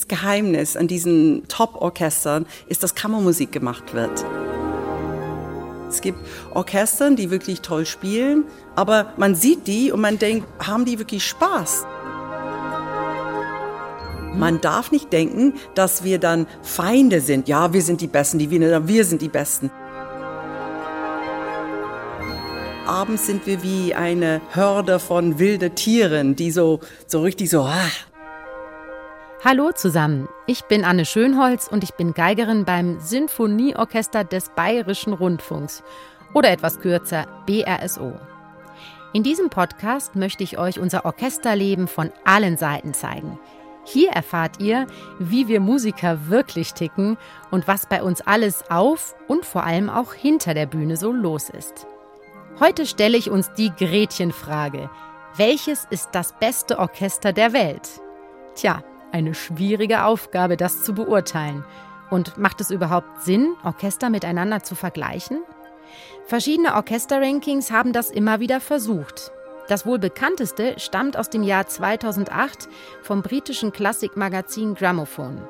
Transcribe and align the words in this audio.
das 0.00 0.08
Geheimnis 0.08 0.76
an 0.76 0.88
diesen 0.88 1.46
Top-Orchestern 1.48 2.46
ist, 2.68 2.82
dass 2.82 2.94
Kammermusik 2.94 3.52
gemacht 3.52 3.92
wird. 3.92 4.24
Es 5.90 6.00
gibt 6.00 6.18
Orchestern, 6.54 7.16
die 7.16 7.30
wirklich 7.30 7.60
toll 7.60 7.84
spielen, 7.84 8.44
aber 8.76 9.12
man 9.18 9.34
sieht 9.34 9.66
die 9.66 9.92
und 9.92 10.00
man 10.00 10.18
denkt, 10.18 10.46
haben 10.64 10.84
die 10.84 10.98
wirklich 10.98 11.26
Spaß? 11.26 11.84
Man 14.36 14.60
darf 14.60 14.90
nicht 14.90 15.12
denken, 15.12 15.54
dass 15.74 16.02
wir 16.04 16.18
dann 16.18 16.46
Feinde 16.62 17.20
sind. 17.20 17.48
Ja, 17.48 17.72
wir 17.72 17.82
sind 17.82 18.00
die 18.00 18.06
Besten, 18.06 18.38
die 18.38 18.50
Wiener, 18.50 18.88
wir 18.88 19.04
sind 19.04 19.20
die 19.20 19.28
Besten. 19.28 19.70
Abends 22.86 23.26
sind 23.26 23.46
wir 23.46 23.62
wie 23.62 23.94
eine 23.94 24.40
Hörde 24.52 24.98
von 24.98 25.38
wilden 25.38 25.74
Tieren, 25.74 26.36
die 26.36 26.52
so, 26.52 26.80
so 27.06 27.20
richtig 27.20 27.50
so. 27.50 27.62
Ah. 27.62 27.90
Hallo 29.42 29.72
zusammen, 29.72 30.28
ich 30.46 30.64
bin 30.64 30.84
Anne 30.84 31.06
Schönholz 31.06 31.66
und 31.66 31.82
ich 31.82 31.94
bin 31.94 32.12
Geigerin 32.12 32.66
beim 32.66 33.00
Sinfonieorchester 33.00 34.22
des 34.22 34.50
Bayerischen 34.50 35.14
Rundfunks 35.14 35.82
oder 36.34 36.50
etwas 36.50 36.78
kürzer 36.78 37.26
BRSO. 37.46 38.20
In 39.14 39.22
diesem 39.22 39.48
Podcast 39.48 40.14
möchte 40.14 40.44
ich 40.44 40.58
euch 40.58 40.78
unser 40.78 41.06
Orchesterleben 41.06 41.88
von 41.88 42.12
allen 42.22 42.58
Seiten 42.58 42.92
zeigen. 42.92 43.38
Hier 43.84 44.10
erfahrt 44.10 44.60
ihr, 44.60 44.86
wie 45.18 45.48
wir 45.48 45.60
Musiker 45.60 46.28
wirklich 46.28 46.74
ticken 46.74 47.16
und 47.50 47.66
was 47.66 47.86
bei 47.86 48.02
uns 48.02 48.20
alles 48.20 48.70
auf 48.70 49.16
und 49.26 49.46
vor 49.46 49.64
allem 49.64 49.88
auch 49.88 50.12
hinter 50.12 50.52
der 50.52 50.66
Bühne 50.66 50.98
so 50.98 51.12
los 51.12 51.48
ist. 51.48 51.86
Heute 52.60 52.84
stelle 52.84 53.16
ich 53.16 53.30
uns 53.30 53.50
die 53.54 53.70
Gretchenfrage. 53.70 54.90
Welches 55.36 55.86
ist 55.88 56.10
das 56.12 56.34
beste 56.38 56.78
Orchester 56.78 57.32
der 57.32 57.54
Welt? 57.54 57.88
Tja, 58.54 58.82
eine 59.12 59.34
schwierige 59.34 60.04
Aufgabe, 60.04 60.56
das 60.56 60.82
zu 60.82 60.94
beurteilen. 60.94 61.64
Und 62.10 62.38
macht 62.38 62.60
es 62.60 62.70
überhaupt 62.70 63.22
Sinn, 63.22 63.54
Orchester 63.62 64.10
miteinander 64.10 64.62
zu 64.62 64.74
vergleichen? 64.74 65.38
Verschiedene 66.26 66.74
Orchesterrankings 66.74 67.70
haben 67.70 67.92
das 67.92 68.10
immer 68.10 68.40
wieder 68.40 68.60
versucht. 68.60 69.32
Das 69.68 69.86
wohl 69.86 69.98
bekannteste 69.98 70.74
stammt 70.78 71.16
aus 71.16 71.30
dem 71.30 71.42
Jahr 71.42 71.66
2008 71.66 72.68
vom 73.02 73.22
britischen 73.22 73.72
Klassikmagazin 73.72 74.74
Gramophone. 74.74 75.40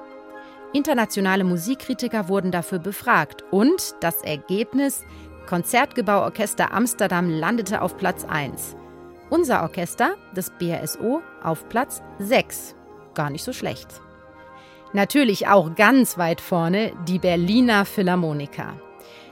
Internationale 0.72 1.45
Musikkritiker 1.45 2.28
wurden 2.28 2.52
dafür 2.52 2.78
befragt 2.78 3.45
und 3.50 3.95
das 4.00 4.22
Ergebnis 4.22 5.05
Konzertgebauorchester 5.47 6.72
Amsterdam 6.72 7.28
landete 7.28 7.83
auf 7.83 7.97
Platz 7.97 8.24
1. 8.28 8.77
Unser 9.30 9.62
Orchester, 9.62 10.14
das 10.34 10.50
BRSO, 10.50 11.22
auf 11.42 11.69
Platz 11.69 12.02
6. 12.19 12.77
Gar 13.14 13.30
nicht 13.30 13.44
so 13.44 13.53
schlecht. 13.53 14.00
Natürlich 14.92 15.47
auch 15.47 15.75
ganz 15.77 16.19
weit 16.19 16.41
vorne 16.41 16.92
die 17.06 17.19
Berliner 17.19 17.84
Philharmoniker. 17.84 18.75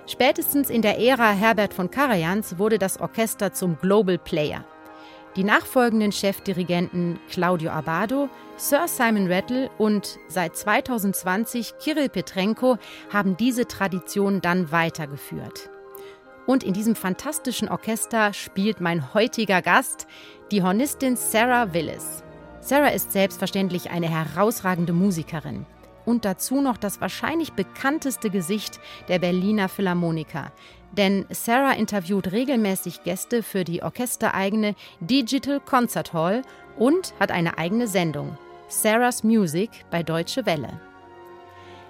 Spätestens 0.07 0.71
in 0.71 0.83
der 0.83 0.99
Ära 0.99 1.33
Herbert 1.33 1.75
von 1.75 1.91
Karajans 1.91 2.59
wurde 2.59 2.79
das 2.79 3.01
Orchester 3.01 3.53
zum 3.53 3.77
Global 3.79 4.19
Player. 4.19 4.65
Die 5.37 5.45
nachfolgenden 5.45 6.13
Chefdirigenten 6.13 7.21
Claudio 7.29 7.71
Abado, 7.71 8.29
Sir 8.57 8.89
Simon 8.89 9.31
Rattle 9.31 9.71
und 9.79 10.19
seit 10.29 10.57
2020 10.57 11.75
Kirill 11.79 12.09
Petrenko 12.09 12.79
haben 13.13 13.37
diese 13.37 13.67
Tradition 13.67 14.41
dann 14.41 14.73
weitergeführt. 14.73 15.71
Und 16.47 16.65
in 16.65 16.73
diesem 16.73 16.97
fantastischen 16.97 17.69
Orchester 17.69 18.33
spielt 18.33 18.81
mein 18.81 19.13
heutiger 19.13 19.61
Gast, 19.61 20.07
die 20.51 20.63
Hornistin 20.63 21.17
Sarah 21.17 21.75
Willis. 21.75 22.25
Sarah 22.69 22.89
ist 22.89 23.13
selbstverständlich 23.13 23.89
eine 23.89 24.11
herausragende 24.11 24.93
Musikerin 24.93 25.65
und 26.05 26.27
dazu 26.27 26.61
noch 26.61 26.77
das 26.77 27.01
wahrscheinlich 27.01 27.55
bekannteste 27.55 28.29
Gesicht 28.29 28.79
der 29.09 29.19
Berliner 29.19 29.71
Philharmoniker. 29.71 30.53
Denn 30.93 31.25
Sarah 31.31 31.73
interviewt 31.73 32.31
regelmäßig 32.31 33.05
Gäste 33.05 33.43
für 33.43 33.65
die 33.65 33.83
orchestereigene 33.83 34.75
Digital 35.01 35.61
Concert 35.61 36.13
Hall 36.13 36.43
und 36.77 37.15
hat 37.19 37.31
eine 37.31 37.57
eigene 37.57 37.89
Sendung, 37.89 38.37
Sarah's 38.69 39.25
Music 39.25 39.71
bei 39.91 40.03
Deutsche 40.03 40.45
Welle. 40.45 40.79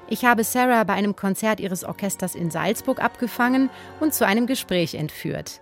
Ich 0.09 0.25
habe 0.25 0.45
Sarah 0.45 0.85
bei 0.85 0.93
einem 0.93 1.17
Konzert 1.17 1.59
ihres 1.59 1.83
Orchesters 1.83 2.37
in 2.37 2.53
Salzburg 2.53 3.03
abgefangen 3.03 3.69
und 3.99 4.15
zu 4.15 4.25
einem 4.25 4.47
Gespräch 4.47 4.95
entführt. 4.95 5.61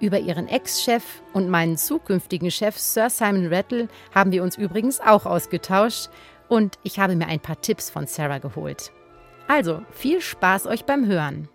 Über 0.00 0.18
ihren 0.20 0.46
Ex-Chef 0.46 1.02
und 1.32 1.48
meinen 1.48 1.76
zukünftigen 1.76 2.50
Chef 2.50 2.78
Sir 2.78 3.10
Simon 3.10 3.52
Rattle 3.52 3.88
haben 4.14 4.30
wir 4.30 4.42
uns 4.42 4.56
übrigens 4.56 5.00
auch 5.00 5.26
ausgetauscht 5.26 6.08
und 6.48 6.78
ich 6.84 6.98
habe 6.98 7.16
mir 7.16 7.26
ein 7.26 7.40
paar 7.40 7.60
Tipps 7.60 7.90
von 7.90 8.06
Sarah 8.06 8.38
geholt. 8.38 8.92
Also, 9.48 9.82
viel 9.90 10.20
Spaß 10.20 10.66
euch 10.66 10.84
beim 10.84 11.06
Hören. 11.06 11.48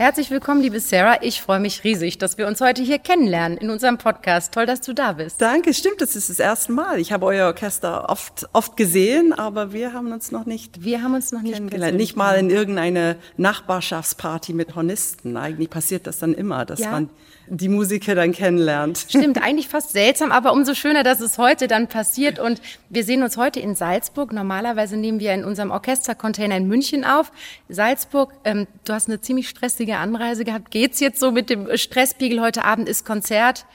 Herzlich 0.00 0.30
willkommen, 0.30 0.62
liebe 0.62 0.80
Sarah. 0.80 1.18
Ich 1.20 1.42
freue 1.42 1.60
mich 1.60 1.84
riesig, 1.84 2.16
dass 2.16 2.38
wir 2.38 2.46
uns 2.46 2.62
heute 2.62 2.80
hier 2.80 2.98
kennenlernen 2.98 3.58
in 3.58 3.68
unserem 3.68 3.98
Podcast. 3.98 4.54
Toll, 4.54 4.64
dass 4.64 4.80
du 4.80 4.94
da 4.94 5.12
bist. 5.12 5.42
Danke, 5.42 5.74
stimmt, 5.74 6.00
das 6.00 6.16
ist 6.16 6.30
das 6.30 6.38
erste 6.38 6.72
Mal. 6.72 6.98
Ich 6.98 7.12
habe 7.12 7.26
euer 7.26 7.48
Orchester 7.48 8.08
oft, 8.08 8.48
oft 8.54 8.78
gesehen, 8.78 9.34
aber 9.34 9.74
wir 9.74 9.92
haben 9.92 10.10
uns 10.10 10.32
noch 10.32 10.46
nicht 10.46 10.82
Wir 10.82 11.02
haben 11.02 11.12
uns 11.12 11.32
noch 11.32 11.42
nicht 11.42 11.52
kennengelernt. 11.52 11.98
Nicht 11.98 12.16
mal 12.16 12.38
in 12.38 12.48
irgendeine 12.48 13.16
Nachbarschaftsparty 13.36 14.54
mit 14.54 14.74
Hornisten. 14.74 15.36
Eigentlich 15.36 15.68
passiert 15.68 16.06
das 16.06 16.18
dann 16.18 16.32
immer, 16.32 16.64
dass 16.64 16.80
ja. 16.80 16.92
man 16.92 17.10
die 17.50 17.68
Musiker 17.68 18.14
dann 18.14 18.32
kennenlernt. 18.32 19.06
Stimmt, 19.08 19.42
eigentlich 19.42 19.68
fast 19.68 19.90
seltsam, 19.90 20.30
aber 20.30 20.52
umso 20.52 20.74
schöner, 20.74 21.02
dass 21.02 21.20
es 21.20 21.36
heute 21.36 21.66
dann 21.66 21.88
passiert. 21.88 22.38
Und 22.38 22.62
wir 22.88 23.04
sehen 23.04 23.22
uns 23.22 23.36
heute 23.36 23.58
in 23.60 23.74
Salzburg. 23.74 24.32
Normalerweise 24.32 24.96
nehmen 24.96 25.18
wir 25.18 25.34
in 25.34 25.44
unserem 25.44 25.70
Orchestercontainer 25.72 26.56
in 26.56 26.68
München 26.68 27.04
auf. 27.04 27.32
Salzburg, 27.68 28.32
ähm, 28.44 28.68
du 28.84 28.92
hast 28.92 29.08
eine 29.08 29.20
ziemlich 29.20 29.48
stressige 29.48 29.96
Anreise 29.96 30.44
gehabt. 30.44 30.70
Geht's 30.70 31.00
jetzt 31.00 31.18
so 31.18 31.32
mit 31.32 31.50
dem 31.50 31.76
Stresspiegel? 31.76 32.40
Heute 32.40 32.64
Abend 32.64 32.88
ist 32.88 33.04
Konzert. 33.04 33.66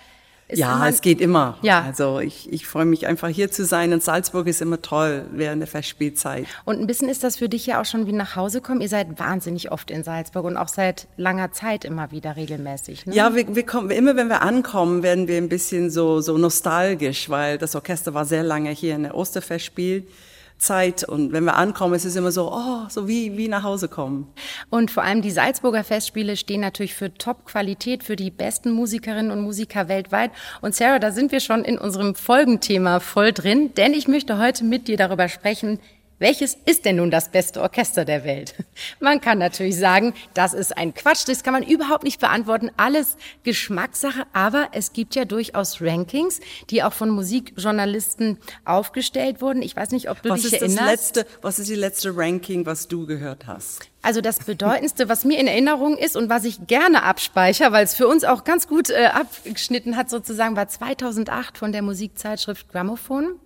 Ist 0.47 0.59
ja, 0.59 0.87
es 0.87 1.01
geht 1.01 1.21
immer. 1.21 1.57
Ja. 1.63 1.81
Also 1.81 2.19
ich, 2.19 2.51
ich 2.53 2.67
freue 2.67 2.85
mich 2.85 3.07
einfach 3.07 3.29
hier 3.29 3.49
zu 3.49 3.65
sein 3.65 3.93
und 3.93 4.03
Salzburg 4.03 4.45
ist 4.45 4.61
immer 4.61 4.79
toll 4.79 5.25
während 5.31 5.59
der 5.59 5.67
Festspielzeit. 5.67 6.45
Und 6.65 6.79
ein 6.79 6.85
bisschen 6.85 7.09
ist 7.09 7.23
das 7.23 7.37
für 7.37 7.49
dich 7.49 7.65
ja 7.65 7.81
auch 7.81 7.85
schon 7.85 8.05
wie 8.05 8.11
nach 8.11 8.35
Hause 8.35 8.61
kommen. 8.61 8.79
Ihr 8.79 8.89
seid 8.89 9.17
wahnsinnig 9.17 9.71
oft 9.71 9.89
in 9.89 10.03
Salzburg 10.03 10.45
und 10.45 10.55
auch 10.55 10.67
seit 10.67 11.07
langer 11.17 11.51
Zeit 11.51 11.83
immer 11.83 12.11
wieder 12.11 12.35
regelmäßig. 12.35 13.07
Ne? 13.07 13.15
Ja, 13.15 13.33
wir, 13.33 13.55
wir 13.55 13.65
kommen, 13.65 13.89
immer 13.89 14.15
wenn 14.15 14.27
wir 14.27 14.43
ankommen, 14.43 15.01
werden 15.01 15.27
wir 15.27 15.37
ein 15.37 15.49
bisschen 15.49 15.89
so, 15.89 16.21
so 16.21 16.37
nostalgisch, 16.37 17.27
weil 17.27 17.57
das 17.57 17.73
Orchester 17.73 18.13
war 18.13 18.25
sehr 18.25 18.43
lange 18.43 18.69
hier 18.69 18.95
in 18.95 19.03
der 19.03 19.15
Osterfestspiel. 19.15 20.05
Zeit. 20.57 21.03
Und 21.03 21.31
wenn 21.31 21.43
wir 21.43 21.55
ankommen, 21.55 21.93
ist 21.93 22.05
es 22.05 22.15
immer 22.15 22.31
so, 22.31 22.51
oh, 22.51 22.87
so 22.89 23.07
wie, 23.07 23.37
wie 23.37 23.47
nach 23.47 23.63
Hause 23.63 23.87
kommen. 23.87 24.27
Und 24.69 24.91
vor 24.91 25.03
allem 25.03 25.21
die 25.21 25.31
Salzburger 25.31 25.83
Festspiele 25.83 26.37
stehen 26.37 26.61
natürlich 26.61 26.95
für 26.95 27.13
Top-Qualität, 27.13 28.03
für 28.03 28.15
die 28.15 28.31
besten 28.31 28.71
Musikerinnen 28.71 29.31
und 29.31 29.41
Musiker 29.41 29.87
weltweit. 29.87 30.31
Und 30.61 30.75
Sarah, 30.75 30.99
da 30.99 31.11
sind 31.11 31.31
wir 31.31 31.39
schon 31.39 31.63
in 31.63 31.77
unserem 31.77 32.15
Folgenthema 32.15 32.99
voll 32.99 33.31
drin, 33.31 33.73
denn 33.75 33.93
ich 33.93 34.07
möchte 34.07 34.37
heute 34.37 34.63
mit 34.63 34.87
dir 34.87 34.97
darüber 34.97 35.27
sprechen, 35.27 35.79
welches 36.19 36.57
ist 36.65 36.85
denn 36.85 36.97
nun 36.97 37.11
das 37.11 37.29
beste 37.29 37.61
Orchester 37.61 38.05
der 38.05 38.23
Welt? 38.23 38.55
Man 38.99 39.19
kann 39.19 39.37
natürlich 39.37 39.77
sagen, 39.77 40.13
das 40.33 40.53
ist 40.53 40.77
ein 40.77 40.93
Quatsch, 40.93 41.27
das 41.27 41.43
kann 41.43 41.53
man 41.53 41.63
überhaupt 41.63 42.03
nicht 42.03 42.19
beantworten, 42.19 42.71
alles 42.77 43.17
Geschmackssache, 43.43 44.25
aber 44.33 44.69
es 44.71 44.93
gibt 44.93 45.15
ja 45.15 45.25
durchaus 45.25 45.81
Rankings, 45.81 46.39
die 46.69 46.83
auch 46.83 46.93
von 46.93 47.09
Musikjournalisten 47.09 48.37
aufgestellt 48.63 49.41
wurden. 49.41 49.61
Ich 49.61 49.75
weiß 49.75 49.91
nicht, 49.91 50.09
ob 50.09 50.21
du 50.21 50.29
was 50.29 50.41
dich 50.41 50.53
ist 50.53 50.61
erinnerst. 50.61 50.79
Das 50.79 50.87
letzte, 50.87 51.25
was 51.41 51.59
ist 51.59 51.69
die 51.69 51.75
letzte 51.75 52.15
Ranking, 52.15 52.65
was 52.65 52.87
du 52.87 53.05
gehört 53.05 53.47
hast? 53.47 53.89
Also 54.01 54.21
das 54.21 54.37
Bedeutendste, 54.37 55.09
was 55.09 55.25
mir 55.25 55.39
in 55.39 55.47
Erinnerung 55.47 55.97
ist 55.97 56.15
und 56.15 56.29
was 56.29 56.45
ich 56.45 56.67
gerne 56.67 57.03
abspeichere, 57.03 57.71
weil 57.71 57.83
es 57.83 57.95
für 57.95 58.07
uns 58.07 58.23
auch 58.23 58.43
ganz 58.43 58.67
gut 58.67 58.91
äh, 58.91 59.07
abgeschnitten 59.07 59.97
hat, 59.97 60.11
sozusagen, 60.11 60.55
war 60.55 60.67
2008 60.67 61.57
von 61.57 61.71
der 61.71 61.81
Musikzeitschrift 61.81 62.71
Grammophon. 62.71 63.39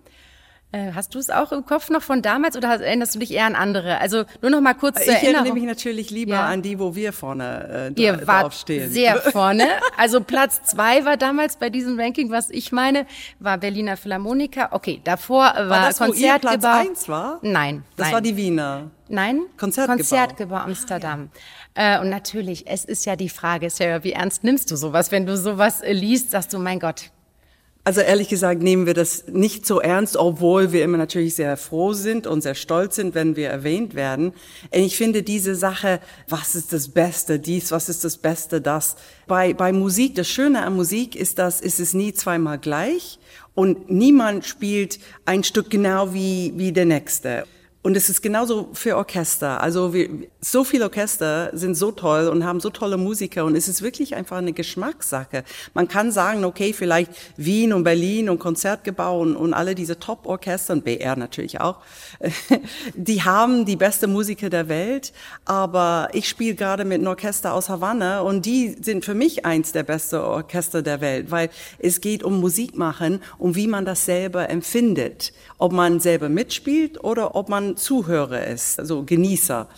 Äh, 0.72 0.92
hast 0.94 1.16
du 1.16 1.18
es 1.18 1.30
auch 1.30 1.50
im 1.50 1.66
Kopf 1.66 1.90
noch 1.90 2.02
von 2.02 2.22
damals 2.22 2.56
oder 2.56 2.68
erinnerst 2.80 3.16
du 3.16 3.18
dich 3.18 3.32
eher 3.32 3.46
an 3.46 3.56
andere? 3.56 3.98
Also 3.98 4.22
nur 4.40 4.52
noch 4.52 4.60
mal 4.60 4.74
kurz 4.74 5.04
zur 5.04 5.12
Ich 5.14 5.22
erinnere 5.22 5.52
mich 5.52 5.64
natürlich 5.64 6.10
lieber 6.10 6.34
ja. 6.34 6.46
an 6.46 6.62
die, 6.62 6.78
wo 6.78 6.94
wir 6.94 7.12
vorne 7.12 7.92
äh, 7.96 8.00
Ihr 8.00 8.24
wart 8.24 8.44
draufstehen. 8.44 8.88
sehr 8.88 9.16
vorne. 9.32 9.66
Also 9.96 10.20
Platz 10.20 10.62
zwei 10.62 11.04
war 11.04 11.16
damals 11.16 11.56
bei 11.56 11.70
diesem 11.70 11.98
Ranking, 11.98 12.30
was 12.30 12.50
ich 12.50 12.70
meine, 12.70 13.06
war 13.40 13.58
Berliner 13.58 13.96
Philharmoniker. 13.96 14.68
Okay, 14.70 15.00
davor 15.02 15.42
war, 15.56 15.70
war 15.70 15.86
das, 15.88 15.98
Konzertgebau. 15.98 16.58
Platz 16.58 16.64
eins 16.64 17.08
war? 17.08 17.40
Nein. 17.42 17.82
Das 17.96 18.06
nein. 18.06 18.14
war 18.14 18.20
die 18.20 18.36
Wiener. 18.36 18.90
Nein, 19.08 19.40
Konzertgebau, 19.56 19.96
Konzertgebau 19.96 20.54
Amsterdam. 20.54 21.30
Ja. 21.76 21.96
äh, 21.96 22.00
und 22.00 22.10
natürlich, 22.10 22.68
es 22.68 22.84
ist 22.84 23.06
ja 23.06 23.16
die 23.16 23.28
Frage, 23.28 23.68
Sarah, 23.68 24.04
wie 24.04 24.12
ernst 24.12 24.44
nimmst 24.44 24.70
du 24.70 24.76
sowas? 24.76 25.10
Wenn 25.10 25.26
du 25.26 25.36
sowas 25.36 25.80
äh, 25.80 25.92
liest, 25.92 26.30
sagst 26.30 26.52
du, 26.52 26.60
mein 26.60 26.78
Gott, 26.78 27.10
also 27.82 28.02
ehrlich 28.02 28.28
gesagt 28.28 28.62
nehmen 28.62 28.86
wir 28.86 28.94
das 28.94 29.26
nicht 29.28 29.64
so 29.64 29.80
ernst, 29.80 30.16
obwohl 30.16 30.72
wir 30.72 30.84
immer 30.84 30.98
natürlich 30.98 31.34
sehr 31.34 31.56
froh 31.56 31.94
sind 31.94 32.26
und 32.26 32.42
sehr 32.42 32.54
stolz 32.54 32.96
sind, 32.96 33.14
wenn 33.14 33.36
wir 33.36 33.48
erwähnt 33.48 33.94
werden. 33.94 34.32
Ich 34.70 34.96
finde 34.96 35.22
diese 35.22 35.54
Sache, 35.54 36.00
was 36.28 36.54
ist 36.54 36.72
das 36.72 36.88
Beste, 36.88 37.38
dies, 37.38 37.72
was 37.72 37.88
ist 37.88 38.04
das 38.04 38.18
Beste, 38.18 38.60
das. 38.60 38.96
Bei, 39.26 39.54
bei 39.54 39.72
Musik, 39.72 40.14
das 40.14 40.28
Schöne 40.28 40.62
an 40.62 40.76
Musik 40.76 41.16
ist, 41.16 41.38
dass 41.38 41.60
ist 41.60 41.80
es 41.80 41.94
nie 41.94 42.12
zweimal 42.12 42.58
gleich 42.58 43.18
Und 43.54 43.90
niemand 43.90 44.44
spielt 44.44 44.98
ein 45.24 45.42
Stück 45.42 45.70
genau 45.70 46.12
wie, 46.14 46.52
wie 46.56 46.72
der 46.72 46.84
nächste. 46.84 47.46
Und 47.82 47.96
es 47.96 48.10
ist 48.10 48.20
genauso 48.20 48.68
für 48.74 48.98
Orchester. 48.98 49.62
Also 49.62 49.94
wir, 49.94 50.10
so 50.42 50.64
viele 50.64 50.84
Orchester 50.84 51.48
sind 51.54 51.76
so 51.76 51.90
toll 51.92 52.28
und 52.28 52.44
haben 52.44 52.60
so 52.60 52.68
tolle 52.68 52.98
Musiker 52.98 53.46
und 53.46 53.56
es 53.56 53.68
ist 53.68 53.80
wirklich 53.80 54.14
einfach 54.14 54.36
eine 54.36 54.52
Geschmackssache. 54.52 55.44
Man 55.72 55.88
kann 55.88 56.12
sagen, 56.12 56.44
okay, 56.44 56.74
vielleicht 56.74 57.10
Wien 57.38 57.72
und 57.72 57.84
Berlin 57.84 58.28
und 58.28 58.38
Konzertgebau 58.38 59.20
und, 59.20 59.54
alle 59.54 59.74
diese 59.74 59.98
Top-Orchester 59.98 60.74
und 60.74 60.84
BR 60.84 61.16
natürlich 61.16 61.62
auch, 61.62 61.78
die 62.94 63.22
haben 63.22 63.64
die 63.64 63.76
beste 63.76 64.06
Musiker 64.06 64.50
der 64.50 64.68
Welt. 64.68 65.14
Aber 65.46 66.10
ich 66.12 66.28
spiele 66.28 66.56
gerade 66.56 66.84
mit 66.84 66.98
einem 66.98 67.08
Orchester 67.08 67.54
aus 67.54 67.70
Havanna 67.70 68.20
und 68.20 68.44
die 68.44 68.76
sind 68.80 69.06
für 69.06 69.14
mich 69.14 69.46
eins 69.46 69.72
der 69.72 69.84
besten 69.84 70.16
Orchester 70.16 70.82
der 70.82 71.00
Welt, 71.00 71.30
weil 71.30 71.48
es 71.78 72.02
geht 72.02 72.24
um 72.24 72.40
Musik 72.40 72.76
machen 72.76 73.22
und 73.38 73.56
wie 73.56 73.66
man 73.66 73.86
das 73.86 74.04
selber 74.04 74.50
empfindet. 74.50 75.32
Ob 75.56 75.72
man 75.72 75.98
selber 76.00 76.28
mitspielt 76.28 77.02
oder 77.02 77.34
ob 77.34 77.48
man 77.48 77.69
Zuhörer 77.76 78.46
ist, 78.46 78.78
also 78.78 79.04
Genießer. 79.04 79.68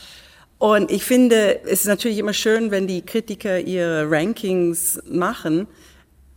Und 0.59 0.91
ich 0.93 1.03
finde, 1.05 1.61
es 1.65 1.81
ist 1.81 1.87
natürlich 1.87 2.19
immer 2.19 2.33
schön, 2.33 2.71
wenn 2.71 2.87
die 2.87 3.03
Kritiker 3.03 3.59
ihre 3.59 4.09
Rankings 4.11 5.01
machen. 5.11 5.67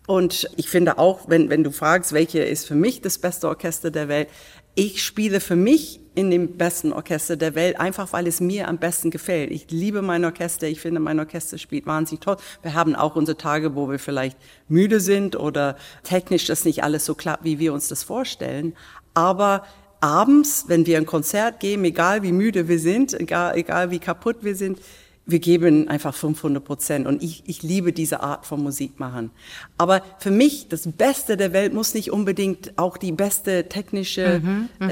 Und 0.08 0.50
ich 0.56 0.70
finde 0.70 0.98
auch, 0.98 1.30
wenn, 1.30 1.50
wenn 1.50 1.64
du 1.64 1.72
fragst, 1.72 2.12
welche 2.12 2.40
ist 2.40 2.66
für 2.66 2.76
mich 2.76 3.02
das 3.02 3.18
beste 3.18 3.48
Orchester 3.48 3.92
der 3.92 4.08
Welt, 4.08 4.30
ich 4.76 5.04
spiele 5.04 5.40
für 5.40 5.56
mich 5.56 6.02
in 6.16 6.32
dem 6.32 6.58
besten 6.58 6.92
Orchester 6.92 7.38
der 7.38 7.56
Welt, 7.56 7.80
einfach 7.80 8.14
weil 8.14 8.28
es 8.28 8.42
mir 8.42 8.68
am 8.68 8.78
besten 8.78 9.10
gefällt. 9.10 9.52
Ich 9.52 9.70
liebe 9.70 10.02
mein 10.02 10.26
Orchester, 10.26 10.68
ich 10.68 10.82
finde, 10.82 11.00
mein 11.00 11.20
Orchester 11.20 11.58
spielt 11.58 11.86
wahnsinnig 11.86 12.22
toll. 12.22 12.38
Wir 12.62 12.74
haben 12.74 12.96
auch 12.96 13.16
unsere 13.16 13.38
Tage, 13.38 13.76
wo 13.76 13.90
wir 13.90 14.00
vielleicht 14.00 14.38
müde 14.68 15.00
sind 15.00 15.36
oder 15.36 15.78
technisch 16.04 16.46
das 16.46 16.66
nicht 16.66 16.84
alles 16.84 17.06
so 17.06 17.16
klappt, 17.16 17.44
wie 17.44 17.60
wir 17.60 17.74
uns 17.74 17.88
das 17.88 18.04
vorstellen. 18.04 18.76
Aber 19.14 19.66
abends, 20.06 20.66
wenn 20.68 20.86
wir 20.86 20.98
ein 20.98 21.08
Konzert 21.08 21.60
geben, 21.60 21.84
egal 21.84 22.22
wie 22.22 22.32
müde 22.32 22.68
wir 22.68 22.78
sind, 22.78 23.20
egal, 23.20 23.58
egal 23.58 23.90
wie 23.90 23.98
kaputt 23.98 24.38
wir 24.42 24.56
sind, 24.56 24.80
wir 25.28 25.40
geben 25.40 25.88
einfach 25.88 26.14
500 26.14 26.64
Prozent. 26.64 27.08
Und 27.08 27.24
ich, 27.24 27.42
ich 27.48 27.64
liebe 27.64 27.92
diese 27.92 28.20
Art 28.22 28.46
von 28.46 28.62
Musik 28.62 29.00
machen. 29.00 29.32
Aber 29.80 30.04
für 30.20 30.30
mich, 30.30 30.68
das 30.68 30.88
Beste 30.92 31.36
der 31.36 31.52
Welt 31.52 31.74
muss 31.74 31.96
nicht 31.96 32.12
unbedingt 32.12 32.78
auch 32.78 32.98
die 32.98 33.12
beste 33.12 33.68
technische 33.68 34.42
mhm, 34.44 34.70
mhm. 34.80 34.90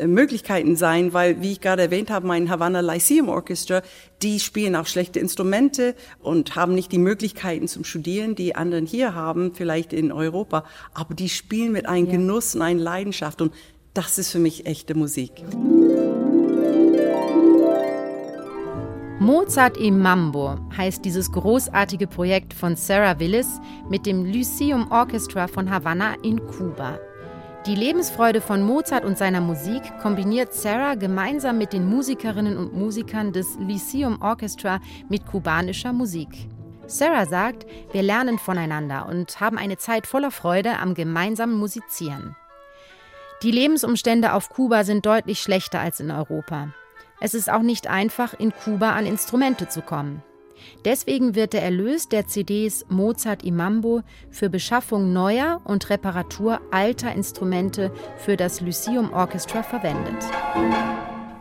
ähm, 0.00 0.14
Möglichkeiten 0.14 0.76
sein, 0.76 1.12
weil, 1.12 1.42
wie 1.42 1.52
ich 1.52 1.60
gerade 1.60 1.82
erwähnt 1.82 2.08
habe, 2.08 2.26
mein 2.26 2.48
Havana 2.48 2.80
Lyceum 2.80 3.28
Orchestra, 3.28 3.82
die 4.22 4.40
spielen 4.40 4.74
auch 4.76 4.86
schlechte 4.86 5.20
Instrumente 5.20 5.94
und 6.22 6.56
haben 6.56 6.74
nicht 6.74 6.90
die 6.90 6.98
Möglichkeiten 6.98 7.68
zum 7.68 7.84
Studieren, 7.84 8.34
die 8.34 8.54
anderen 8.56 8.86
hier 8.86 9.14
haben, 9.14 9.52
vielleicht 9.54 9.92
in 9.92 10.10
Europa. 10.10 10.64
Aber 10.94 11.14
die 11.14 11.28
spielen 11.28 11.72
mit 11.72 11.86
einem 11.86 12.06
ja. 12.06 12.12
Genuss 12.12 12.54
und 12.54 12.62
einer 12.62 12.80
Leidenschaft. 12.80 13.42
Und 13.42 13.52
das 13.96 14.18
ist 14.18 14.30
für 14.30 14.38
mich 14.38 14.66
echte 14.66 14.94
Musik. 14.94 15.42
Mozart 19.18 19.78
im 19.78 20.00
Mambo 20.00 20.56
heißt 20.76 21.02
dieses 21.04 21.32
großartige 21.32 22.06
Projekt 22.06 22.52
von 22.52 22.76
Sarah 22.76 23.18
Willis 23.18 23.48
mit 23.88 24.04
dem 24.04 24.26
Lyceum 24.26 24.90
Orchestra 24.90 25.46
von 25.46 25.70
Havanna 25.70 26.14
in 26.22 26.46
Kuba. 26.46 26.98
Die 27.64 27.74
Lebensfreude 27.74 28.42
von 28.42 28.62
Mozart 28.62 29.04
und 29.04 29.16
seiner 29.16 29.40
Musik 29.40 29.82
kombiniert 30.00 30.52
Sarah 30.52 30.94
gemeinsam 30.94 31.56
mit 31.56 31.72
den 31.72 31.88
Musikerinnen 31.88 32.58
und 32.58 32.74
Musikern 32.74 33.32
des 33.32 33.56
Lyceum 33.58 34.20
Orchestra 34.20 34.80
mit 35.08 35.26
kubanischer 35.26 35.94
Musik. 35.94 36.28
Sarah 36.86 37.26
sagt, 37.26 37.66
wir 37.92 38.02
lernen 38.02 38.38
voneinander 38.38 39.08
und 39.08 39.40
haben 39.40 39.56
eine 39.56 39.78
Zeit 39.78 40.06
voller 40.06 40.30
Freude 40.30 40.78
am 40.78 40.94
gemeinsamen 40.94 41.58
Musizieren. 41.58 42.36
Die 43.42 43.50
Lebensumstände 43.50 44.32
auf 44.32 44.48
Kuba 44.48 44.84
sind 44.84 45.04
deutlich 45.04 45.40
schlechter 45.40 45.80
als 45.80 46.00
in 46.00 46.10
Europa. 46.10 46.68
Es 47.20 47.34
ist 47.34 47.50
auch 47.50 47.62
nicht 47.62 47.86
einfach, 47.86 48.34
in 48.38 48.52
Kuba 48.52 48.92
an 48.92 49.06
Instrumente 49.06 49.68
zu 49.68 49.82
kommen. 49.82 50.22
Deswegen 50.84 51.34
wird 51.34 51.52
der 51.52 51.62
Erlös 51.62 52.08
der 52.08 52.26
CDs 52.26 52.86
Mozart 52.88 53.44
Imambo 53.44 54.02
für 54.30 54.48
Beschaffung 54.48 55.12
neuer 55.12 55.60
und 55.64 55.90
Reparatur 55.90 56.60
alter 56.70 57.12
Instrumente 57.12 57.92
für 58.16 58.36
das 58.36 58.60
Lyceum 58.60 59.12
Orchestra 59.12 59.62
verwendet. 59.62 60.24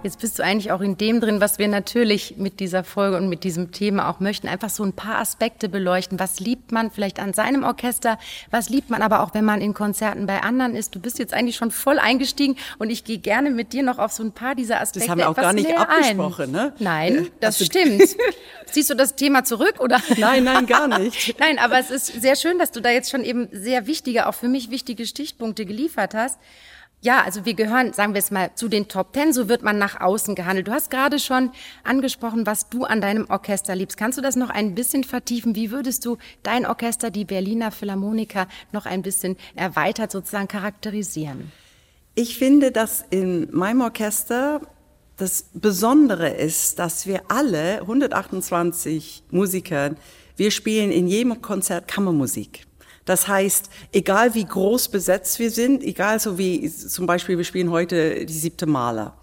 Jetzt 0.06 0.20
bist 0.20 0.38
du 0.38 0.44
eigentlich 0.44 0.72
auch 0.72 0.82
in 0.82 0.98
dem 0.98 1.20
drin, 1.20 1.42
was 1.42 1.58
wir 1.58 1.68
natürlich 1.68 2.36
mit 2.38 2.60
dieser 2.60 2.84
Folge 2.84 3.18
und 3.18 3.28
mit 3.28 3.44
diesem 3.44 3.72
Thema 3.72 4.08
auch 4.08 4.20
möchten. 4.20 4.48
Einfach 4.48 4.70
so 4.70 4.84
ein 4.84 4.94
paar 4.94 5.16
Aspekte 5.16 5.68
beleuchten. 5.68 6.20
Was 6.20 6.40
liebt 6.40 6.72
man 6.72 6.92
vielleicht 6.92 7.20
an 7.20 7.34
seinem 7.34 7.64
Orchester? 7.64 8.20
Was 8.52 8.70
liebt 8.70 8.92
man 8.92 9.02
aber 9.02 9.24
auch, 9.24 9.34
wenn 9.34 9.46
man 9.46 9.62
in 9.62 9.74
Konzerten 9.74 10.28
bei 10.28 10.44
anderen 10.44 10.76
ist? 10.76 10.94
Du 10.94 11.00
bist 11.00 11.18
jetzt 11.18 11.34
eigentlich 11.34 11.56
schon 11.56 11.72
voll 11.72 11.98
eingestiegen 11.98 12.56
und 12.78 12.92
ich 12.92 13.04
gehe 13.04 13.18
gerne 13.18 13.50
mit 13.50 13.74
dir 13.74 13.82
noch 13.82 13.98
auf 13.98 14.12
so 14.12 14.22
ein 14.22 14.32
paar 14.32 14.54
dieser 14.54 14.80
Aspekte. 14.80 15.08
Das 15.08 15.10
haben 15.10 15.18
wir 15.18 15.28
auch 15.28 15.36
gar 15.36 15.54
nicht 15.54 15.76
abgesprochen, 15.76 16.52
ne? 16.52 16.74
Nein, 16.78 17.30
das 17.40 17.56
also, 17.56 17.66
stimmt. 17.66 18.04
Siehst 18.72 18.92
du 18.92 18.94
das 18.94 19.16
Thema 19.16 19.44
zurück 19.44 19.80
oder? 19.80 20.00
Nein, 20.18 20.44
nein, 20.44 20.68
gar 20.68 20.88
nicht. 21.00 21.34
nein, 21.40 21.58
aber 21.58 21.80
es 21.80 21.90
ist 21.90 22.22
sehr 22.22 22.36
schön, 22.36 22.60
dass 22.60 22.70
du 22.70 22.80
da 22.80 22.92
jetzt 22.92 23.10
schon 23.10 23.24
eben 23.24 23.48
sehr 23.52 23.88
wichtige, 23.88 24.28
auch 24.28 24.36
für 24.36 24.50
mich 24.50 24.70
wichtige 24.70 25.08
Stichpunkte 25.08 25.66
geliefert 25.66 26.14
hast. 26.14 26.38
Ja, 27.06 27.22
also 27.22 27.46
wir 27.46 27.54
gehören, 27.54 27.94
sagen 27.94 28.16
wir 28.16 28.20
es 28.20 28.32
mal, 28.32 28.50
zu 28.56 28.68
den 28.68 28.88
Top 28.88 29.14
Ten. 29.14 29.32
So 29.32 29.48
wird 29.48 29.62
man 29.62 29.78
nach 29.78 30.02
außen 30.02 30.34
gehandelt. 30.34 30.68
Du 30.68 30.72
hast 30.72 30.90
gerade 30.90 31.20
schon 31.20 31.52
angesprochen, 31.84 32.48
was 32.48 32.68
du 32.68 32.84
an 32.84 33.00
deinem 33.00 33.30
Orchester 33.30 33.76
liebst. 33.76 33.96
Kannst 33.96 34.18
du 34.18 34.24
das 34.24 34.36
noch 34.36 34.50
ein 34.50 34.74
bisschen 34.74 35.04
vertiefen? 35.04 35.54
Wie 35.56 35.70
würdest 35.70 36.04
du 36.04 36.18
dein 36.42 36.66
Orchester, 36.66 37.12
die 37.12 37.24
Berliner 37.24 37.70
Philharmoniker, 37.70 38.48
noch 38.72 38.88
ein 38.88 39.04
bisschen 39.04 39.38
erweitert 39.54 40.12
sozusagen 40.12 40.48
charakterisieren? 40.48 41.52
Ich 42.16 42.40
finde, 42.40 42.72
dass 42.72 43.06
in 43.12 43.50
meinem 43.56 43.82
Orchester 43.82 44.62
das 45.16 45.46
Besondere 45.54 46.30
ist, 46.30 46.80
dass 46.80 47.06
wir 47.06 47.22
alle 47.28 47.82
128 47.82 49.26
Musiker, 49.30 49.92
wir 50.38 50.50
spielen 50.50 50.92
in 50.92 51.08
jedem 51.08 51.40
Konzert 51.40 51.88
Kammermusik. 51.88 52.66
Das 53.06 53.28
heißt, 53.28 53.70
egal 53.92 54.34
wie 54.34 54.46
groß 54.46 54.90
besetzt 54.90 55.40
wir 55.40 55.52
sind, 55.52 55.84
egal 55.84 56.20
so 56.20 56.38
wie 56.38 56.70
zum 56.70 57.06
Beispiel 57.06 57.38
wir 57.38 57.46
spielen 57.46 57.70
heute 57.70 58.26
die 58.26 58.34
siebte 58.34 58.66
Maler. 58.66 59.16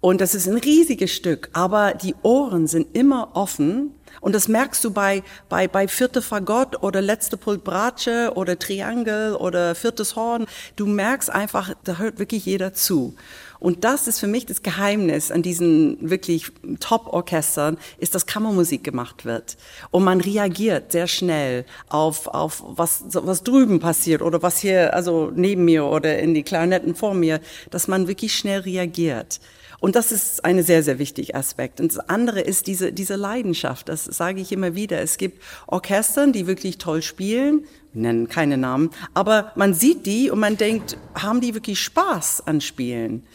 Und 0.00 0.20
das 0.20 0.34
ist 0.34 0.46
ein 0.46 0.58
riesiges 0.58 1.12
Stück, 1.12 1.48
aber 1.52 1.94
die 1.94 2.14
Ohren 2.22 2.68
sind 2.68 2.96
immer 2.96 3.30
offen. 3.34 3.92
Und 4.20 4.34
das 4.34 4.46
merkst 4.46 4.84
du 4.84 4.92
bei, 4.92 5.22
bei, 5.48 5.68
bei 5.68 5.88
Vierte 5.88 6.22
Fagott 6.22 6.82
oder 6.82 7.02
Letzte 7.02 7.36
Pult 7.36 7.64
Bratsche 7.64 8.32
oder 8.34 8.58
Triangel 8.58 9.34
oder 9.34 9.74
Viertes 9.74 10.14
Horn. 10.16 10.46
Du 10.76 10.86
merkst 10.86 11.30
einfach, 11.30 11.74
da 11.84 11.98
hört 11.98 12.18
wirklich 12.18 12.46
jeder 12.46 12.72
zu. 12.72 13.14
Und 13.58 13.84
das 13.84 14.06
ist 14.08 14.20
für 14.20 14.26
mich 14.26 14.46
das 14.46 14.62
Geheimnis 14.62 15.30
an 15.30 15.42
diesen 15.42 16.10
wirklich 16.10 16.50
Top-Orchestern, 16.80 17.78
ist, 17.98 18.14
dass 18.14 18.26
Kammermusik 18.26 18.84
gemacht 18.84 19.24
wird. 19.24 19.56
Und 19.90 20.04
man 20.04 20.20
reagiert 20.20 20.92
sehr 20.92 21.06
schnell 21.06 21.64
auf, 21.88 22.26
auf 22.26 22.62
was, 22.66 23.04
was 23.08 23.42
drüben 23.42 23.80
passiert 23.80 24.22
oder 24.22 24.42
was 24.42 24.58
hier, 24.58 24.94
also 24.94 25.32
neben 25.34 25.64
mir 25.64 25.84
oder 25.86 26.18
in 26.18 26.34
die 26.34 26.42
Klarinetten 26.42 26.94
vor 26.94 27.14
mir, 27.14 27.40
dass 27.70 27.88
man 27.88 28.08
wirklich 28.08 28.34
schnell 28.34 28.60
reagiert. 28.60 29.40
Und 29.78 29.94
das 29.94 30.10
ist 30.10 30.44
ein 30.44 30.62
sehr, 30.62 30.82
sehr 30.82 30.98
wichtiger 30.98 31.36
Aspekt. 31.36 31.80
Und 31.80 31.94
das 31.94 32.08
andere 32.08 32.40
ist 32.40 32.66
diese, 32.66 32.92
diese 32.92 33.16
Leidenschaft. 33.16 33.88
Das 33.88 34.04
sage 34.04 34.40
ich 34.40 34.52
immer 34.52 34.74
wieder. 34.74 35.00
Es 35.00 35.18
gibt 35.18 35.42
Orchestern, 35.66 36.32
die 36.32 36.46
wirklich 36.46 36.78
toll 36.78 37.02
spielen, 37.02 37.66
nennen 37.92 38.28
keine 38.28 38.58
Namen, 38.58 38.90
aber 39.14 39.52
man 39.54 39.74
sieht 39.74 40.06
die 40.06 40.30
und 40.30 40.38
man 40.38 40.56
denkt, 40.56 40.96
haben 41.14 41.40
die 41.40 41.54
wirklich 41.54 41.80
Spaß 41.80 42.46
an 42.46 42.60
Spielen? 42.60 43.26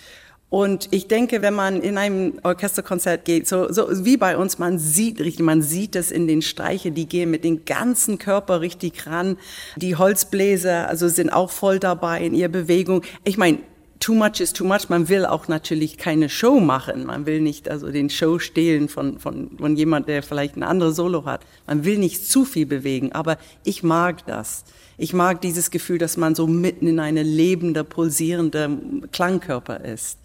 Und 0.51 0.89
ich 0.91 1.08
denke, 1.08 1.41
wenn 1.41 1.53
man 1.53 1.81
in 1.81 1.98
einem 1.98 2.34
Orchesterkonzert 2.43 3.24
geht, 3.24 3.48
so, 3.48 3.72
so 3.72 4.03
wie 4.03 4.17
bei 4.17 4.36
uns, 4.36 4.60
man 4.60 4.79
sieht 4.79 5.22
richtig, 5.22 5.46
man 5.46 5.62
sieht 5.62 5.96
es 5.96 6.12
in 6.12 6.27
den 6.27 6.41
Streiche, 6.41 6.91
die 6.91 7.08
gehen 7.08 7.31
mit 7.31 7.46
dem 7.46 7.63
ganzen 7.63 8.17
Körper 8.17 8.60
richtig 8.60 9.08
ran. 9.08 9.38
Die 9.77 9.96
Holzbläser, 9.96 10.89
also 10.89 11.08
sind 11.08 11.29
auch 11.31 11.51
voll 11.51 11.79
dabei 11.79 12.22
in 12.22 12.34
ihrer 12.34 12.50
Bewegung. 12.50 13.01
Ich 13.24 13.38
meine, 13.38 13.60
too 14.01 14.13
much 14.13 14.41
is 14.41 14.51
too 14.51 14.65
much. 14.65 14.89
Man 14.89 15.08
will 15.08 15.25
auch 15.25 15.48
natürlich 15.48 15.98
keine 15.98 16.27
Show 16.27 16.60
machen. 16.60 17.05
Man 17.05 17.25
will 17.25 17.39
nicht 17.39 17.70
also 17.70 17.89
den 17.89 18.10
Show 18.10 18.38
stehlen 18.38 18.89
von, 18.89 19.20
von, 19.20 19.58
von 19.58 19.77
jemand, 19.77 20.10
der 20.10 20.22
vielleicht 20.22 20.58
ein 20.58 20.63
anderes 20.63 20.98
Solo 20.98 21.24
hat. 21.24 21.46
Man 21.65 21.86
will 21.86 21.98
nicht 21.98 22.27
zu 22.27 22.43
viel 22.43 22.65
bewegen. 22.65 23.13
Aber 23.13 23.38
ich 23.63 23.84
mag 23.84 24.25
das. 24.25 24.65
Ich 24.98 25.13
mag 25.13 25.39
dieses 25.39 25.72
Gefühl, 25.72 25.98
dass 25.98 26.17
man 26.17 26.36
so 26.36 26.46
mitten 26.46 26.88
in 26.88 27.00
eine 27.00 27.24
lebende, 27.24 27.86
pulsierende 27.86 28.77
Klangkörper 29.13 29.86
ist. 29.86 30.17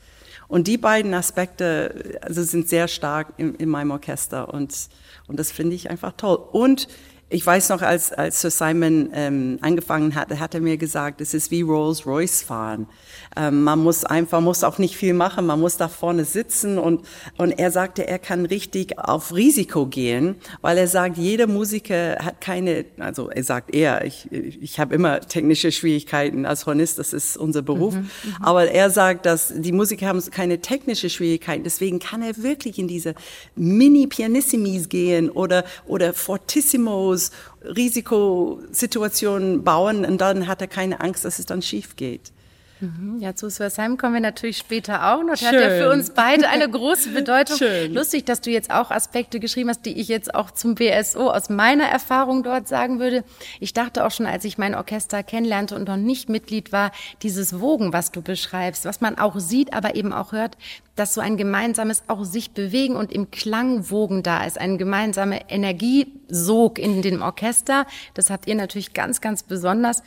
Und 0.48 0.66
die 0.66 0.78
beiden 0.78 1.12
Aspekte 1.14 2.18
also 2.20 2.42
sind 2.42 2.68
sehr 2.68 2.88
stark 2.88 3.32
in, 3.36 3.54
in 3.56 3.68
meinem 3.68 3.90
Orchester 3.90 4.52
und, 4.52 4.88
und 5.26 5.38
das 5.38 5.50
finde 5.50 5.74
ich 5.74 5.90
einfach 5.90 6.12
toll. 6.16 6.38
Und 6.52 6.88
ich 7.28 7.45
weiß 7.45 7.71
noch, 7.71 7.83
als, 7.83 8.12
als 8.12 8.40
Sir 8.40 8.50
Simon 8.50 9.11
ähm, 9.12 9.59
angefangen 9.61 10.14
hat, 10.14 10.30
hat 10.38 10.54
er 10.54 10.61
mir 10.61 10.76
gesagt, 10.76 11.21
es 11.21 11.35
ist 11.35 11.50
wie 11.50 11.62
Rolls 11.62 12.06
Royce 12.06 12.42
fahren. 12.42 12.87
Ähm, 13.37 13.64
man 13.64 13.80
muss 13.80 14.04
einfach, 14.04 14.40
muss 14.40 14.62
auch 14.62 14.78
nicht 14.78 14.97
viel 14.97 15.12
machen, 15.12 15.45
man 15.45 15.59
muss 15.59 15.76
da 15.76 15.88
vorne 15.88 16.25
sitzen. 16.25 16.78
Und, 16.78 17.04
und 17.37 17.50
er 17.50 17.73
sagte, 17.73 18.06
er 18.06 18.21
kann 18.21 18.47
richtig 18.47 19.00
auf 19.00 19.35
Risiko 19.35 19.87
gehen, 19.87 20.37
weil 20.61 20.78
er 20.78 20.87
sagt, 20.87 21.18
jeder 21.18 21.49
Musiker 21.49 22.16
hat 22.23 22.40
keine, 22.40 22.85
also 22.99 23.28
er 23.28 23.42
sagt 23.42 23.75
er, 23.75 24.04
ich, 24.04 24.30
ich 24.30 24.78
habe 24.78 24.95
immer 24.95 25.21
technische 25.21 25.73
Schwierigkeiten 25.73 26.47
als 26.47 26.64
Hornist, 26.64 27.00
das 27.00 27.12
ist 27.12 27.37
unser 27.37 27.62
Beruf, 27.62 27.95
mhm, 27.95 28.02
mhm, 28.02 28.37
aber 28.40 28.71
er 28.71 28.90
sagt, 28.90 29.26
dass 29.26 29.52
die 29.52 29.73
Musiker 29.73 30.06
haben 30.06 30.23
keine 30.30 30.61
technische 30.61 31.11
Schwierigkeiten, 31.11 31.64
deswegen 31.64 31.99
kann 31.99 32.23
er 32.23 32.37
wirklich 32.37 32.78
in 32.78 32.87
diese 32.87 33.16
Mini-Pianissimis 33.56 34.88
gehen 34.88 35.28
oder, 35.28 35.64
oder 35.87 36.14
Fortissimos, 36.14 37.15
Risikosituationen 37.62 39.64
bauen 39.64 40.04
und 40.04 40.20
dann 40.20 40.46
hat 40.46 40.61
er 40.61 40.68
keine 40.68 41.00
Angst, 41.00 41.25
dass 41.25 41.38
es 41.38 41.46
dann 41.46 41.62
schief 41.62 41.96
geht. 41.96 42.32
Mhm. 42.80 43.18
Ja, 43.21 43.35
zu 43.35 43.50
Sversheim 43.50 43.97
kommen 43.97 44.14
wir 44.14 44.21
natürlich 44.21 44.59
später 44.59 45.14
auch 45.14 45.23
noch. 45.23 45.30
Das 45.30 45.47
hat 45.47 45.54
ja 45.54 45.71
für 45.71 45.90
uns 45.90 46.11
beide 46.11 46.49
eine 46.49 46.68
große 46.68 47.11
Bedeutung. 47.14 47.56
Schön. 47.56 47.95
Lustig, 47.95 48.26
dass 48.26 48.42
du 48.42 48.50
jetzt 48.50 48.71
auch 48.71 48.90
Aspekte 48.90 49.40
geschrieben 49.40 49.71
hast, 49.71 49.87
die 49.87 49.99
ich 49.99 50.09
jetzt 50.09 50.35
auch 50.35 50.50
zum 50.50 50.75
BSO 50.75 51.30
aus 51.30 51.49
meiner 51.49 51.85
Erfahrung 51.85 52.42
dort 52.42 52.68
sagen 52.68 53.00
würde. 53.00 53.25
Ich 53.61 53.73
dachte 53.73 54.04
auch 54.04 54.11
schon, 54.11 54.26
als 54.26 54.45
ich 54.45 54.59
mein 54.59 54.75
Orchester 54.75 55.23
kennenlernte 55.23 55.75
und 55.75 55.88
noch 55.88 55.97
nicht 55.97 56.28
Mitglied 56.28 56.71
war, 56.73 56.92
dieses 57.23 57.61
Wogen, 57.61 57.92
was 57.92 58.11
du 58.11 58.21
beschreibst, 58.21 58.85
was 58.85 59.00
man 59.00 59.18
auch 59.18 59.38
sieht, 59.38 59.73
aber 59.73 59.95
eben 59.95 60.12
auch 60.12 60.33
hört, 60.33 60.59
dass 60.97 61.14
so 61.14 61.21
ein 61.21 61.37
gemeinsames 61.37 62.02
auch 62.09 62.25
sich 62.25 62.50
bewegen 62.52 62.97
und 62.97 63.12
im 63.12 63.30
Klang 63.30 63.90
wogen 63.90 64.23
da 64.23 64.45
ist, 64.45 64.59
ein 64.59 64.78
gemeinsamer 64.78 65.50
Energiesog 65.50 66.78
in 66.78 67.02
dem 67.02 67.23
Orchester. 67.23 67.87
Das 68.14 68.30
habt 68.30 68.47
ihr 68.47 68.54
natürlich 68.54 68.92
ganz, 68.92 69.21
ganz 69.21 69.42
besonders. 69.42 70.02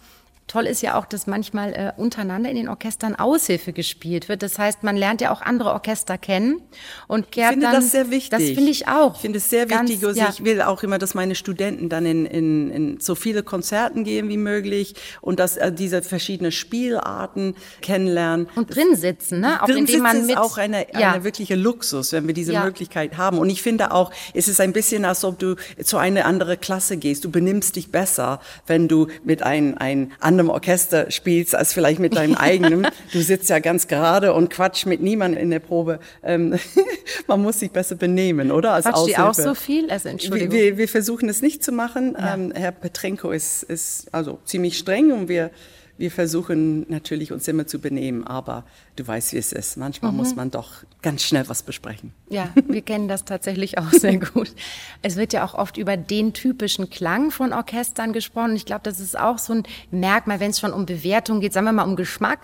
Toll 0.49 0.65
ist 0.65 0.81
ja 0.81 0.97
auch, 0.97 1.05
dass 1.05 1.27
manchmal 1.27 1.73
äh, 1.73 1.91
untereinander 1.95 2.49
in 2.49 2.55
den 2.55 2.69
Orchestern 2.69 3.13
Aushilfe 3.15 3.71
gespielt 3.71 4.29
wird. 4.29 4.41
Das 4.41 4.57
heißt, 4.57 4.81
man 4.81 4.97
lernt 4.97 5.21
ja 5.21 5.31
auch 5.31 5.43
andere 5.43 5.73
Orchester 5.73 6.17
kennen 6.17 6.59
und 7.07 7.31
kehrt 7.31 7.51
ich 7.51 7.59
finde 7.59 7.65
dann. 7.67 7.75
das 7.75 7.91
sehr 7.91 8.09
wichtig. 8.09 8.29
Das 8.31 8.41
finde 8.41 8.71
ich 8.71 8.87
auch. 8.87 9.13
Ich 9.13 9.21
finde 9.21 9.37
es 9.37 9.47
sehr 9.47 9.67
Ganz, 9.67 9.91
wichtig. 9.91 10.07
Also 10.07 10.19
ja. 10.19 10.29
Ich 10.29 10.43
will 10.43 10.63
auch 10.63 10.81
immer, 10.81 10.97
dass 10.97 11.13
meine 11.13 11.35
Studenten 11.35 11.87
dann 11.87 12.03
in, 12.07 12.25
in, 12.25 12.71
in 12.71 12.99
so 12.99 13.13
viele 13.13 13.43
Konzerten 13.43 14.03
gehen 14.03 14.27
wie 14.27 14.37
möglich 14.37 14.95
und 15.21 15.39
dass 15.39 15.55
äh, 15.55 15.71
diese 15.71 16.01
verschiedenen 16.01 16.51
Spielarten 16.51 17.53
kennenlernen. 17.81 18.47
Und 18.55 18.75
drin 18.75 18.95
sitzen, 18.95 19.41
ne? 19.41 19.61
Auch 19.61 19.67
drin 19.67 19.77
indem 19.77 20.01
man 20.01 20.21
mit, 20.21 20.31
ist 20.31 20.37
auch 20.37 20.57
eine, 20.57 20.87
ja. 20.99 21.13
eine 21.13 21.23
wirkliche 21.23 21.53
Luxus, 21.53 22.11
wenn 22.11 22.25
wir 22.25 22.33
diese 22.33 22.53
ja. 22.53 22.63
Möglichkeit 22.63 23.17
haben. 23.17 23.37
Und 23.37 23.51
ich 23.51 23.61
finde 23.61 23.91
auch, 23.91 24.11
es 24.33 24.47
ist 24.47 24.59
ein 24.61 24.73
bisschen, 24.73 25.05
als 25.05 25.23
ob 25.23 25.37
du 25.37 25.57
zu 25.83 25.97
einer 25.97 26.25
anderen 26.25 26.59
Klasse 26.59 26.97
gehst. 26.97 27.23
Du 27.23 27.29
benimmst 27.29 27.75
dich 27.75 27.91
besser, 27.91 28.41
wenn 28.65 28.87
du 28.87 29.09
mit 29.23 29.43
einem, 29.43 29.77
einem 29.77 30.11
anderen 30.19 30.38
anderem 30.39 30.49
Orchester 30.49 31.11
spielst 31.11 31.55
als 31.55 31.73
vielleicht 31.73 31.99
mit 31.99 32.15
deinem 32.15 32.35
eigenen. 32.37 32.87
Du 33.11 33.21
sitzt 33.21 33.49
ja 33.49 33.59
ganz 33.59 33.87
gerade 33.87 34.33
und 34.33 34.49
quatsch 34.49 34.85
mit 34.85 35.01
niemandem 35.01 35.41
in 35.41 35.49
der 35.49 35.59
Probe. 35.59 35.99
Ähm, 36.23 36.57
man 37.27 37.41
muss 37.41 37.59
sich 37.59 37.71
besser 37.71 37.95
benehmen, 37.95 38.51
oder? 38.51 38.73
Als 38.73 38.85
Quatscht 38.85 38.97
Aushilfe. 38.97 39.23
auch 39.23 39.33
so 39.33 39.53
viel? 39.53 39.89
Also 39.89 40.09
Entschuldigung. 40.09 40.51
Wir, 40.51 40.77
wir 40.77 40.87
versuchen 40.87 41.29
es 41.29 41.41
nicht 41.41 41.63
zu 41.63 41.71
machen. 41.71 42.15
Ja. 42.17 42.33
Ähm, 42.33 42.51
Herr 42.55 42.71
Petrenko 42.71 43.31
ist, 43.31 43.63
ist 43.63 44.07
also 44.13 44.39
ziemlich 44.45 44.77
streng 44.77 45.11
und 45.11 45.27
wir 45.27 45.51
wir 45.99 46.11
versuchen 46.11 46.85
natürlich 46.89 47.33
uns 47.33 47.45
immer 47.49 47.67
zu 47.67 47.79
benehmen, 47.79 48.25
aber 48.25 48.63
du 48.95 49.05
weißt, 49.05 49.33
wie 49.33 49.37
es 49.37 49.51
ist. 49.51 49.75
Manchmal 49.75 50.11
mhm. 50.11 50.17
muss 50.17 50.33
man 50.33 50.49
doch 50.49 50.85
ganz 51.01 51.23
schnell 51.23 51.49
was 51.49 51.61
besprechen. 51.61 52.13
Ja, 52.29 52.53
wir 52.67 52.81
kennen 52.81 53.09
das 53.09 53.25
tatsächlich 53.25 53.77
auch 53.77 53.91
sehr 53.91 54.17
gut. 54.17 54.53
Es 55.01 55.17
wird 55.17 55.33
ja 55.33 55.43
auch 55.43 55.55
oft 55.55 55.75
über 55.75 55.97
den 55.97 56.31
typischen 56.31 56.89
Klang 56.89 57.31
von 57.31 57.51
Orchestern 57.51 58.13
gesprochen. 58.13 58.55
Ich 58.55 58.65
glaube, 58.65 58.81
das 58.83 59.01
ist 59.01 59.19
auch 59.19 59.37
so 59.37 59.51
ein 59.51 59.63
Merkmal, 59.91 60.39
wenn 60.39 60.51
es 60.51 60.61
schon 60.61 60.71
um 60.71 60.85
Bewertung 60.85 61.41
geht, 61.41 61.51
sagen 61.51 61.65
wir 61.65 61.73
mal 61.73 61.83
um 61.83 61.97
Geschmack. 61.97 62.39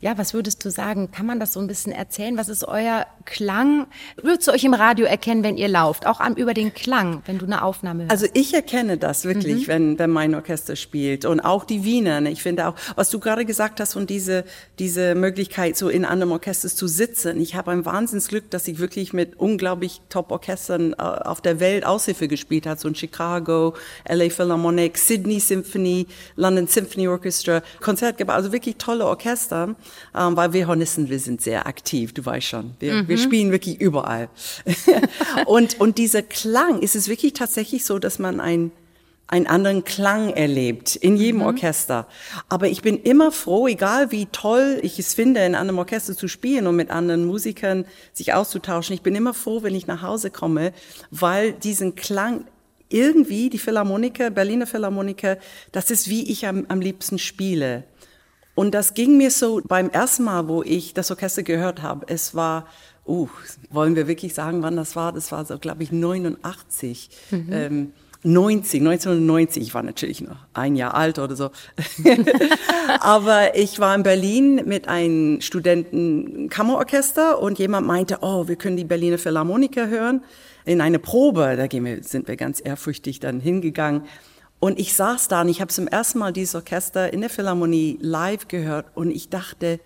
Ja, 0.00 0.16
was 0.16 0.32
würdest 0.32 0.64
du 0.64 0.70
sagen? 0.70 1.10
Kann 1.10 1.26
man 1.26 1.40
das 1.40 1.54
so 1.54 1.60
ein 1.60 1.66
bisschen 1.66 1.90
erzählen? 1.90 2.36
Was 2.36 2.48
ist 2.48 2.62
euer 2.62 3.04
Klang? 3.24 3.88
Würdest 4.22 4.46
du 4.46 4.52
euch 4.52 4.62
im 4.62 4.74
Radio 4.74 5.06
erkennen, 5.06 5.42
wenn 5.42 5.56
ihr 5.56 5.66
lauft? 5.66 6.06
Auch 6.06 6.20
am, 6.20 6.34
über 6.34 6.54
den 6.54 6.72
Klang, 6.72 7.22
wenn 7.26 7.38
du 7.38 7.46
eine 7.46 7.62
Aufnahme 7.62 8.04
hörst? 8.04 8.12
Also 8.12 8.26
ich 8.32 8.54
erkenne 8.54 8.96
das 8.96 9.24
wirklich, 9.24 9.66
mhm. 9.66 9.66
wenn, 9.66 9.98
wenn 9.98 10.10
mein 10.10 10.36
Orchester 10.36 10.76
spielt. 10.76 11.24
Und 11.24 11.40
auch 11.40 11.64
die 11.64 11.84
Wiener. 11.84 12.20
Ne? 12.20 12.30
Ich 12.30 12.44
finde 12.44 12.68
auch, 12.68 12.74
was 12.94 13.10
du 13.10 13.18
gerade 13.18 13.44
gesagt 13.44 13.80
hast 13.80 13.96
und 13.96 14.08
diese, 14.08 14.44
diese 14.78 15.16
Möglichkeit, 15.16 15.76
so 15.76 15.88
in 15.88 16.04
einem 16.04 16.30
Orchester 16.30 16.68
zu 16.68 16.86
sitzen. 16.86 17.40
Ich 17.40 17.56
habe 17.56 17.72
ein 17.72 17.84
Wahnsinnsglück, 17.84 18.50
dass 18.50 18.68
ich 18.68 18.78
wirklich 18.78 19.12
mit 19.12 19.36
unglaublich 19.36 20.00
Top-Orchestern 20.10 20.92
äh, 20.92 20.96
auf 20.96 21.40
der 21.40 21.58
Welt 21.58 21.84
Aushilfe 21.84 22.28
gespielt 22.28 22.68
habe. 22.68 22.78
So 22.78 22.86
in 22.86 22.94
Chicago, 22.94 23.74
LA 24.08 24.30
Philharmonic, 24.30 24.96
Sydney 24.96 25.40
Symphony, 25.40 26.06
London 26.36 26.68
Symphony 26.68 27.08
Orchestra, 27.08 27.62
Konzert 27.80 28.16
gemacht. 28.16 28.36
Also 28.36 28.52
wirklich 28.52 28.76
tolle 28.76 29.04
Orchester 29.04 29.74
ähm, 30.16 30.36
weil 30.36 30.52
wir 30.52 30.66
Hornissen, 30.66 31.08
wir 31.08 31.18
sind 31.18 31.40
sehr 31.40 31.66
aktiv, 31.66 32.12
du 32.12 32.24
weißt 32.24 32.46
schon. 32.46 32.74
Wir, 32.78 32.94
mhm. 32.94 33.08
wir 33.08 33.18
spielen 33.18 33.52
wirklich 33.52 33.80
überall. 33.80 34.28
und, 35.46 35.80
und 35.80 35.98
dieser 35.98 36.22
Klang, 36.22 36.80
ist 36.80 36.96
es 36.96 37.08
wirklich 37.08 37.32
tatsächlich 37.32 37.84
so, 37.84 37.98
dass 37.98 38.18
man 38.18 38.40
ein 38.40 38.72
einen 39.28 39.46
anderen 39.46 39.84
Klang 39.84 40.30
erlebt 40.30 40.96
in 40.96 41.16
jedem 41.16 41.40
mhm. 41.40 41.46
Orchester. 41.46 42.08
Aber 42.48 42.68
ich 42.68 42.80
bin 42.80 42.96
immer 42.98 43.30
froh, 43.30 43.68
egal 43.68 44.10
wie 44.10 44.26
toll 44.26 44.80
ich 44.82 44.98
es 44.98 45.14
finde, 45.14 45.44
in 45.44 45.54
einem 45.54 45.78
Orchester 45.78 46.16
zu 46.16 46.28
spielen 46.28 46.66
und 46.66 46.76
mit 46.76 46.90
anderen 46.90 47.26
Musikern 47.26 47.84
sich 48.14 48.32
auszutauschen. 48.32 48.94
Ich 48.94 49.02
bin 49.02 49.14
immer 49.14 49.34
froh, 49.34 49.62
wenn 49.62 49.74
ich 49.74 49.86
nach 49.86 50.02
Hause 50.02 50.30
komme, 50.30 50.72
weil 51.10 51.52
diesen 51.52 51.94
Klang 51.94 52.46
irgendwie, 52.88 53.50
die 53.50 53.58
Philharmoniker, 53.58 54.30
Berliner 54.30 54.66
Philharmoniker, 54.66 55.36
das 55.72 55.90
ist 55.90 56.08
wie 56.08 56.30
ich 56.30 56.46
am, 56.46 56.64
am 56.68 56.80
liebsten 56.80 57.18
spiele. 57.18 57.84
Und 58.58 58.72
das 58.72 58.94
ging 58.94 59.16
mir 59.16 59.30
so 59.30 59.60
beim 59.64 59.88
ersten 59.88 60.24
Mal, 60.24 60.48
wo 60.48 60.64
ich 60.64 60.92
das 60.92 61.12
Orchester 61.12 61.44
gehört 61.44 61.80
habe. 61.80 62.06
Es 62.08 62.34
war, 62.34 62.66
uh, 63.06 63.28
wollen 63.70 63.94
wir 63.94 64.08
wirklich 64.08 64.34
sagen, 64.34 64.64
wann 64.64 64.74
das 64.74 64.96
war? 64.96 65.12
Das 65.12 65.30
war 65.30 65.44
so, 65.44 65.58
glaube 65.60 65.84
ich, 65.84 65.92
89. 65.92 67.08
Mhm. 67.30 67.48
Ähm, 67.52 67.92
90, 68.24 68.80
1990, 68.80 69.62
ich 69.62 69.74
war 69.74 69.84
natürlich 69.84 70.22
noch 70.22 70.38
ein 70.54 70.74
Jahr 70.74 70.94
alt 70.94 71.20
oder 71.20 71.36
so. 71.36 71.50
Aber 73.00 73.54
ich 73.54 73.78
war 73.78 73.94
in 73.94 74.02
Berlin 74.02 74.62
mit 74.66 74.88
einem 74.88 75.40
Studenten 75.40 76.48
Kammerorchester 76.48 77.40
und 77.40 77.60
jemand 77.60 77.86
meinte, 77.86 78.18
oh, 78.22 78.48
wir 78.48 78.56
können 78.56 78.76
die 78.76 78.82
Berliner 78.82 79.18
Philharmoniker 79.18 79.86
hören 79.86 80.24
in 80.64 80.80
eine 80.80 80.98
Probe. 80.98 81.54
Da 81.56 81.68
gehen 81.68 81.84
wir, 81.84 82.02
sind 82.02 82.26
wir 82.26 82.34
ganz 82.34 82.60
ehrfürchtig 82.62 83.20
dann 83.20 83.38
hingegangen. 83.38 84.02
Und 84.60 84.78
ich 84.78 84.94
saß 84.94 85.28
da 85.28 85.42
und 85.42 85.48
ich 85.48 85.60
habe 85.60 85.72
zum 85.72 85.86
ersten 85.86 86.18
Mal 86.18 86.32
dieses 86.32 86.54
Orchester 86.54 87.12
in 87.12 87.20
der 87.20 87.30
Philharmonie 87.30 87.98
live 88.00 88.48
gehört 88.48 88.86
und 88.94 89.10
ich 89.10 89.28
dachte, 89.28 89.78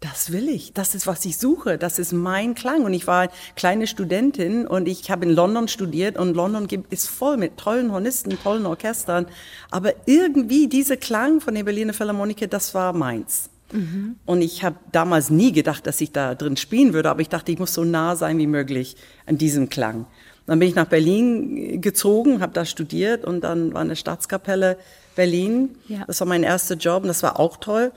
das 0.00 0.30
will 0.30 0.48
ich, 0.48 0.72
das 0.72 0.94
ist, 0.94 1.06
was 1.06 1.24
ich 1.24 1.38
suche, 1.38 1.78
das 1.78 1.98
ist 1.98 2.12
mein 2.12 2.54
Klang. 2.54 2.84
Und 2.84 2.92
ich 2.92 3.06
war 3.06 3.22
eine 3.22 3.30
kleine 3.56 3.86
Studentin 3.86 4.66
und 4.66 4.88
ich 4.88 5.10
habe 5.10 5.24
in 5.24 5.32
London 5.32 5.68
studiert 5.68 6.18
und 6.18 6.34
London 6.34 6.68
ist 6.90 7.08
voll 7.08 7.36
mit 7.36 7.56
tollen 7.56 7.92
Hornisten, 7.92 8.38
tollen 8.42 8.66
Orchestern. 8.66 9.26
Aber 9.70 9.92
irgendwie 10.06 10.68
dieser 10.68 10.96
Klang 10.96 11.40
von 11.40 11.54
der 11.54 11.64
Berliner 11.64 11.94
Philharmoniker, 11.94 12.46
das 12.46 12.74
war 12.74 12.92
meins. 12.92 13.50
Mhm. 13.72 14.16
Und 14.26 14.42
ich 14.42 14.62
habe 14.62 14.76
damals 14.92 15.30
nie 15.30 15.52
gedacht, 15.52 15.86
dass 15.86 16.00
ich 16.00 16.12
da 16.12 16.34
drin 16.34 16.56
spielen 16.56 16.92
würde, 16.92 17.10
aber 17.10 17.20
ich 17.20 17.28
dachte, 17.28 17.50
ich 17.50 17.58
muss 17.58 17.74
so 17.74 17.84
nah 17.84 18.16
sein 18.16 18.38
wie 18.38 18.46
möglich 18.46 18.96
an 19.24 19.38
diesem 19.38 19.68
Klang. 19.68 20.06
Dann 20.46 20.58
bin 20.58 20.68
ich 20.68 20.74
nach 20.74 20.86
Berlin 20.86 21.80
gezogen, 21.80 22.40
habe 22.40 22.52
da 22.52 22.64
studiert 22.64 23.24
und 23.24 23.42
dann 23.42 23.74
war 23.74 23.80
eine 23.80 23.96
Staatskapelle 23.96 24.78
Berlin. 25.16 25.76
Ja. 25.88 26.04
Das 26.06 26.20
war 26.20 26.26
mein 26.26 26.44
erster 26.44 26.76
Job 26.76 27.02
und 27.02 27.08
das 27.08 27.22
war 27.22 27.40
auch 27.40 27.56
toll. 27.56 27.92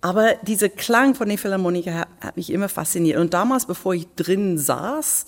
Aber 0.00 0.34
dieser 0.42 0.68
Klang 0.68 1.16
von 1.16 1.28
den 1.28 1.38
Philharmoniker 1.38 1.94
hat, 1.94 2.08
hat 2.20 2.36
mich 2.36 2.50
immer 2.50 2.68
fasziniert. 2.68 3.18
Und 3.18 3.34
damals, 3.34 3.66
bevor 3.66 3.94
ich 3.94 4.06
drin 4.14 4.56
saß, 4.58 5.26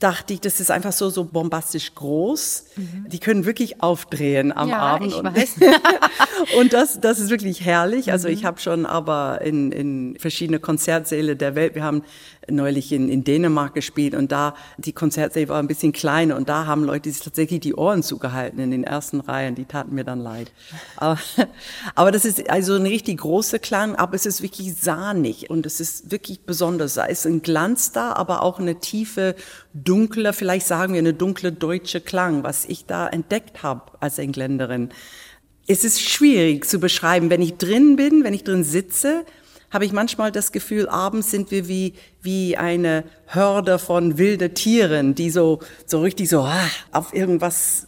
dachte 0.00 0.32
ich, 0.32 0.40
das 0.40 0.60
ist 0.60 0.70
einfach 0.70 0.92
so, 0.92 1.10
so 1.10 1.24
bombastisch 1.24 1.94
groß. 1.94 2.64
Mhm. 2.76 3.08
Die 3.08 3.20
können 3.20 3.44
wirklich 3.44 3.82
aufdrehen 3.82 4.50
am 4.50 4.70
ja, 4.70 4.78
Abend. 4.78 5.14
Und, 5.14 5.28
und 6.58 6.72
das, 6.72 7.00
das 7.00 7.20
ist 7.20 7.30
wirklich 7.30 7.64
herrlich. 7.64 8.10
Also 8.10 8.28
mhm. 8.28 8.34
ich 8.34 8.44
habe 8.44 8.60
schon 8.60 8.86
aber 8.86 9.42
in, 9.42 9.70
in 9.70 10.16
verschiedene 10.18 10.58
Konzertsäle 10.58 11.36
der 11.36 11.54
Welt, 11.54 11.74
wir 11.74 11.84
haben 11.84 12.02
neulich 12.48 12.92
in, 12.92 13.08
in 13.08 13.24
Dänemark 13.24 13.74
gespielt 13.74 14.14
und 14.14 14.32
da, 14.32 14.54
die 14.78 14.92
Konzertsäle 14.92 15.48
war 15.48 15.58
ein 15.58 15.68
bisschen 15.68 15.92
kleiner 15.92 16.36
und 16.36 16.48
da 16.48 16.66
haben 16.66 16.84
Leute 16.84 17.10
sich 17.10 17.22
tatsächlich 17.22 17.60
die 17.60 17.74
Ohren 17.74 18.02
zugehalten 18.02 18.58
in 18.58 18.70
den 18.70 18.84
ersten 18.84 19.20
Reihen, 19.20 19.54
die 19.54 19.66
taten 19.66 19.94
mir 19.94 20.04
dann 20.04 20.20
leid. 20.20 20.50
Aber, 20.96 21.18
aber 21.94 22.10
das 22.10 22.24
ist 22.24 22.48
also 22.50 22.74
ein 22.74 22.86
richtig 22.86 23.18
großer 23.18 23.58
Klang, 23.58 23.96
aber 23.96 24.14
es 24.14 24.26
ist 24.26 24.42
wirklich 24.42 24.74
sahnig 24.74 25.50
und 25.50 25.66
es 25.66 25.80
ist 25.80 26.10
wirklich 26.10 26.40
besonders. 26.40 26.94
Da 26.94 27.04
ist 27.04 27.26
ein 27.26 27.42
Glanz 27.42 27.92
da, 27.92 28.14
aber 28.14 28.42
auch 28.42 28.58
eine 28.58 28.80
tiefe, 28.80 29.34
dunkle, 29.74 30.32
vielleicht 30.32 30.66
sagen 30.66 30.92
wir 30.94 30.98
eine 30.98 31.14
dunkle 31.14 31.52
deutsche 31.52 32.00
Klang, 32.00 32.42
was 32.42 32.64
ich 32.64 32.86
da 32.86 33.08
entdeckt 33.08 33.62
habe 33.62 33.92
als 34.00 34.18
Engländerin. 34.18 34.90
Es 35.66 35.84
ist 35.84 36.00
schwierig 36.00 36.66
zu 36.66 36.80
beschreiben, 36.80 37.30
wenn 37.30 37.42
ich 37.42 37.54
drin 37.54 37.96
bin, 37.96 38.24
wenn 38.24 38.34
ich 38.34 38.44
drin 38.44 38.64
sitze, 38.64 39.24
habe 39.70 39.84
ich 39.84 39.92
manchmal 39.92 40.32
das 40.32 40.50
Gefühl, 40.50 40.88
abends 40.88 41.30
sind 41.30 41.50
wir 41.52 41.68
wie, 41.68 41.94
wie 42.22 42.56
eine 42.56 43.04
Hörde 43.26 43.78
von 43.78 44.18
wilde 44.18 44.52
Tieren, 44.52 45.14
die 45.14 45.30
so, 45.30 45.60
so 45.86 46.00
richtig 46.00 46.28
so 46.28 46.40
ah, 46.40 46.68
auf 46.90 47.14
irgendwas 47.14 47.86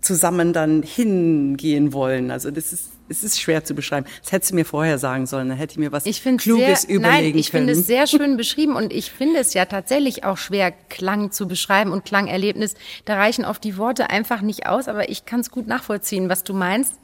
zusammen 0.00 0.52
dann 0.52 0.82
hingehen 0.82 1.92
wollen. 1.92 2.30
Also 2.30 2.52
das 2.52 2.72
ist 2.72 2.90
es 3.08 3.22
ist 3.22 3.40
schwer 3.40 3.64
zu 3.64 3.74
beschreiben. 3.74 4.06
Das 4.22 4.32
hättest 4.32 4.52
du 4.52 4.54
mir 4.56 4.64
vorher 4.64 4.98
sagen 4.98 5.26
sollen, 5.26 5.48
dann 5.48 5.58
hätte 5.58 5.72
ich 5.72 5.78
mir 5.78 5.92
was 5.92 6.06
ich 6.06 6.22
Kluges 6.22 6.82
sehr, 6.82 6.96
überlegen 6.96 7.02
nein, 7.02 7.38
ich 7.38 7.50
können. 7.50 7.66
finde 7.66 7.80
es 7.80 7.86
sehr 7.86 8.06
schön 8.06 8.36
beschrieben 8.36 8.76
und 8.76 8.92
ich 8.92 9.10
finde 9.10 9.40
es 9.40 9.54
ja 9.54 9.64
tatsächlich 9.66 10.24
auch 10.24 10.38
schwer, 10.38 10.72
Klang 10.72 11.30
zu 11.30 11.46
beschreiben 11.46 11.92
und 11.92 12.04
Klangerlebnis. 12.04 12.74
Da 13.04 13.16
reichen 13.16 13.44
oft 13.44 13.62
die 13.64 13.76
Worte 13.76 14.10
einfach 14.10 14.40
nicht 14.40 14.66
aus, 14.66 14.88
aber 14.88 15.08
ich 15.10 15.26
kann 15.26 15.40
es 15.40 15.50
gut 15.50 15.66
nachvollziehen, 15.66 16.28
was 16.28 16.44
du 16.44 16.54
meinst. 16.54 16.94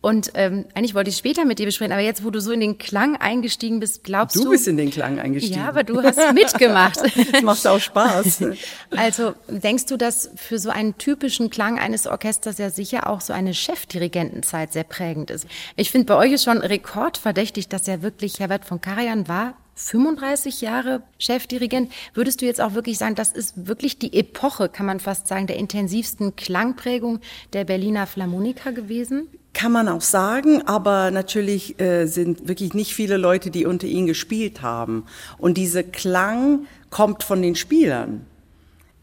Und 0.00 0.30
ähm, 0.34 0.64
eigentlich 0.74 0.94
wollte 0.94 1.10
ich 1.10 1.16
später 1.16 1.44
mit 1.44 1.58
dir 1.58 1.66
besprechen, 1.66 1.92
aber 1.92 2.02
jetzt, 2.02 2.24
wo 2.24 2.30
du 2.30 2.40
so 2.40 2.52
in 2.52 2.60
den 2.60 2.78
Klang 2.78 3.16
eingestiegen 3.16 3.80
bist, 3.80 4.04
glaubst 4.04 4.36
du... 4.36 4.44
Du 4.44 4.50
bist 4.50 4.68
in 4.68 4.76
den 4.76 4.90
Klang 4.90 5.18
eingestiegen. 5.18 5.58
Ja, 5.58 5.68
aber 5.68 5.82
du 5.82 6.00
hast 6.00 6.20
mitgemacht. 6.34 7.00
das 7.32 7.42
macht 7.42 7.66
auch 7.66 7.80
Spaß. 7.80 8.44
Also 8.90 9.34
denkst 9.48 9.86
du, 9.86 9.96
dass 9.96 10.30
für 10.36 10.58
so 10.58 10.70
einen 10.70 10.96
typischen 10.98 11.50
Klang 11.50 11.78
eines 11.78 12.06
Orchesters 12.06 12.58
ja 12.58 12.70
sicher 12.70 13.08
auch 13.08 13.20
so 13.20 13.32
eine 13.32 13.54
Chefdirigentenzeit 13.54 14.72
sehr 14.72 14.84
prägend 14.84 15.30
ist? 15.30 15.46
Ich 15.76 15.90
finde, 15.90 16.06
bei 16.06 16.16
euch 16.16 16.32
ist 16.32 16.44
schon 16.44 16.58
rekordverdächtig, 16.58 17.68
dass 17.68 17.86
ja 17.86 18.02
wirklich 18.02 18.40
Herbert 18.40 18.64
von 18.64 18.80
Karajan 18.80 19.28
war 19.28 19.54
35 19.78 20.60
Jahre 20.60 21.02
Chefdirigent. 21.18 21.92
Würdest 22.14 22.42
du 22.42 22.46
jetzt 22.46 22.60
auch 22.60 22.74
wirklich 22.74 22.98
sagen, 22.98 23.14
das 23.14 23.32
ist 23.32 23.68
wirklich 23.68 23.98
die 23.98 24.12
Epoche, 24.18 24.68
kann 24.68 24.86
man 24.86 25.00
fast 25.00 25.28
sagen, 25.28 25.46
der 25.46 25.56
intensivsten 25.56 26.34
Klangprägung 26.34 27.20
der 27.52 27.64
Berliner 27.64 28.06
Philharmoniker 28.06 28.72
gewesen? 28.72 29.28
Kann 29.54 29.72
man 29.72 29.88
auch 29.88 30.02
sagen, 30.02 30.62
aber 30.66 31.10
natürlich 31.10 31.80
äh, 31.80 32.06
sind 32.06 32.46
wirklich 32.48 32.74
nicht 32.74 32.94
viele 32.94 33.16
Leute, 33.16 33.50
die 33.50 33.66
unter 33.66 33.86
ihnen 33.86 34.06
gespielt 34.06 34.62
haben. 34.62 35.04
Und 35.38 35.56
dieser 35.56 35.82
Klang 35.82 36.66
kommt 36.90 37.24
von 37.24 37.42
den 37.42 37.56
Spielern. 37.56 38.26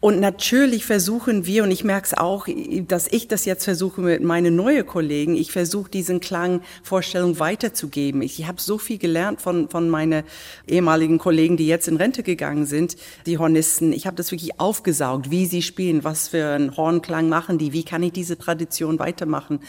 Und 0.05 0.19
natürlich 0.19 0.85
versuchen 0.85 1.47
wir, 1.47 1.63
und 1.63 1.71
ich 1.71 1.83
merke 1.83 2.05
es 2.05 2.13
auch, 2.13 2.47
dass 2.87 3.07
ich 3.07 3.27
das 3.27 3.45
jetzt 3.45 3.63
versuche 3.63 4.01
mit 4.01 4.21
meinen 4.21 4.55
neuen 4.55 4.85
Kollegen, 4.85 5.35
ich 5.35 5.51
versuche 5.51 5.89
diesen 5.89 6.19
Klangvorstellung 6.19 7.39
weiterzugeben. 7.39 8.21
Ich 8.21 8.45
habe 8.45 8.61
so 8.61 8.77
viel 8.77 8.99
gelernt 8.99 9.41
von, 9.41 9.67
von 9.67 9.89
meinen 9.89 10.23
ehemaligen 10.67 11.17
Kollegen, 11.17 11.57
die 11.57 11.65
jetzt 11.65 11.87
in 11.87 11.97
Rente 11.97 12.21
gegangen 12.21 12.67
sind, 12.67 12.97
die 13.25 13.39
Hornisten. 13.39 13.93
Ich 13.93 14.05
habe 14.05 14.15
das 14.15 14.31
wirklich 14.31 14.59
aufgesaugt, 14.59 15.31
wie 15.31 15.47
sie 15.47 15.63
spielen, 15.63 16.03
was 16.03 16.27
für 16.27 16.49
einen 16.49 16.77
Hornklang 16.77 17.27
machen 17.27 17.57
die, 17.57 17.73
wie 17.73 17.83
kann 17.83 18.03
ich 18.03 18.11
diese 18.11 18.37
Tradition 18.37 18.99
weitermachen. 18.99 19.59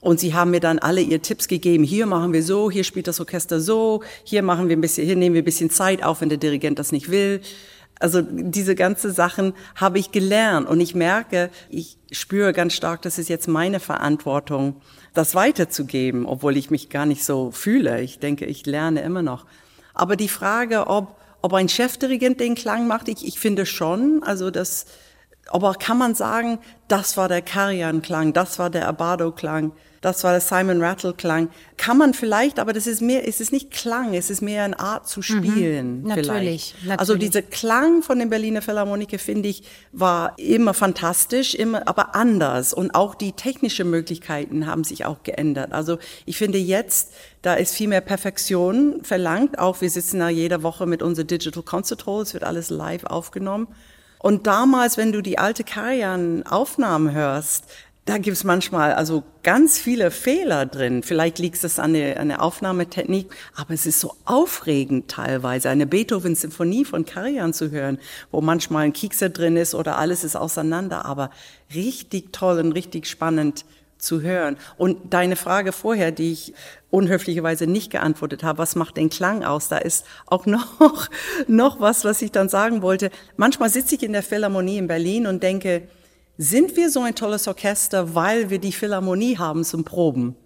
Und 0.00 0.20
sie 0.20 0.34
haben 0.34 0.50
mir 0.50 0.60
dann 0.60 0.78
alle 0.78 1.00
ihr 1.00 1.22
Tipps 1.22 1.48
gegeben. 1.48 1.84
Hier 1.84 2.06
machen 2.06 2.32
wir 2.32 2.42
so, 2.42 2.70
hier 2.70 2.84
spielt 2.84 3.08
das 3.08 3.20
Orchester 3.20 3.60
so, 3.60 4.02
hier 4.24 4.42
machen 4.42 4.68
wir 4.68 4.76
ein 4.76 4.80
bisschen, 4.80 5.06
hier 5.06 5.16
nehmen 5.16 5.34
wir 5.34 5.42
ein 5.42 5.44
bisschen 5.44 5.70
Zeit 5.70 6.02
auf, 6.02 6.20
wenn 6.20 6.28
der 6.28 6.38
Dirigent 6.38 6.78
das 6.78 6.92
nicht 6.92 7.10
will. 7.10 7.40
Also 8.00 8.22
diese 8.22 8.74
ganze 8.76 9.10
Sachen 9.10 9.54
habe 9.74 9.98
ich 9.98 10.12
gelernt 10.12 10.68
und 10.68 10.80
ich 10.80 10.94
merke, 10.94 11.50
ich 11.68 11.98
spüre 12.12 12.52
ganz 12.52 12.74
stark, 12.74 13.02
das 13.02 13.18
ist 13.18 13.28
jetzt 13.28 13.48
meine 13.48 13.80
Verantwortung, 13.80 14.76
das 15.14 15.34
weiterzugeben, 15.34 16.24
obwohl 16.24 16.56
ich 16.56 16.70
mich 16.70 16.90
gar 16.90 17.06
nicht 17.06 17.24
so 17.24 17.50
fühle. 17.50 18.00
Ich 18.00 18.20
denke, 18.20 18.44
ich 18.44 18.66
lerne 18.66 19.02
immer 19.02 19.22
noch. 19.22 19.46
Aber 19.94 20.14
die 20.14 20.28
Frage, 20.28 20.86
ob, 20.86 21.16
ob 21.42 21.52
ein 21.54 21.68
Chefdirigent 21.68 22.38
den 22.38 22.54
Klang 22.54 22.86
macht, 22.86 23.08
ich, 23.08 23.26
ich 23.26 23.40
finde 23.40 23.66
schon, 23.66 24.22
also 24.22 24.52
das, 24.52 24.86
aber 25.48 25.74
kann 25.74 25.98
man 25.98 26.14
sagen, 26.14 26.58
das 26.88 27.16
war 27.16 27.28
der 27.28 27.42
Karian-Klang, 27.42 28.32
das 28.32 28.58
war 28.58 28.70
der 28.70 28.88
Abado-Klang, 28.88 29.72
das 30.00 30.22
war 30.22 30.30
der 30.30 30.40
Simon 30.40 30.82
Rattle-Klang. 30.82 31.50
Kann 31.76 31.98
man 31.98 32.14
vielleicht, 32.14 32.58
aber 32.60 32.72
das 32.72 32.86
ist 32.86 33.02
mehr, 33.02 33.26
es 33.26 33.40
ist 33.40 33.50
nicht 33.50 33.70
Klang, 33.70 34.14
es 34.14 34.30
ist 34.30 34.42
mehr 34.42 34.64
eine 34.64 34.78
Art 34.78 35.08
zu 35.08 35.22
spielen. 35.22 36.02
Mhm, 36.02 36.08
natürlich, 36.08 36.74
natürlich. 36.82 37.00
Also 37.00 37.16
dieser 37.16 37.42
Klang 37.42 38.02
von 38.02 38.18
den 38.18 38.30
Berliner 38.30 38.62
Philharmoniker, 38.62 39.18
finde 39.18 39.48
ich, 39.48 39.64
war 39.92 40.38
immer 40.38 40.72
fantastisch, 40.72 41.54
immer, 41.54 41.88
aber 41.88 42.14
anders. 42.14 42.72
Und 42.72 42.94
auch 42.94 43.14
die 43.14 43.32
technischen 43.32 43.90
Möglichkeiten 43.90 44.66
haben 44.66 44.84
sich 44.84 45.04
auch 45.04 45.24
geändert. 45.24 45.72
Also 45.72 45.98
ich 46.26 46.38
finde 46.38 46.58
jetzt, 46.58 47.12
da 47.42 47.54
ist 47.54 47.74
viel 47.74 47.88
mehr 47.88 48.00
Perfektion 48.00 49.00
verlangt. 49.02 49.58
Auch 49.58 49.80
wir 49.80 49.90
sitzen 49.90 50.20
da 50.20 50.28
jede 50.28 50.62
Woche 50.62 50.86
mit 50.86 51.02
unserer 51.02 51.26
Digital 51.26 51.62
Concert 51.64 52.06
Hall, 52.06 52.22
es 52.22 52.34
wird 52.34 52.44
alles 52.44 52.70
live 52.70 53.04
aufgenommen. 53.04 53.66
Und 54.18 54.46
damals, 54.46 54.96
wenn 54.96 55.12
du 55.12 55.22
die 55.22 55.38
alte 55.38 55.64
Karajan-Aufnahmen 55.64 57.12
hörst, 57.12 57.64
da 58.08 58.16
gibt's 58.16 58.42
manchmal 58.42 58.94
also 58.94 59.22
ganz 59.42 59.78
viele 59.78 60.10
Fehler 60.10 60.64
drin. 60.64 61.02
Vielleicht 61.02 61.38
liegt 61.38 61.62
es 61.62 61.78
an 61.78 61.92
der, 61.92 62.18
an 62.18 62.28
der 62.28 62.42
Aufnahmetechnik, 62.42 63.26
aber 63.54 63.74
es 63.74 63.84
ist 63.84 64.00
so 64.00 64.14
aufregend 64.24 65.10
teilweise, 65.10 65.68
eine 65.68 65.86
Beethoven-Symphonie 65.86 66.86
von 66.86 67.04
Karajan 67.04 67.52
zu 67.52 67.70
hören, 67.70 67.98
wo 68.30 68.40
manchmal 68.40 68.86
ein 68.86 68.94
Kiekser 68.94 69.28
drin 69.28 69.58
ist 69.58 69.74
oder 69.74 69.98
alles 69.98 70.24
ist 70.24 70.36
auseinander, 70.36 71.04
aber 71.04 71.30
richtig 71.74 72.32
toll 72.32 72.60
und 72.60 72.72
richtig 72.72 73.06
spannend 73.06 73.66
zu 73.98 74.22
hören. 74.22 74.56
Und 74.76 75.12
deine 75.12 75.36
Frage 75.36 75.72
vorher, 75.72 76.12
die 76.12 76.32
ich 76.32 76.54
unhöflicherweise 76.90 77.66
nicht 77.66 77.90
geantwortet 77.90 78.42
habe, 78.42 78.58
was 78.58 78.76
macht 78.76 78.96
den 78.96 79.10
Klang 79.10 79.44
aus? 79.44 79.68
Da 79.68 79.78
ist 79.78 80.06
auch 80.26 80.46
noch, 80.46 81.08
noch 81.46 81.80
was, 81.80 82.04
was 82.04 82.22
ich 82.22 82.32
dann 82.32 82.48
sagen 82.48 82.82
wollte. 82.82 83.10
Manchmal 83.36 83.70
sitze 83.70 83.96
ich 83.96 84.02
in 84.02 84.12
der 84.12 84.22
Philharmonie 84.22 84.78
in 84.78 84.86
Berlin 84.86 85.26
und 85.26 85.42
denke, 85.42 85.88
sind 86.36 86.76
wir 86.76 86.90
so 86.90 87.02
ein 87.02 87.16
tolles 87.16 87.48
Orchester, 87.48 88.14
weil 88.14 88.48
wir 88.48 88.60
die 88.60 88.72
Philharmonie 88.72 89.38
haben 89.38 89.64
zum 89.64 89.84
Proben? 89.84 90.36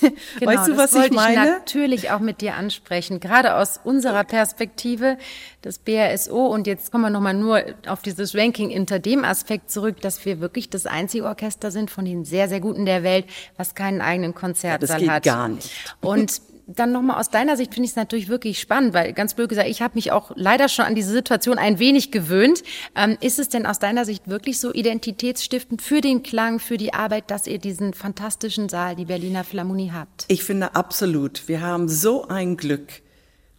Genau, 0.38 0.52
weißt 0.52 0.68
du, 0.68 0.76
was 0.76 0.94
ich 0.94 1.10
meine? 1.12 1.32
Ich 1.32 1.50
natürlich 1.50 2.10
auch 2.10 2.20
mit 2.20 2.40
dir 2.40 2.54
ansprechen, 2.54 3.20
gerade 3.20 3.56
aus 3.56 3.80
unserer 3.82 4.24
Perspektive, 4.24 5.18
das 5.62 5.78
BRSO. 5.78 6.46
Und 6.46 6.66
jetzt 6.66 6.90
kommen 6.90 7.04
wir 7.04 7.10
nochmal 7.10 7.34
nur 7.34 7.62
auf 7.86 8.02
dieses 8.02 8.34
Ranking 8.34 8.70
hinter 8.70 8.98
dem 8.98 9.24
Aspekt 9.24 9.70
zurück, 9.70 10.00
dass 10.00 10.24
wir 10.24 10.40
wirklich 10.40 10.70
das 10.70 10.86
einzige 10.86 11.24
Orchester 11.24 11.70
sind 11.70 11.90
von 11.90 12.04
den 12.04 12.24
sehr, 12.24 12.48
sehr 12.48 12.60
guten 12.60 12.86
der 12.86 13.02
Welt, 13.02 13.26
was 13.56 13.74
keinen 13.74 14.00
eigenen 14.00 14.34
Konzertsaal 14.34 14.72
ja, 14.72 14.78
das 14.78 14.98
geht 14.98 15.10
hat. 15.10 15.22
gar 15.22 15.48
nicht. 15.48 15.70
Und 16.00 16.40
dann 16.66 16.92
nochmal 16.92 17.18
aus 17.18 17.30
deiner 17.30 17.56
Sicht 17.56 17.74
finde 17.74 17.86
ich 17.86 17.92
es 17.92 17.96
natürlich 17.96 18.28
wirklich 18.28 18.60
spannend, 18.60 18.94
weil 18.94 19.12
ganz 19.12 19.34
blöd 19.34 19.48
gesagt, 19.48 19.68
ich 19.68 19.82
habe 19.82 19.94
mich 19.94 20.12
auch 20.12 20.32
leider 20.34 20.68
schon 20.68 20.84
an 20.84 20.94
diese 20.94 21.12
Situation 21.12 21.58
ein 21.58 21.78
wenig 21.78 22.10
gewöhnt. 22.10 22.62
Ähm, 22.94 23.16
ist 23.20 23.38
es 23.38 23.48
denn 23.48 23.66
aus 23.66 23.78
deiner 23.78 24.04
Sicht 24.04 24.28
wirklich 24.28 24.60
so 24.60 24.72
identitätsstiftend 24.72 25.82
für 25.82 26.00
den 26.00 26.22
Klang, 26.22 26.58
für 26.60 26.76
die 26.76 26.94
Arbeit, 26.94 27.30
dass 27.30 27.46
ihr 27.46 27.58
diesen 27.58 27.94
fantastischen 27.94 28.68
Saal, 28.68 28.96
die 28.96 29.06
Berliner 29.06 29.44
Philharmonie 29.44 29.92
habt? 29.92 30.24
Ich 30.28 30.44
finde 30.44 30.74
absolut. 30.74 31.48
Wir 31.48 31.60
haben 31.60 31.88
so 31.88 32.28
ein 32.28 32.56
Glück, 32.56 33.02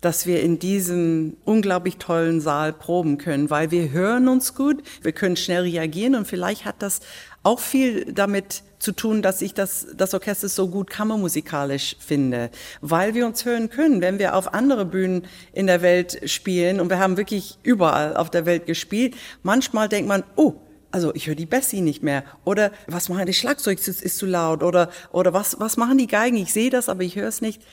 dass 0.04 0.26
wir 0.26 0.42
in 0.42 0.60
diesem 0.60 1.38
unglaublich 1.46 1.98
tollen 1.98 2.42
Saal 2.42 2.74
proben 2.74 3.18
können, 3.18 3.50
weil 3.50 3.72
wir 3.72 3.92
hören 3.92 4.28
uns 4.28 4.54
gut, 4.54 4.84
wir 5.02 5.14
können 5.14 5.38
schnell 5.38 5.62
reagieren 5.62 6.16
und 6.16 6.28
vielleicht 6.28 6.66
hat 6.66 6.82
das 6.82 7.00
auch 7.42 7.60
viel 7.60 8.12
damit 8.14 8.64
zu 8.84 8.92
tun, 8.92 9.22
dass 9.22 9.42
ich 9.42 9.54
das, 9.54 9.88
das 9.96 10.14
Orchester 10.14 10.50
so 10.50 10.68
gut 10.68 10.90
kammermusikalisch 10.90 11.96
finde, 12.00 12.50
weil 12.82 13.14
wir 13.14 13.26
uns 13.26 13.46
hören 13.46 13.70
können, 13.70 14.02
wenn 14.02 14.20
wir 14.20 14.36
auf 14.36 14.54
andere 14.54 14.86
Bühnen 14.86 15.26
in 15.54 15.68
der 15.68 15.82
Welt 15.82 16.30
spielen 16.30 16.80
und 16.80 16.90
wir 16.90 17.00
haben 17.00 17.18
wirklich 17.18 17.58
überall 17.64 18.16
auf 18.16 18.30
der 18.30 18.46
Welt 18.46 18.66
gespielt. 18.66 19.16
Manchmal 19.42 19.90
denkt 19.90 20.08
man, 20.08 20.24
oh, 20.36 20.56
also 20.92 21.16
ich 21.16 21.28
höre 21.28 21.36
die 21.36 21.48
Bessie 21.48 21.82
nicht 21.82 22.04
mehr 22.04 22.24
oder 22.46 22.72
was 22.88 23.10
machen 23.10 23.26
die 23.26 23.34
Schlagzeug 23.34 23.80
ist, 23.80 24.02
ist 24.02 24.18
zu 24.18 24.28
laut 24.28 24.62
oder 24.62 24.90
oder 25.12 25.34
was 25.34 25.60
was 25.60 25.76
machen 25.76 25.98
die 25.98 26.08
Geigen? 26.08 26.38
Ich 26.38 26.54
sehe 26.54 26.70
das, 26.70 26.88
aber 26.88 27.02
ich 27.02 27.16
höre 27.16 27.30
es 27.30 27.42
nicht. 27.42 27.64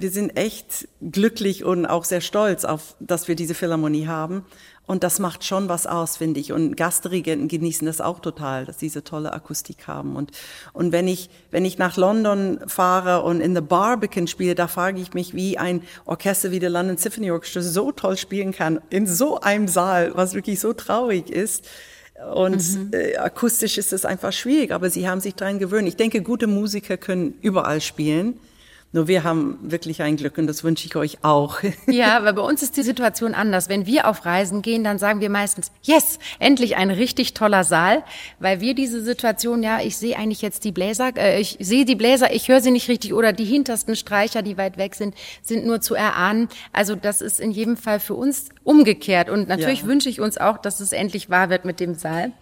Wir 0.00 0.12
sind 0.12 0.36
echt 0.36 0.86
glücklich 1.00 1.64
und 1.64 1.84
auch 1.84 2.04
sehr 2.04 2.20
stolz 2.20 2.64
auf, 2.64 2.94
dass 3.00 3.26
wir 3.26 3.34
diese 3.34 3.54
Philharmonie 3.54 4.06
haben. 4.06 4.44
Und 4.88 5.04
das 5.04 5.18
macht 5.18 5.44
schon 5.44 5.68
was 5.68 5.86
aus, 5.86 6.16
finde 6.16 6.40
ich. 6.40 6.50
Und 6.50 6.74
Gastdirigenten 6.74 7.46
genießen 7.46 7.86
das 7.86 8.00
auch 8.00 8.20
total, 8.20 8.64
dass 8.64 8.78
diese 8.78 9.04
tolle 9.04 9.34
Akustik 9.34 9.86
haben. 9.86 10.16
Und, 10.16 10.32
und 10.72 10.92
wenn 10.92 11.06
ich, 11.06 11.28
wenn 11.50 11.66
ich 11.66 11.76
nach 11.76 11.98
London 11.98 12.58
fahre 12.66 13.22
und 13.22 13.42
in 13.42 13.54
The 13.54 13.60
Barbican 13.60 14.26
spiele, 14.26 14.54
da 14.54 14.66
frage 14.66 14.98
ich 14.98 15.12
mich, 15.12 15.34
wie 15.34 15.58
ein 15.58 15.82
Orchester 16.06 16.52
wie 16.52 16.58
der 16.58 16.70
London 16.70 16.96
Symphony 16.96 17.30
Orchestra 17.30 17.60
so 17.60 17.92
toll 17.92 18.16
spielen 18.16 18.52
kann, 18.52 18.80
in 18.88 19.06
so 19.06 19.38
einem 19.38 19.68
Saal, 19.68 20.12
was 20.14 20.32
wirklich 20.32 20.58
so 20.58 20.72
traurig 20.72 21.28
ist. 21.28 21.66
Und 22.34 22.74
mhm. 22.74 22.90
äh, 22.94 23.18
akustisch 23.18 23.76
ist 23.76 23.92
es 23.92 24.06
einfach 24.06 24.32
schwierig, 24.32 24.72
aber 24.72 24.88
sie 24.88 25.06
haben 25.06 25.20
sich 25.20 25.34
daran 25.34 25.58
gewöhnt. 25.58 25.86
Ich 25.86 25.96
denke, 25.96 26.22
gute 26.22 26.46
Musiker 26.46 26.96
können 26.96 27.34
überall 27.42 27.82
spielen. 27.82 28.40
Nur 28.90 29.06
wir 29.06 29.22
haben 29.22 29.58
wirklich 29.60 30.00
ein 30.00 30.16
Glück 30.16 30.38
und 30.38 30.46
das 30.46 30.64
wünsche 30.64 30.86
ich 30.86 30.96
euch 30.96 31.18
auch. 31.22 31.60
Ja, 31.86 32.16
aber 32.16 32.32
bei 32.32 32.42
uns 32.42 32.62
ist 32.62 32.76
die 32.76 32.82
Situation 32.82 33.34
anders. 33.34 33.68
Wenn 33.68 33.86
wir 33.86 34.08
auf 34.08 34.24
Reisen 34.24 34.62
gehen, 34.62 34.84
dann 34.84 34.98
sagen 34.98 35.20
wir 35.20 35.30
meistens, 35.30 35.72
yes, 35.82 36.18
endlich 36.38 36.76
ein 36.76 36.90
richtig 36.90 37.34
toller 37.34 37.64
Saal, 37.64 38.04
weil 38.38 38.60
wir 38.60 38.74
diese 38.74 39.02
Situation, 39.02 39.62
ja, 39.62 39.80
ich 39.80 39.96
sehe 39.96 40.16
eigentlich 40.16 40.42
jetzt 40.42 40.64
die 40.64 40.72
Bläser, 40.72 41.12
äh, 41.16 41.40
ich 41.40 41.56
sehe 41.60 41.84
die 41.84 41.96
Bläser, 41.96 42.32
ich 42.32 42.48
höre 42.48 42.60
sie 42.60 42.70
nicht 42.70 42.88
richtig 42.88 43.14
oder 43.14 43.32
die 43.32 43.44
hintersten 43.44 43.96
Streicher, 43.96 44.42
die 44.42 44.56
weit 44.58 44.76
weg 44.76 44.94
sind, 44.94 45.14
sind 45.42 45.66
nur 45.66 45.80
zu 45.80 45.94
erahnen. 45.94 46.48
Also 46.72 46.94
das 46.94 47.20
ist 47.20 47.40
in 47.40 47.50
jedem 47.50 47.76
Fall 47.76 48.00
für 48.00 48.14
uns 48.14 48.48
umgekehrt 48.64 49.28
und 49.28 49.48
natürlich 49.48 49.82
ja. 49.82 49.86
wünsche 49.86 50.08
ich 50.08 50.20
uns 50.20 50.38
auch, 50.38 50.58
dass 50.58 50.80
es 50.80 50.92
endlich 50.92 51.30
wahr 51.30 51.50
wird 51.50 51.64
mit 51.64 51.80
dem 51.80 51.94
Saal. 51.94 52.32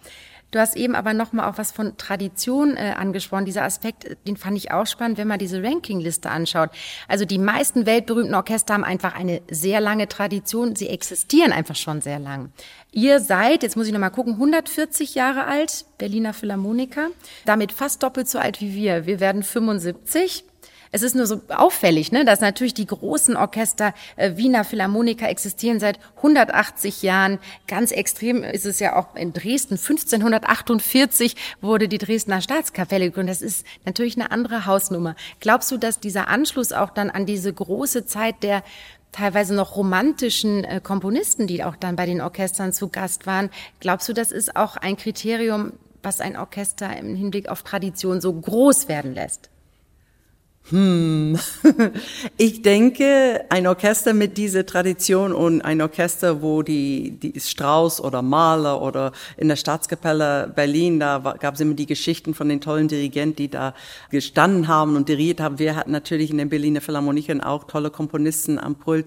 Du 0.51 0.59
hast 0.59 0.77
eben 0.77 0.95
aber 0.95 1.13
noch 1.13 1.33
mal 1.33 1.49
auch 1.49 1.57
was 1.57 1.71
von 1.71 1.97
Tradition 1.97 2.77
äh, 2.77 2.93
angesprochen. 2.97 3.45
Dieser 3.45 3.63
Aspekt, 3.63 4.05
äh, 4.05 4.15
den 4.27 4.37
fand 4.37 4.57
ich 4.57 4.71
auch 4.71 4.87
spannend, 4.87 5.17
wenn 5.17 5.27
man 5.27 5.39
diese 5.39 5.61
Rankingliste 5.61 6.29
anschaut. 6.29 6.69
Also 7.07 7.25
die 7.25 7.37
meisten 7.37 7.85
weltberühmten 7.85 8.33
Orchester 8.33 8.73
haben 8.73 8.85
einfach 8.85 9.13
eine 9.13 9.41
sehr 9.49 9.81
lange 9.81 10.07
Tradition. 10.07 10.75
Sie 10.75 10.87
existieren 10.87 11.51
einfach 11.51 11.75
schon 11.75 12.01
sehr 12.01 12.19
lang. 12.19 12.51
Ihr 12.93 13.19
seid, 13.19 13.61
jetzt 13.61 13.75
muss 13.75 13.87
ich 13.87 13.93
noch 13.93 13.99
mal 13.99 14.09
gucken, 14.09 14.33
140 14.33 15.15
Jahre 15.15 15.45
alt, 15.45 15.85
Berliner 15.97 16.33
Philharmoniker, 16.33 17.09
damit 17.45 17.73
fast 17.73 18.01
doppelt 18.01 18.29
so 18.29 18.39
alt 18.39 18.61
wie 18.61 18.73
wir. 18.73 19.05
Wir 19.05 19.19
werden 19.19 19.43
75. 19.43 20.45
Es 20.91 21.01
ist 21.01 21.15
nur 21.15 21.27
so 21.27 21.41
auffällig, 21.49 22.11
ne, 22.11 22.25
dass 22.25 22.41
natürlich 22.41 22.73
die 22.73 22.85
großen 22.85 23.35
Orchester 23.35 23.93
äh, 24.15 24.37
Wiener 24.37 24.63
Philharmoniker 24.63 25.29
existieren 25.29 25.79
seit 25.79 25.99
180 26.17 27.01
Jahren. 27.01 27.39
Ganz 27.67 27.91
extrem 27.91 28.43
ist 28.43 28.65
es 28.65 28.79
ja 28.79 28.95
auch 28.95 29.15
in 29.15 29.33
Dresden. 29.33 29.75
1548 29.75 31.35
wurde 31.61 31.87
die 31.87 31.97
Dresdner 31.97 32.41
Staatskapelle 32.41 33.05
gegründet. 33.05 33.35
Das 33.35 33.41
ist 33.41 33.65
natürlich 33.85 34.15
eine 34.15 34.31
andere 34.31 34.65
Hausnummer. 34.65 35.15
Glaubst 35.39 35.71
du, 35.71 35.77
dass 35.77 35.99
dieser 35.99 36.27
Anschluss 36.27 36.71
auch 36.71 36.89
dann 36.89 37.09
an 37.09 37.25
diese 37.25 37.51
große 37.53 38.05
Zeit 38.05 38.43
der 38.43 38.63
teilweise 39.11 39.55
noch 39.55 39.75
romantischen 39.75 40.63
äh, 40.63 40.79
Komponisten, 40.81 41.47
die 41.47 41.63
auch 41.63 41.75
dann 41.75 41.95
bei 41.95 42.05
den 42.05 42.21
Orchestern 42.21 42.73
zu 42.73 42.89
Gast 42.89 43.25
waren, 43.25 43.49
glaubst 43.79 44.07
du, 44.09 44.13
das 44.13 44.31
ist 44.31 44.55
auch 44.55 44.77
ein 44.77 44.97
Kriterium, 44.97 45.73
was 46.03 46.21
ein 46.21 46.37
Orchester 46.37 46.95
im 46.95 47.15
Hinblick 47.15 47.49
auf 47.49 47.63
Tradition 47.63 48.21
so 48.21 48.31
groß 48.33 48.87
werden 48.87 49.15
lässt? 49.15 49.49
Hm, 50.69 51.39
ich 52.37 52.61
denke, 52.61 53.45
ein 53.49 53.67
Orchester 53.67 54.13
mit 54.13 54.37
dieser 54.37 54.65
Tradition 54.65 55.31
und 55.31 55.61
ein 55.61 55.81
Orchester, 55.81 56.41
wo 56.41 56.61
die, 56.61 57.11
die 57.11 57.39
Strauss 57.39 58.01
oder 58.01 58.21
Mahler 58.21 58.81
oder 58.81 59.13
in 59.37 59.47
der 59.47 59.55
Staatskapelle 59.55 60.51
Berlin, 60.53 60.99
da 60.99 61.19
gab 61.39 61.53
es 61.53 61.61
immer 61.61 61.73
die 61.73 61.85
Geschichten 61.85 62.33
von 62.33 62.49
den 62.49 62.59
tollen 62.59 62.89
Dirigenten, 62.89 63.37
die 63.37 63.49
da 63.49 63.73
gestanden 64.11 64.67
haben 64.67 64.97
und 64.97 65.07
dirigiert 65.07 65.39
haben. 65.39 65.57
Wir 65.57 65.77
hatten 65.77 65.91
natürlich 65.91 66.31
in 66.31 66.37
den 66.37 66.49
Berliner 66.49 66.81
Philharmonikern 66.81 67.39
auch 67.39 67.63
tolle 67.63 67.89
Komponisten 67.89 68.59
am 68.59 68.75
Pult 68.75 69.05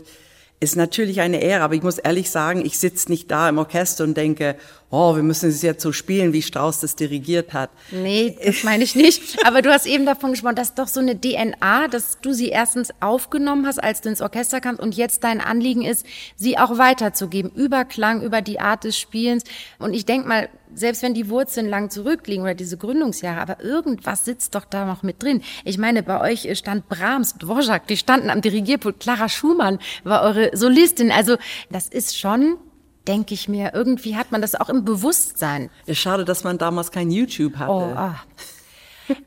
ist 0.60 0.76
natürlich 0.76 1.22
eine 1.22 1.40
Ehre, 1.40 1.64
aber 1.64 1.74
ich 1.74 1.82
muss 1.82 1.96
ehrlich 1.96 2.30
sagen, 2.30 2.64
ich 2.64 2.78
sitze 2.78 3.10
nicht 3.10 3.30
da 3.30 3.48
im 3.48 3.56
Orchester 3.56 4.04
und 4.04 4.14
denke, 4.14 4.56
oh, 4.90 5.14
wir 5.14 5.22
müssen 5.22 5.48
es 5.48 5.62
jetzt 5.62 5.82
so 5.82 5.92
spielen, 5.92 6.32
wie 6.32 6.42
Strauss 6.42 6.80
das 6.80 6.96
dirigiert 6.96 7.52
hat. 7.52 7.70
Nee, 7.92 8.36
das 8.44 8.64
meine 8.64 8.82
ich 8.82 8.96
nicht. 8.96 9.44
Aber 9.46 9.62
du 9.62 9.70
hast 9.70 9.86
eben 9.86 10.04
davon 10.04 10.32
gesprochen, 10.32 10.56
dass 10.56 10.74
doch 10.74 10.88
so 10.88 11.00
eine 11.00 11.18
DNA, 11.18 11.88
dass 11.88 12.20
du 12.20 12.32
sie 12.32 12.48
erstens 12.48 12.90
aufgenommen 13.00 13.66
hast, 13.66 13.82
als 13.82 14.00
du 14.00 14.08
ins 14.08 14.20
Orchester 14.20 14.60
kamst 14.60 14.80
und 14.82 14.96
jetzt 14.96 15.22
dein 15.22 15.40
Anliegen 15.40 15.82
ist, 15.82 16.04
sie 16.34 16.58
auch 16.58 16.76
weiterzugeben, 16.76 17.52
über 17.54 17.84
Klang, 17.84 18.22
über 18.22 18.42
die 18.42 18.58
Art 18.58 18.84
des 18.84 18.98
Spielens. 18.98 19.44
Und 19.78 19.94
ich 19.94 20.06
denke 20.06 20.26
mal, 20.26 20.48
selbst 20.74 21.02
wenn 21.02 21.14
die 21.14 21.28
Wurzeln 21.28 21.68
lang 21.68 21.90
zurückliegen 21.90 22.42
oder 22.42 22.54
diese 22.54 22.76
Gründungsjahre, 22.76 23.40
aber 23.40 23.62
irgendwas 23.62 24.24
sitzt 24.24 24.54
doch 24.54 24.64
da 24.64 24.86
noch 24.86 25.02
mit 25.02 25.22
drin. 25.22 25.42
Ich 25.64 25.78
meine, 25.78 26.02
bei 26.02 26.20
euch 26.20 26.48
stand 26.56 26.88
Brahms, 26.88 27.34
Dvorak, 27.38 27.86
die 27.86 27.96
standen 27.96 28.30
am 28.30 28.40
Dirigierpult, 28.40 29.00
Clara 29.00 29.28
Schumann 29.28 29.78
war 30.04 30.22
eure 30.22 30.56
Solistin. 30.56 31.10
Also 31.10 31.36
das 31.70 31.88
ist 31.88 32.18
schon 32.18 32.56
denke 33.06 33.34
ich 33.34 33.48
mir, 33.48 33.72
irgendwie 33.74 34.16
hat 34.16 34.32
man 34.32 34.40
das 34.40 34.54
auch 34.54 34.68
im 34.68 34.84
Bewusstsein. 34.84 35.70
Ja, 35.86 35.94
schade, 35.94 36.24
dass 36.24 36.44
man 36.44 36.58
damals 36.58 36.90
kein 36.90 37.10
YouTube 37.10 37.56
hatte. 37.56 37.72
Oh, 37.72 37.92
ah. 37.96 38.20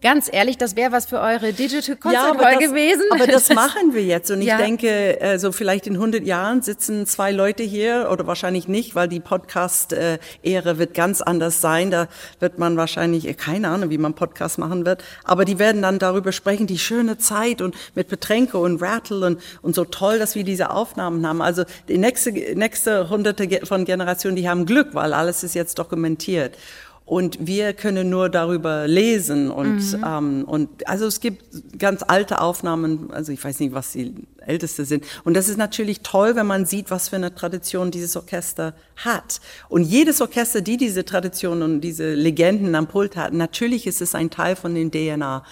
Ganz 0.02 0.30
ehrlich, 0.32 0.58
das 0.58 0.76
wäre 0.76 0.91
was 0.91 1.06
für 1.06 1.19
eure 1.19 1.54
Digital 1.54 1.96
Concert 1.96 2.41
ja, 2.41 2.58
gewesen. 2.58 3.04
Aber 3.12 3.28
das 3.28 3.50
machen 3.50 3.93
wir 3.93 4.04
jetzt. 4.04 4.32
Und 4.32 4.41
ich 4.41 4.48
ja. 4.48 4.58
denke, 4.58 5.19
äh, 5.22 5.39
so 5.39 5.52
vielleicht 5.52 5.88
in 5.88 5.93
100 5.93 6.24
Jahren 6.24 6.62
sitzen 6.62 7.06
zwei 7.06 7.32
Leute 7.32 7.63
hier 7.63 8.10
oder 8.12 8.28
wahrscheinlich 8.28 8.67
nicht, 8.67 8.96
weil 8.96 9.08
die 9.08 9.19
Podcast-Ehre 9.19 10.78
wird 10.78 10.93
ganz 10.93 11.22
anders 11.22 11.62
sein. 11.62 11.91
Da 11.91 12.08
wird 12.39 12.60
man 12.60 12.78
wahrscheinlich, 12.78 13.28
äh, 13.28 13.34
keine 13.34 13.69
Ahnung, 13.69 13.89
wie 13.89 13.98
man 13.98 14.13
Podcast 14.13 14.58
machen 14.58 14.86
wird. 14.86 15.04
Aber 15.24 15.46
die 15.46 15.60
werden 15.60 15.82
dann 15.82 16.00
darüber 16.00 16.32
sprechen, 16.32 16.67
die 16.67 16.80
schöne 16.80 17.17
Zeit 17.17 17.62
und 17.62 17.76
mit 17.96 18.08
Betränke 18.08 18.58
und 18.58 18.82
Rattle 18.82 19.26
und, 19.26 19.41
und 19.62 19.76
so 19.76 19.86
toll, 19.86 20.19
dass 20.19 20.36
wir 20.36 20.43
diese 20.43 20.69
Aufnahmen 20.69 21.28
haben. 21.28 21.41
Also 21.41 21.63
die 21.88 21.98
nächste, 21.98 22.32
nächste 22.32 23.10
Hunderte 23.10 23.65
von 23.65 23.86
Generationen, 23.86 24.36
die 24.36 24.50
haben 24.50 24.65
Glück, 24.65 24.89
weil 24.93 25.13
alles 25.13 25.43
ist 25.43 25.56
jetzt 25.56 25.80
dokumentiert 25.80 26.58
und 27.06 27.46
wir 27.46 27.74
können 27.74 28.10
nur 28.10 28.30
darüber 28.30 28.88
lesen 28.88 29.52
und 29.52 29.78
mhm. 29.94 30.06
ähm, 30.06 30.44
und 30.46 30.88
also 30.88 31.06
es 31.06 31.20
gibt 31.20 31.44
ganz 31.78 32.04
alte 32.08 32.39
Aufnahmen, 32.39 33.12
also 33.12 33.32
ich 33.32 33.44
weiß 33.44 33.60
nicht, 33.60 33.74
was 33.74 33.92
die 33.92 34.13
älteste 34.46 34.86
sind. 34.86 35.06
Und 35.24 35.36
das 35.36 35.50
ist 35.50 35.58
natürlich 35.58 36.02
toll, 36.02 36.36
wenn 36.36 36.48
man 36.48 36.66
sieht, 36.66 36.92
was 36.92 37.10
für 37.10 37.16
eine 37.16 37.34
Tradition 37.36 37.92
dieses 37.92 38.16
Orchester 38.16 38.74
hat. 38.98 39.42
Und 39.70 39.84
jedes 39.84 40.22
Orchester, 40.22 40.62
die 40.62 40.78
diese 40.78 41.06
Tradition 41.06 41.62
und 41.62 41.82
diese 41.82 42.13
Legenden 42.13 42.76
am 42.76 42.88
Pult 42.88 43.16
hat, 43.16 43.34
natürlich 43.34 43.88
ist 43.88 44.02
es 44.02 44.16
ein 44.16 44.30
Teil 44.30 44.56
von 44.56 44.76
den 44.76 44.92
DNA 44.92 45.44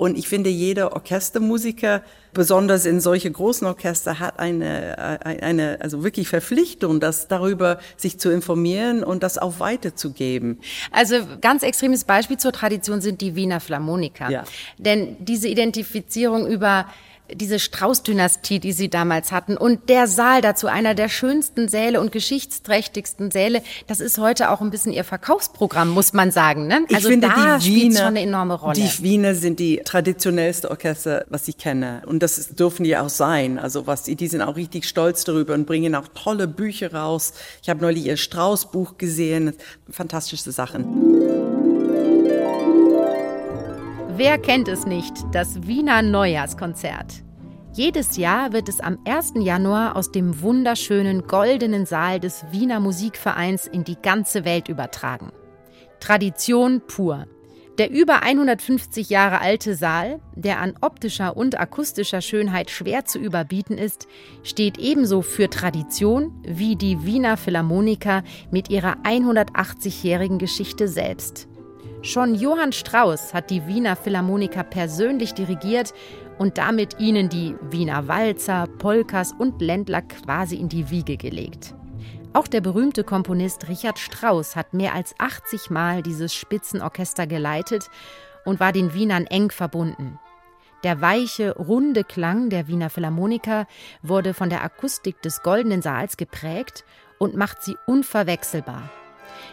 und 0.00 0.16
ich 0.16 0.28
finde, 0.28 0.48
jeder 0.48 0.94
Orchestermusiker, 0.94 2.02
besonders 2.32 2.86
in 2.86 3.02
solche 3.02 3.30
großen 3.30 3.66
Orchester, 3.66 4.18
hat 4.18 4.38
eine, 4.38 4.96
äh, 4.96 5.42
eine, 5.42 5.76
also 5.82 6.02
wirklich 6.02 6.26
Verpflichtung, 6.26 7.00
das 7.00 7.28
darüber 7.28 7.78
sich 7.98 8.18
zu 8.18 8.30
informieren 8.30 9.04
und 9.04 9.22
das 9.22 9.36
auch 9.36 9.60
weiterzugeben. 9.60 10.58
Also 10.90 11.16
ganz 11.42 11.62
extremes 11.62 12.04
Beispiel 12.04 12.38
zur 12.38 12.52
Tradition 12.52 13.02
sind 13.02 13.20
die 13.20 13.36
Wiener 13.36 13.60
Philharmoniker. 13.60 14.30
Ja. 14.30 14.44
Denn 14.78 15.18
diese 15.18 15.48
Identifizierung 15.48 16.46
über 16.46 16.86
diese 17.34 17.58
Strauß-Dynastie, 17.58 18.58
die 18.60 18.72
sie 18.72 18.88
damals 18.88 19.32
hatten 19.32 19.56
und 19.56 19.88
der 19.88 20.06
Saal 20.06 20.40
dazu, 20.40 20.66
einer 20.66 20.94
der 20.94 21.08
schönsten 21.08 21.68
Säle 21.68 22.00
und 22.00 22.12
geschichtsträchtigsten 22.12 23.30
Säle, 23.30 23.62
das 23.86 24.00
ist 24.00 24.18
heute 24.18 24.50
auch 24.50 24.60
ein 24.60 24.70
bisschen 24.70 24.92
ihr 24.92 25.04
Verkaufsprogramm, 25.04 25.90
muss 25.90 26.12
man 26.12 26.30
sagen. 26.30 26.66
Ne? 26.66 26.86
Also 26.92 27.08
ich 27.08 27.14
finde, 27.14 27.28
da 27.28 27.58
die 27.58 27.74
Wiener, 27.74 27.98
schon 27.98 28.06
eine 28.08 28.22
enorme 28.22 28.54
Rolle. 28.54 28.74
Die 28.74 29.02
Wiener 29.02 29.34
sind 29.34 29.58
die 29.58 29.80
traditionellste 29.84 30.70
Orchester, 30.70 31.24
was 31.28 31.48
ich 31.48 31.56
kenne. 31.56 32.02
Und 32.06 32.22
das 32.22 32.48
dürfen 32.54 32.84
die 32.84 32.96
auch 32.96 33.08
sein. 33.08 33.58
Also 33.58 33.86
was 33.86 34.04
die, 34.04 34.16
die 34.16 34.28
sind 34.28 34.42
auch 34.42 34.56
richtig 34.56 34.86
stolz 34.86 35.24
darüber 35.24 35.54
und 35.54 35.66
bringen 35.66 35.94
auch 35.94 36.08
tolle 36.14 36.48
Bücher 36.48 36.92
raus. 36.92 37.32
Ich 37.62 37.68
habe 37.68 37.80
neulich 37.80 38.06
ihr 38.06 38.16
Strauß-Buch 38.16 38.98
gesehen. 38.98 39.54
Fantastische 39.90 40.52
Sachen. 40.52 41.29
Wer 44.22 44.36
kennt 44.36 44.68
es 44.68 44.84
nicht, 44.84 45.14
das 45.32 45.66
Wiener 45.66 46.02
Neujahrskonzert? 46.02 47.24
Jedes 47.72 48.18
Jahr 48.18 48.52
wird 48.52 48.68
es 48.68 48.78
am 48.78 48.98
1. 49.06 49.32
Januar 49.36 49.96
aus 49.96 50.12
dem 50.12 50.42
wunderschönen 50.42 51.26
goldenen 51.26 51.86
Saal 51.86 52.20
des 52.20 52.44
Wiener 52.50 52.80
Musikvereins 52.80 53.66
in 53.66 53.82
die 53.82 53.96
ganze 53.96 54.44
Welt 54.44 54.68
übertragen. 54.68 55.32
Tradition 56.00 56.82
pur. 56.86 57.28
Der 57.78 57.90
über 57.90 58.22
150 58.22 59.08
Jahre 59.08 59.40
alte 59.40 59.74
Saal, 59.74 60.20
der 60.34 60.60
an 60.60 60.74
optischer 60.82 61.34
und 61.34 61.58
akustischer 61.58 62.20
Schönheit 62.20 62.68
schwer 62.68 63.06
zu 63.06 63.18
überbieten 63.18 63.78
ist, 63.78 64.06
steht 64.42 64.76
ebenso 64.76 65.22
für 65.22 65.48
Tradition 65.48 66.44
wie 66.46 66.76
die 66.76 67.06
Wiener 67.06 67.38
Philharmoniker 67.38 68.22
mit 68.50 68.68
ihrer 68.68 68.98
180-jährigen 69.02 70.36
Geschichte 70.36 70.88
selbst. 70.88 71.48
Schon 72.02 72.34
Johann 72.34 72.72
Strauss 72.72 73.34
hat 73.34 73.50
die 73.50 73.66
Wiener 73.66 73.94
Philharmoniker 73.94 74.64
persönlich 74.64 75.34
dirigiert 75.34 75.92
und 76.38 76.56
damit 76.56 76.98
ihnen 76.98 77.28
die 77.28 77.54
Wiener 77.70 78.08
Walzer, 78.08 78.66
Polkas 78.78 79.34
und 79.38 79.60
Ländler 79.60 80.00
quasi 80.00 80.56
in 80.56 80.70
die 80.70 80.88
Wiege 80.88 81.18
gelegt. 81.18 81.74
Auch 82.32 82.48
der 82.48 82.62
berühmte 82.62 83.04
Komponist 83.04 83.68
Richard 83.68 83.98
Strauss 83.98 84.56
hat 84.56 84.72
mehr 84.72 84.94
als 84.94 85.14
80 85.18 85.68
Mal 85.68 86.02
dieses 86.02 86.34
Spitzenorchester 86.34 87.26
geleitet 87.26 87.90
und 88.46 88.60
war 88.60 88.72
den 88.72 88.94
Wienern 88.94 89.26
eng 89.26 89.50
verbunden. 89.50 90.18
Der 90.82 91.02
weiche, 91.02 91.54
runde 91.56 92.04
Klang 92.04 92.48
der 92.48 92.66
Wiener 92.66 92.88
Philharmoniker 92.88 93.66
wurde 94.02 94.32
von 94.32 94.48
der 94.48 94.64
Akustik 94.64 95.20
des 95.20 95.42
Goldenen 95.42 95.82
Saals 95.82 96.16
geprägt 96.16 96.84
und 97.18 97.36
macht 97.36 97.62
sie 97.62 97.76
unverwechselbar. 97.86 98.88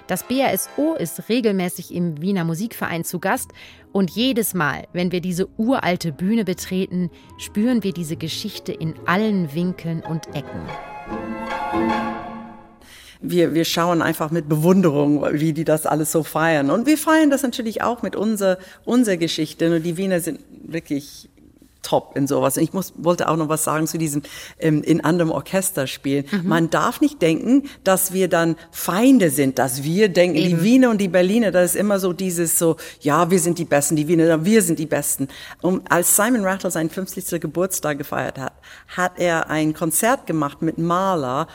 Das 0.08 0.24
BRSO 0.24 0.96
ist 0.98 1.28
regelmäßig 1.28 1.94
im 1.94 2.22
Wiener 2.22 2.46
Musikverein 2.46 3.04
zu 3.04 3.20
Gast 3.20 3.52
und 3.92 4.10
jedes 4.10 4.54
Mal, 4.54 4.88
wenn 4.94 5.12
wir 5.12 5.20
diese 5.20 5.50
uralte 5.58 6.14
Bühne 6.14 6.46
betreten, 6.46 7.12
spüren 7.38 7.84
wir 7.84 7.92
diese 7.92 8.16
Geschichte 8.16 8.72
in 8.72 8.96
allen 9.06 9.54
Winkeln 9.54 10.02
und 10.02 10.28
Ecken. 10.34 10.62
Wir, 13.20 13.54
wir 13.54 13.66
schauen 13.66 14.02
einfach 14.02 14.32
mit 14.32 14.48
Bewunderung, 14.48 15.26
wie 15.34 15.52
die 15.52 15.66
das 15.66 15.86
alles 15.86 16.14
so 16.14 16.24
feiern. 16.24 16.70
Und 16.70 16.86
wir 16.86 16.98
feiern 16.98 17.30
das 17.30 17.44
natürlich 17.44 17.82
auch 17.82 18.02
mit 18.02 18.16
unserer, 18.16 18.60
unserer 18.86 19.18
Geschichte. 19.18 19.76
Und 19.76 19.84
die 19.84 19.98
Wiener 19.98 20.22
sind 20.22 20.40
wirklich 20.64 21.30
top 21.88 22.18
in 22.18 22.28
sowas. 22.28 22.58
Und 22.58 22.64
ich 22.64 22.74
muss, 22.74 22.94
wollte 22.98 23.30
auch 23.30 23.38
noch 23.38 23.48
was 23.48 23.64
sagen 23.64 23.88
zu 23.88 23.98
diesem 23.98 24.22
ähm, 24.60 24.84
in 24.84 25.04
anderem 25.04 25.32
Orchester 25.32 25.88
spielen. 25.88 26.26
Mhm. 26.30 26.48
Man 26.48 26.70
darf 26.70 27.00
nicht 27.00 27.22
denken, 27.22 27.64
dass 27.86 28.12
wir 28.12 28.28
dann 28.28 28.58
Feinde 28.72 29.30
sind, 29.30 29.58
dass 29.58 29.84
wir 29.84 30.10
denken, 30.10 30.36
Eben. 30.36 30.50
die 30.50 30.64
Wiener 30.64 30.90
und 30.90 31.00
die 31.00 31.08
Berliner, 31.08 31.52
das 31.52 31.72
ist 31.72 31.80
immer 31.80 32.00
so 32.00 32.12
dieses 32.12 32.60
so, 32.60 32.76
ja, 33.00 33.32
wir 33.32 33.40
sind 33.40 33.58
die 33.58 33.66
Besten, 33.66 33.96
die 33.96 34.08
Wiener, 34.10 34.44
wir 34.44 34.62
sind 34.62 34.80
die 34.80 34.86
Besten. 34.86 35.30
Und 35.62 35.90
als 35.90 36.16
Simon 36.16 36.44
Rattle 36.44 36.72
seinen 36.72 36.90
50. 36.90 37.40
Geburtstag 37.40 37.98
gefeiert 37.98 38.38
hat, 38.38 38.54
hat 38.90 39.14
er 39.18 39.50
ein 39.50 39.74
Konzert 39.74 40.28
gemacht 40.28 40.62
mit 40.62 40.78
Mahler 40.78 41.48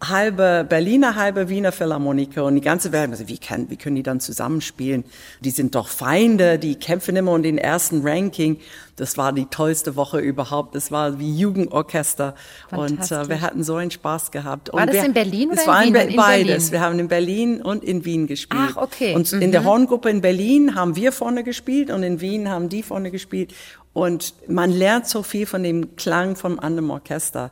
halbe 0.00 0.66
Berliner, 0.68 1.14
halbe 1.14 1.48
Wiener 1.48 1.72
Philharmoniker 1.72 2.44
und 2.44 2.54
die 2.54 2.60
ganze 2.60 2.92
Welt. 2.92 3.10
Also 3.10 3.28
wie, 3.28 3.38
kann, 3.38 3.70
wie 3.70 3.76
können 3.76 3.96
die 3.96 4.02
dann 4.02 4.20
zusammenspielen? 4.20 5.04
Die 5.40 5.50
sind 5.50 5.74
doch 5.74 5.88
Feinde, 5.88 6.58
die 6.58 6.74
kämpfen 6.74 7.16
immer 7.16 7.32
um 7.32 7.42
den 7.42 7.56
ersten 7.56 8.06
Ranking. 8.06 8.58
Das 8.96 9.16
war 9.16 9.32
die 9.32 9.46
tollste 9.46 9.96
Woche 9.96 10.18
überhaupt. 10.18 10.74
Das 10.74 10.90
war 10.90 11.18
wie 11.18 11.34
Jugendorchester 11.36 12.34
und 12.70 13.10
äh, 13.10 13.28
wir 13.28 13.40
hatten 13.40 13.62
so 13.64 13.76
einen 13.76 13.90
Spaß 13.90 14.30
gehabt. 14.30 14.72
War 14.72 14.82
und 14.82 14.88
das 14.88 14.96
wir, 14.96 15.04
in 15.04 15.12
Berlin 15.14 15.50
oder 15.50 15.60
es 15.60 15.66
war 15.66 15.82
in 15.82 15.94
Wien? 15.94 16.08
In 16.08 16.16
beides. 16.16 16.72
Wir 16.72 16.80
haben 16.80 16.98
in 16.98 17.08
Berlin 17.08 17.62
und 17.62 17.82
in 17.82 18.04
Wien 18.04 18.26
gespielt. 18.26 18.72
Ach, 18.74 18.76
okay. 18.76 19.14
Und 19.14 19.32
mhm. 19.32 19.42
in 19.42 19.52
der 19.52 19.64
Horngruppe 19.64 20.10
in 20.10 20.20
Berlin 20.20 20.74
haben 20.74 20.94
wir 20.94 21.12
vorne 21.12 21.42
gespielt 21.42 21.90
und 21.90 22.02
in 22.02 22.20
Wien 22.20 22.50
haben 22.50 22.68
die 22.68 22.82
vorne 22.82 23.10
gespielt. 23.10 23.54
Und 23.94 24.34
man 24.46 24.70
lernt 24.70 25.08
so 25.08 25.22
viel 25.22 25.46
von 25.46 25.62
dem 25.62 25.96
Klang 25.96 26.36
vom 26.36 26.58
anderen 26.58 26.90
Orchester. 26.90 27.50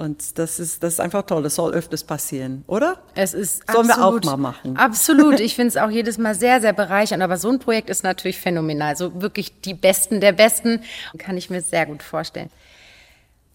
Und 0.00 0.38
das 0.38 0.58
ist, 0.58 0.82
das 0.82 0.94
ist 0.94 1.00
einfach 1.00 1.26
toll. 1.26 1.42
Das 1.42 1.56
soll 1.56 1.74
öfters 1.74 2.04
passieren, 2.04 2.64
oder? 2.66 2.96
Es 3.14 3.34
ist 3.34 3.70
Sollen 3.70 3.90
absolut, 3.90 4.24
wir 4.24 4.30
auch 4.30 4.36
mal 4.36 4.36
machen. 4.38 4.76
Absolut. 4.78 5.40
Ich 5.50 5.54
finde 5.54 5.68
es 5.68 5.76
auch 5.76 5.90
jedes 5.90 6.16
Mal 6.16 6.34
sehr, 6.34 6.62
sehr 6.62 6.72
bereichernd. 6.72 7.22
Aber 7.22 7.36
so 7.36 7.50
ein 7.50 7.58
Projekt 7.58 7.90
ist 7.90 8.02
natürlich 8.02 8.38
phänomenal. 8.38 8.96
So 8.96 9.20
wirklich 9.20 9.60
die 9.60 9.74
Besten 9.74 10.22
der 10.22 10.32
Besten. 10.32 10.80
Kann 11.18 11.36
ich 11.36 11.50
mir 11.50 11.60
sehr 11.60 11.84
gut 11.84 12.02
vorstellen. 12.02 12.48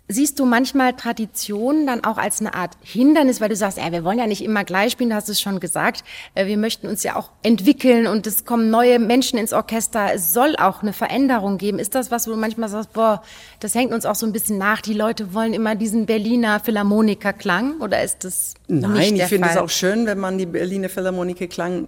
Siehst 0.07 0.37
du 0.39 0.45
manchmal 0.45 0.93
Traditionen 0.93 1.87
dann 1.87 2.03
auch 2.03 2.17
als 2.17 2.39
eine 2.39 2.53
Art 2.53 2.77
Hindernis, 2.83 3.41
weil 3.41 3.49
du 3.49 3.55
sagst, 3.55 3.79
ey, 3.79 3.91
wir 3.91 4.03
wollen 4.03 4.19
ja 4.19 4.27
nicht 4.27 4.43
immer 4.43 4.63
gleich 4.63 4.91
spielen, 4.91 5.09
du 5.09 5.15
hast 5.15 5.29
es 5.29 5.41
schon 5.41 5.59
gesagt. 5.59 6.03
Äh, 6.35 6.45
wir 6.45 6.57
möchten 6.57 6.87
uns 6.87 7.01
ja 7.01 7.15
auch 7.15 7.31
entwickeln 7.41 8.05
und 8.05 8.27
es 8.27 8.45
kommen 8.45 8.69
neue 8.69 8.99
Menschen 8.99 9.39
ins 9.39 9.51
Orchester. 9.51 10.13
Es 10.13 10.31
soll 10.31 10.55
auch 10.57 10.83
eine 10.83 10.93
Veränderung 10.93 11.57
geben. 11.57 11.79
Ist 11.79 11.95
das 11.95 12.11
was, 12.11 12.27
wo 12.27 12.31
du 12.31 12.37
manchmal 12.37 12.69
sagst, 12.69 12.93
boah, 12.93 13.23
das 13.59 13.73
hängt 13.73 13.93
uns 13.93 14.05
auch 14.05 14.13
so 14.13 14.27
ein 14.27 14.31
bisschen 14.31 14.59
nach. 14.59 14.81
Die 14.81 14.93
Leute 14.93 15.33
wollen 15.33 15.53
immer 15.53 15.73
diesen 15.73 16.05
Berliner 16.05 16.59
Philharmoniker-Klang 16.59 17.81
oder 17.81 18.03
ist 18.03 18.23
das 18.23 18.53
Nein, 18.67 18.91
nicht 18.91 19.11
ich 19.13 19.17
der 19.17 19.27
finde 19.27 19.47
Fall? 19.47 19.57
es 19.57 19.63
auch 19.63 19.69
schön, 19.69 20.05
wenn 20.05 20.19
man 20.19 20.37
die 20.37 20.45
Berliner 20.45 20.89
Philharmoniker-Klang 20.89 21.87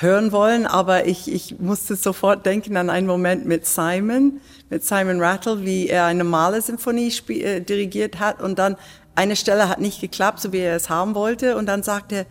hören 0.00 0.32
wollen, 0.32 0.66
aber 0.66 1.06
ich, 1.06 1.32
ich 1.32 1.58
musste 1.58 1.96
sofort 1.96 2.46
denken 2.46 2.76
an 2.76 2.90
einen 2.90 3.06
Moment 3.06 3.46
mit 3.46 3.66
Simon, 3.66 4.40
mit 4.70 4.84
Simon 4.84 5.20
Rattle, 5.20 5.64
wie 5.64 5.88
er 5.88 6.04
eine 6.04 6.24
Mahler-Symphonie 6.24 7.12
äh, 7.28 7.60
dirigiert 7.60 8.18
hat 8.18 8.42
und 8.42 8.58
dann 8.58 8.76
eine 9.14 9.36
Stelle 9.36 9.68
hat 9.68 9.80
nicht 9.80 10.00
geklappt, 10.00 10.40
so 10.40 10.52
wie 10.52 10.58
er 10.58 10.76
es 10.76 10.88
haben 10.88 11.14
wollte 11.14 11.56
und 11.56 11.66
dann 11.66 11.82
sagte 11.82 12.16
er, 12.16 12.26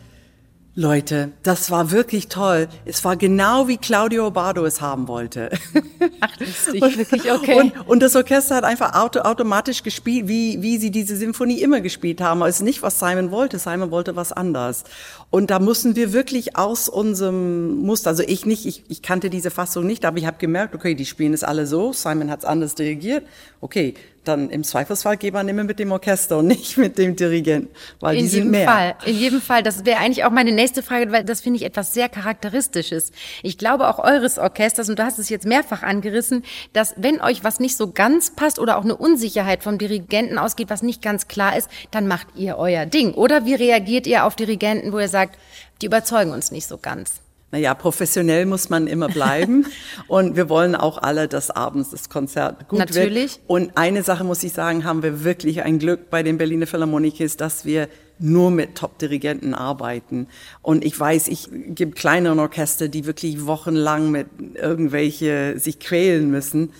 Leute, 0.75 1.31
das 1.43 1.69
war 1.69 1.91
wirklich 1.91 2.29
toll. 2.29 2.67
Es 2.83 3.05
war 3.05 3.15
genau 3.15 3.67
wie 3.67 3.77
Claudio 3.77 4.31
Bardo 4.31 4.65
es 4.65 4.81
haben 4.81 5.07
wollte. 5.07 5.51
Ach, 6.19 6.39
lustig, 6.39 6.81
wirklich, 6.97 7.31
okay. 7.31 7.59
Und, 7.59 7.87
und 7.87 7.99
das 8.01 8.15
Orchester 8.15 8.55
hat 8.55 8.63
einfach 8.63 8.95
auto, 8.95 9.19
automatisch 9.19 9.83
gespielt, 9.83 10.27
wie, 10.27 10.63
wie 10.63 10.79
sie 10.79 10.89
diese 10.89 11.15
Symphonie 11.15 11.61
immer 11.61 11.79
gespielt 11.79 12.21
haben. 12.21 12.41
Aber 12.41 12.49
es 12.49 12.55
ist 12.55 12.63
nicht, 12.63 12.81
was 12.81 12.97
Simon 12.97 13.29
wollte. 13.29 13.59
Simon 13.59 13.91
wollte 13.91 14.15
was 14.15 14.31
anderes. 14.31 14.83
Und 15.33 15.49
da 15.49 15.57
mussten 15.57 15.95
wir 15.95 16.13
wirklich 16.13 16.57
aus 16.57 16.87
unserem 16.87 17.77
Muster, 17.77 18.11
also 18.11 18.21
ich 18.21 18.45
nicht, 18.45 18.67
ich, 18.67 18.83
ich 18.87 19.01
kannte 19.01 19.31
diese 19.31 19.49
Fassung 19.49 19.87
nicht, 19.87 20.05
aber 20.05 20.19
ich 20.19 20.27
habe 20.27 20.37
gemerkt, 20.37 20.75
okay, 20.75 20.93
die 20.93 21.07
spielen 21.07 21.33
es 21.33 21.43
alle 21.43 21.65
so, 21.65 21.91
Simon 21.91 22.29
hat 22.29 22.41
es 22.41 22.45
anders 22.45 22.75
dirigiert. 22.75 23.25
Okay, 23.59 23.95
dann 24.23 24.49
im 24.49 24.63
Zweifelsfall 24.63 25.17
geht 25.17 25.33
man 25.33 25.47
immer 25.47 25.63
mit 25.63 25.79
dem 25.79 25.91
Orchester 25.91 26.37
und 26.37 26.47
nicht 26.53 26.77
mit 26.77 26.97
dem 26.97 27.15
Dirigenten, 27.15 27.69
weil 27.99 28.17
in 28.17 28.23
die 28.23 28.29
sind 28.29 28.39
jedem 28.39 28.51
mehr. 28.51 28.69
Fall, 28.69 28.95
in 29.05 29.15
jedem 29.15 29.41
Fall. 29.41 29.63
Das 29.63 29.85
wäre 29.85 29.99
eigentlich 29.99 30.23
auch 30.23 30.31
meine 30.31 30.51
nächste 30.51 30.83
Frage, 30.83 31.11
weil 31.11 31.23
das 31.23 31.41
finde 31.41 31.57
ich 31.57 31.65
etwas 31.65 31.93
sehr 31.93 32.09
Charakteristisches. 32.09 33.11
Ich 33.41 33.57
glaube 33.57 33.87
auch 33.87 33.99
eures 33.99 34.37
Orchesters, 34.37 34.89
und 34.89 34.99
du 34.99 35.03
hast 35.03 35.19
es 35.19 35.29
jetzt 35.29 35.45
mehrfach 35.45 35.83
angerissen, 35.83 36.43
dass 36.73 36.93
wenn 36.97 37.21
euch 37.21 37.43
was 37.43 37.59
nicht 37.59 37.75
so 37.75 37.91
ganz 37.91 38.31
passt 38.35 38.59
oder 38.59 38.77
auch 38.77 38.83
eine 38.83 38.95
Unsicherheit 38.95 39.63
vom 39.63 39.77
Dirigenten 39.77 40.37
ausgeht, 40.37 40.69
was 40.69 40.83
nicht 40.83 41.01
ganz 41.01 41.27
klar 41.27 41.57
ist, 41.57 41.69
dann 41.91 42.07
macht 42.07 42.27
ihr 42.35 42.57
euer 42.57 42.85
Ding. 42.85 43.13
Oder 43.13 43.45
wie 43.45 43.55
reagiert 43.55 44.07
ihr 44.07 44.25
auf 44.25 44.35
Dirigenten, 44.35 44.91
wo 44.91 44.99
ihr 44.99 45.09
sagt, 45.09 45.22
die 45.81 45.85
überzeugen 45.85 46.31
uns 46.31 46.51
nicht 46.51 46.67
so 46.67 46.77
ganz? 46.77 47.21
Naja, 47.53 47.75
professionell 47.75 48.47
muss 48.47 48.71
man 48.71 48.87
immer 48.87 49.09
bleiben. 49.09 49.67
und 50.07 50.35
wir 50.35 50.49
wollen 50.49 50.75
auch 50.75 50.97
alle, 50.97 51.27
dass 51.27 51.51
abends 51.51 51.91
das 51.91 52.09
Konzert 52.09 52.67
gut 52.67 52.79
Natürlich. 52.79 53.35
wird. 53.35 53.41
Und 53.45 53.77
eine 53.77 54.01
Sache 54.01 54.23
muss 54.23 54.43
ich 54.43 54.53
sagen, 54.53 54.85
haben 54.85 55.03
wir 55.03 55.23
wirklich 55.23 55.61
ein 55.61 55.77
Glück 55.77 56.09
bei 56.09 56.23
den 56.23 56.39
Berliner 56.39 56.65
Philharmonikers, 56.65 57.37
dass 57.37 57.63
wir 57.63 57.89
nur 58.17 58.49
mit 58.49 58.73
Top-Dirigenten 58.73 59.53
arbeiten. 59.53 60.27
Und 60.63 60.83
ich 60.83 60.99
weiß, 60.99 61.27
ich 61.27 61.47
gibt 61.51 61.95
kleineren 61.95 62.39
Orchester, 62.39 62.87
die 62.87 63.05
wirklich 63.05 63.45
wochenlang 63.45 64.09
mit 64.09 64.27
irgendwelche 64.55 65.59
sich 65.59 65.79
quälen 65.79 66.31
müssen. 66.31 66.73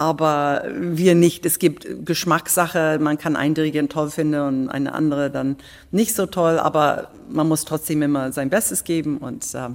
Aber 0.00 0.62
wir 0.70 1.16
nicht. 1.16 1.44
Es 1.44 1.58
gibt 1.58 2.06
Geschmackssache. 2.06 3.00
Man 3.00 3.18
kann 3.18 3.34
einen 3.34 3.54
Dirigent 3.54 3.90
toll 3.90 4.10
finden 4.10 4.40
und 4.40 4.68
eine 4.68 4.94
andere 4.94 5.28
dann 5.28 5.56
nicht 5.90 6.14
so 6.14 6.26
toll. 6.26 6.60
Aber 6.60 7.10
man 7.28 7.48
muss 7.48 7.64
trotzdem 7.64 8.02
immer 8.02 8.30
sein 8.30 8.48
Bestes 8.48 8.84
geben 8.84 9.18
und 9.18 9.44
äh, 9.54 9.70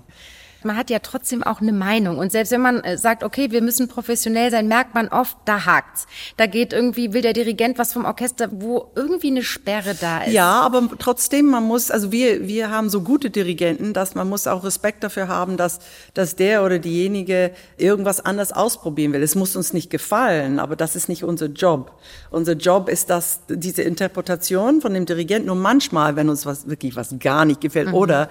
man 0.65 0.78
hat 0.78 0.89
ja 0.89 0.99
trotzdem 0.99 1.43
auch 1.43 1.62
eine 1.62 1.73
Meinung. 1.73 2.17
Und 2.17 2.32
selbst 2.32 2.52
wenn 2.52 2.62
man 2.62 2.82
äh, 2.82 2.97
sagt, 2.97 3.23
okay, 3.23 3.52
wir 3.52 3.62
müssen 3.62 3.88
professionell 3.88 4.52
sein, 4.52 4.67
merkt 4.67 4.95
man 4.95 5.08
oft, 5.10 5.38
da 5.45 5.65
hakt's. 5.65 6.08
Da 6.38 6.45
geht 6.45 6.73
irgendwie, 6.73 7.13
will 7.13 7.21
der 7.21 7.34
Dirigent 7.34 7.78
was 7.78 7.93
vom 7.93 8.06
Orchester, 8.06 8.49
wo 8.52 8.91
irgendwie 8.95 9.28
eine 9.28 9.43
Sperre 9.43 9.95
da 9.99 10.23
ist. 10.23 10.34
Ja, 10.34 10.62
aber 10.62 10.89
trotzdem, 10.99 11.47
man 11.49 11.63
muss, 11.63 11.91
also 11.91 12.12
wir, 12.12 12.47
wir 12.47 12.69
haben 12.69 12.89
so 12.89 13.02
gute 13.02 13.30
Dirigenten, 13.30 13.93
dass 13.93 14.15
man 14.15 14.30
muss 14.30 14.47
auch 14.47 14.63
Respekt 14.63 15.04
dafür 15.04 15.28
haben, 15.28 15.58
dass, 15.58 15.80
dass 16.13 16.36
der 16.36 16.63
oder 16.63 16.80
diejenige 16.80 17.52
irgendwas 17.78 18.23
anders 18.23 18.52
ausprobieren 18.52 19.13
will. 19.13 19.23
Es 19.23 19.36
muss 19.36 19.56
uns 19.56 19.73
nicht 19.73 19.89
gefallen, 19.89 20.60
aber 20.60 20.76
das 20.76 20.95
ist 20.95 21.10
nicht 21.10 21.23
unser 21.23 21.47
Job. 21.47 21.99
Unser 22.32 22.54
Job 22.54 22.89
ist 22.89 23.10
das, 23.10 23.41
diese 23.49 23.82
Interpretation 23.82 24.82
von 24.82 24.93
dem 24.93 25.06
Dirigenten. 25.06 25.49
Und 25.49 25.60
manchmal, 25.60 26.15
wenn 26.15 26.30
uns 26.30 26.45
was 26.45 26.67
wirklich 26.67 26.95
was 26.95 27.15
gar 27.19 27.45
nicht 27.45 27.62
gefällt 27.62 27.89
mhm. 27.89 27.93
oder 27.93 28.30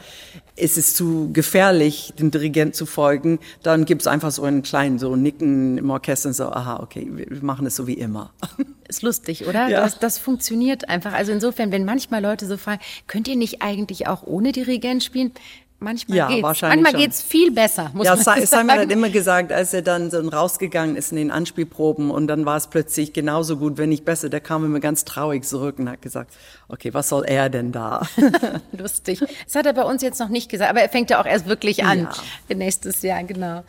ist 0.55 0.77
es 0.77 0.95
zu 0.95 1.31
gefährlich, 1.33 2.13
dem 2.19 2.31
Dirigent 2.31 2.75
zu 2.75 2.85
folgen, 2.85 3.39
dann 3.63 3.85
gibt 3.85 4.03
es 4.03 4.07
einfach 4.07 4.31
so 4.31 4.43
einen 4.43 4.63
kleinen 4.63 4.99
so 4.99 5.17
Nicken 5.17 5.79
im 5.79 5.91
Orchester 5.91 6.29
und 6.29 6.35
so, 6.35 6.45
aha, 6.45 6.81
okay, 6.81 7.09
wir 7.11 7.43
machen 7.43 7.67
es 7.67 7.77
so 7.77 7.87
wie 7.87 7.95
immer. 7.95 8.33
Ist 8.89 9.03
lustig, 9.03 9.47
oder? 9.47 9.69
Ja. 9.69 9.81
Das, 9.81 9.99
das 9.99 10.19
funktioniert 10.19 10.91
einfach. 10.91 11.15
Also 11.15 11.33
insofern, 11.33 11.73
wenn 11.73 11.87
manchmal 11.87 12.21
Leute 12.21 12.47
so 12.47 12.59
fragen, 12.59 12.83
könnt 13.07 13.27
ihr 13.27 13.37
nicht 13.37 13.63
eigentlich 13.63 14.07
auch 14.07 14.25
ohne 14.25 14.53
Dirigent 14.53 15.03
spielen? 15.03 15.33
Manchmal 15.83 16.17
Ja, 16.17 16.29
geht's. 16.29 16.43
wahrscheinlich 16.43 16.83
Manchmal 16.83 16.93
schon. 17.03 17.11
geht's 17.11 17.23
viel 17.23 17.51
besser, 17.51 17.91
muss 17.95 18.07
Ja, 18.07 18.15
man 18.17 18.25
Si- 18.25 18.31
Simon 18.47 18.69
sagen. 18.69 18.81
hat 18.81 18.91
immer 18.93 19.11
gesagt, 19.11 19.53
als 19.53 19.75
er 19.75 19.83
dann 19.83 20.11
so 20.11 20.21
rausgegangen 20.21 20.97
ist 20.97 21.11
in 21.13 21.17
den 21.19 21.31
Anspielproben 21.31 22.11
und 22.11 22.27
dann 22.29 22.47
war 22.47 22.57
es 22.57 22.69
plötzlich 22.69 23.13
genauso 23.13 23.57
gut, 23.57 23.79
wenn 23.79 23.89
nicht 23.89 24.05
besser, 24.05 24.29
der 24.29 24.41
kam 24.41 24.65
immer 24.65 24.81
ganz 24.81 25.05
traurig 25.05 25.45
zurück 25.45 25.79
und 25.79 25.89
hat 25.91 26.01
gesagt, 26.03 26.33
okay, 26.69 26.95
was 26.95 27.09
soll 27.09 27.25
er 27.25 27.51
denn 27.51 27.73
da? 27.73 28.07
Lustig. 28.73 29.21
Das 29.45 29.55
hat 29.55 29.67
er 29.67 29.73
bei 29.73 29.83
uns 29.85 30.03
jetzt 30.03 30.21
noch 30.21 30.29
nicht 30.29 30.49
gesagt, 30.51 30.71
aber 30.71 30.81
er 30.81 30.89
fängt 30.89 31.11
ja 31.11 31.21
auch 31.21 31.27
erst 31.27 31.47
wirklich 31.47 31.85
an. 31.85 32.09
Ja. 32.49 32.57
Nächstes 32.57 33.03
Jahr, 33.03 33.23
genau. 33.25 33.65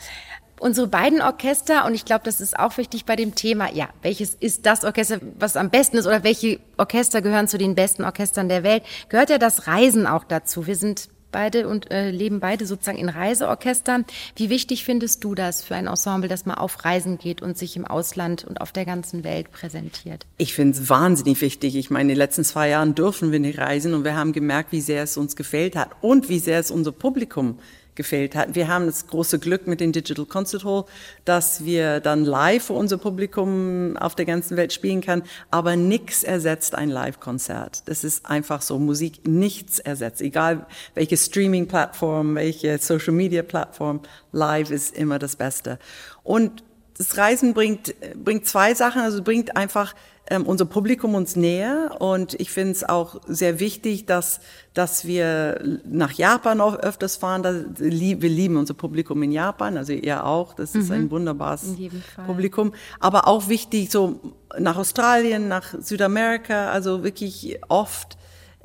Unsere 0.60 0.88
beiden 0.88 1.22
Orchester, 1.22 1.86
und 1.86 1.94
ich 1.94 2.06
glaube, 2.06 2.22
das 2.24 2.40
ist 2.40 2.58
auch 2.58 2.78
wichtig 2.78 3.04
bei 3.04 3.18
dem 3.18 3.36
Thema, 3.36 3.70
ja, 3.74 3.90
welches 4.02 4.34
ist 4.36 4.66
das 4.66 4.86
Orchester, 4.86 5.20
was 5.38 5.58
am 5.58 5.70
besten 5.70 5.98
ist, 5.98 6.08
oder 6.08 6.24
welche 6.24 6.60
Orchester 6.78 7.22
gehören 7.22 7.50
zu 7.50 7.58
den 7.58 7.76
besten 7.76 8.06
Orchestern 8.06 8.48
der 8.48 8.64
Welt, 8.64 8.84
gehört 9.10 9.30
ja 9.30 9.38
das 9.40 9.68
Reisen 9.68 10.08
auch 10.08 10.24
dazu. 10.24 10.66
Wir 10.66 10.78
sind 10.78 11.10
beide 11.34 11.68
und 11.68 11.92
äh, 11.92 12.10
leben 12.10 12.40
beide 12.40 12.66
sozusagen 12.66 12.98
in 12.98 13.10
Reiseorchestern. 13.10 14.06
Wie 14.38 14.50
wichtig 14.50 14.86
findest 14.86 15.22
du 15.26 15.36
das 15.36 15.64
für 15.64 15.76
ein 15.76 15.88
Ensemble, 15.88 16.30
das 16.30 16.46
mal 16.46 16.54
auf 16.54 16.86
Reisen 16.86 17.18
geht 17.18 17.42
und 17.42 17.58
sich 17.58 17.76
im 17.76 17.86
Ausland 17.86 18.46
und 18.46 18.62
auf 18.62 18.72
der 18.72 18.86
ganzen 18.86 19.26
Welt 19.26 19.52
präsentiert? 19.52 20.26
Ich 20.38 20.54
finde 20.54 20.78
es 20.78 20.88
wahnsinnig 20.90 21.42
wichtig. 21.42 21.76
Ich 21.76 21.90
meine, 21.90 22.04
in 22.04 22.08
den 22.10 22.18
letzten 22.18 22.46
zwei 22.46 22.70
Jahren 22.70 22.96
dürfen 22.96 23.34
wir 23.34 23.40
nicht 23.40 23.60
reisen 23.60 23.94
und 23.94 24.06
wir 24.06 24.16
haben 24.16 24.32
gemerkt, 24.32 24.72
wie 24.72 24.82
sehr 24.82 25.04
es 25.04 25.18
uns 25.18 25.36
gefällt 25.36 25.76
hat 25.76 25.90
und 26.00 26.30
wie 26.30 26.40
sehr 26.40 26.60
es 26.60 26.72
unser 26.72 26.94
Publikum 26.94 27.60
gefällt 27.96 28.36
hat. 28.36 28.56
Wir 28.56 28.68
haben 28.68 28.86
das 28.86 29.08
große 29.08 29.40
Glück 29.40 29.68
mit 29.68 29.80
dem 29.80 29.92
Digital 29.92 30.26
Concert 30.26 30.66
Hall, 30.66 30.86
dass 31.26 31.66
wir 31.66 32.00
dann 32.00 32.26
live 32.26 32.66
für 32.66 32.74
unser 32.74 32.98
Publikum 32.98 33.98
auf 33.98 34.16
der 34.16 34.26
ganzen 34.26 34.58
Welt 34.58 34.74
spielen 34.74 35.02
kann. 35.02 35.24
Aber 35.52 35.76
nichts 35.76 36.24
ersetzt 36.24 36.76
ein 36.76 36.90
Live-Konzert. 36.90 37.84
Das 37.86 38.04
ist 38.04 38.26
einfach 38.26 38.62
so. 38.62 38.80
Musik 38.80 39.28
nichts 39.28 39.80
ersetzt. 39.80 40.22
Egal 40.22 40.66
welche 40.96 41.18
Streaming-Plattform, 41.18 42.36
welche 42.36 42.78
Social-Media-Plattform. 42.78 44.02
Live 44.32 44.72
ist 44.72 44.96
immer 44.96 45.20
das 45.20 45.36
Beste. 45.36 45.80
Und 46.24 46.64
das 46.98 47.18
Reisen 47.18 47.54
bringt, 47.54 47.96
bringt 48.16 48.48
zwei 48.48 48.74
Sachen. 48.74 49.02
Also 49.02 49.24
bringt 49.24 49.58
einfach 49.58 49.94
ähm, 50.34 50.46
unser 50.46 50.66
Publikum 50.66 51.16
uns 51.16 51.36
näher. 51.36 51.96
Und 52.00 52.34
ich 52.40 52.50
finde 52.52 52.72
es 52.72 52.84
auch 52.84 53.22
sehr 53.28 53.60
wichtig, 53.60 54.06
dass, 54.06 54.40
dass 54.74 55.06
wir 55.06 55.62
nach 55.86 56.12
Japan 56.12 56.60
auch 56.60 56.76
öfters 56.76 57.16
fahren. 57.16 57.44
Da, 57.44 57.52
lie- 57.78 58.22
wir 58.22 58.30
lieben 58.30 58.58
unser 58.58 58.74
Publikum 58.74 59.24
in 59.24 59.32
Japan, 59.32 59.78
also 59.78 59.94
ihr 59.94 60.26
auch. 60.26 60.54
Das 60.54 60.76
ist 60.76 60.92
ein 60.92 61.10
wunderbares 61.12 61.64
In 61.64 61.78
jedem 61.78 62.02
Fall. 62.02 62.26
Publikum. 62.26 62.74
Aber 63.00 63.28
auch 63.28 63.48
wichtig, 63.48 63.92
so 63.92 64.20
nach 64.60 64.78
Australien, 64.78 65.48
nach 65.48 65.74
Südamerika, 65.80 66.72
also 66.72 67.04
wirklich 67.04 67.60
oft 67.70 68.18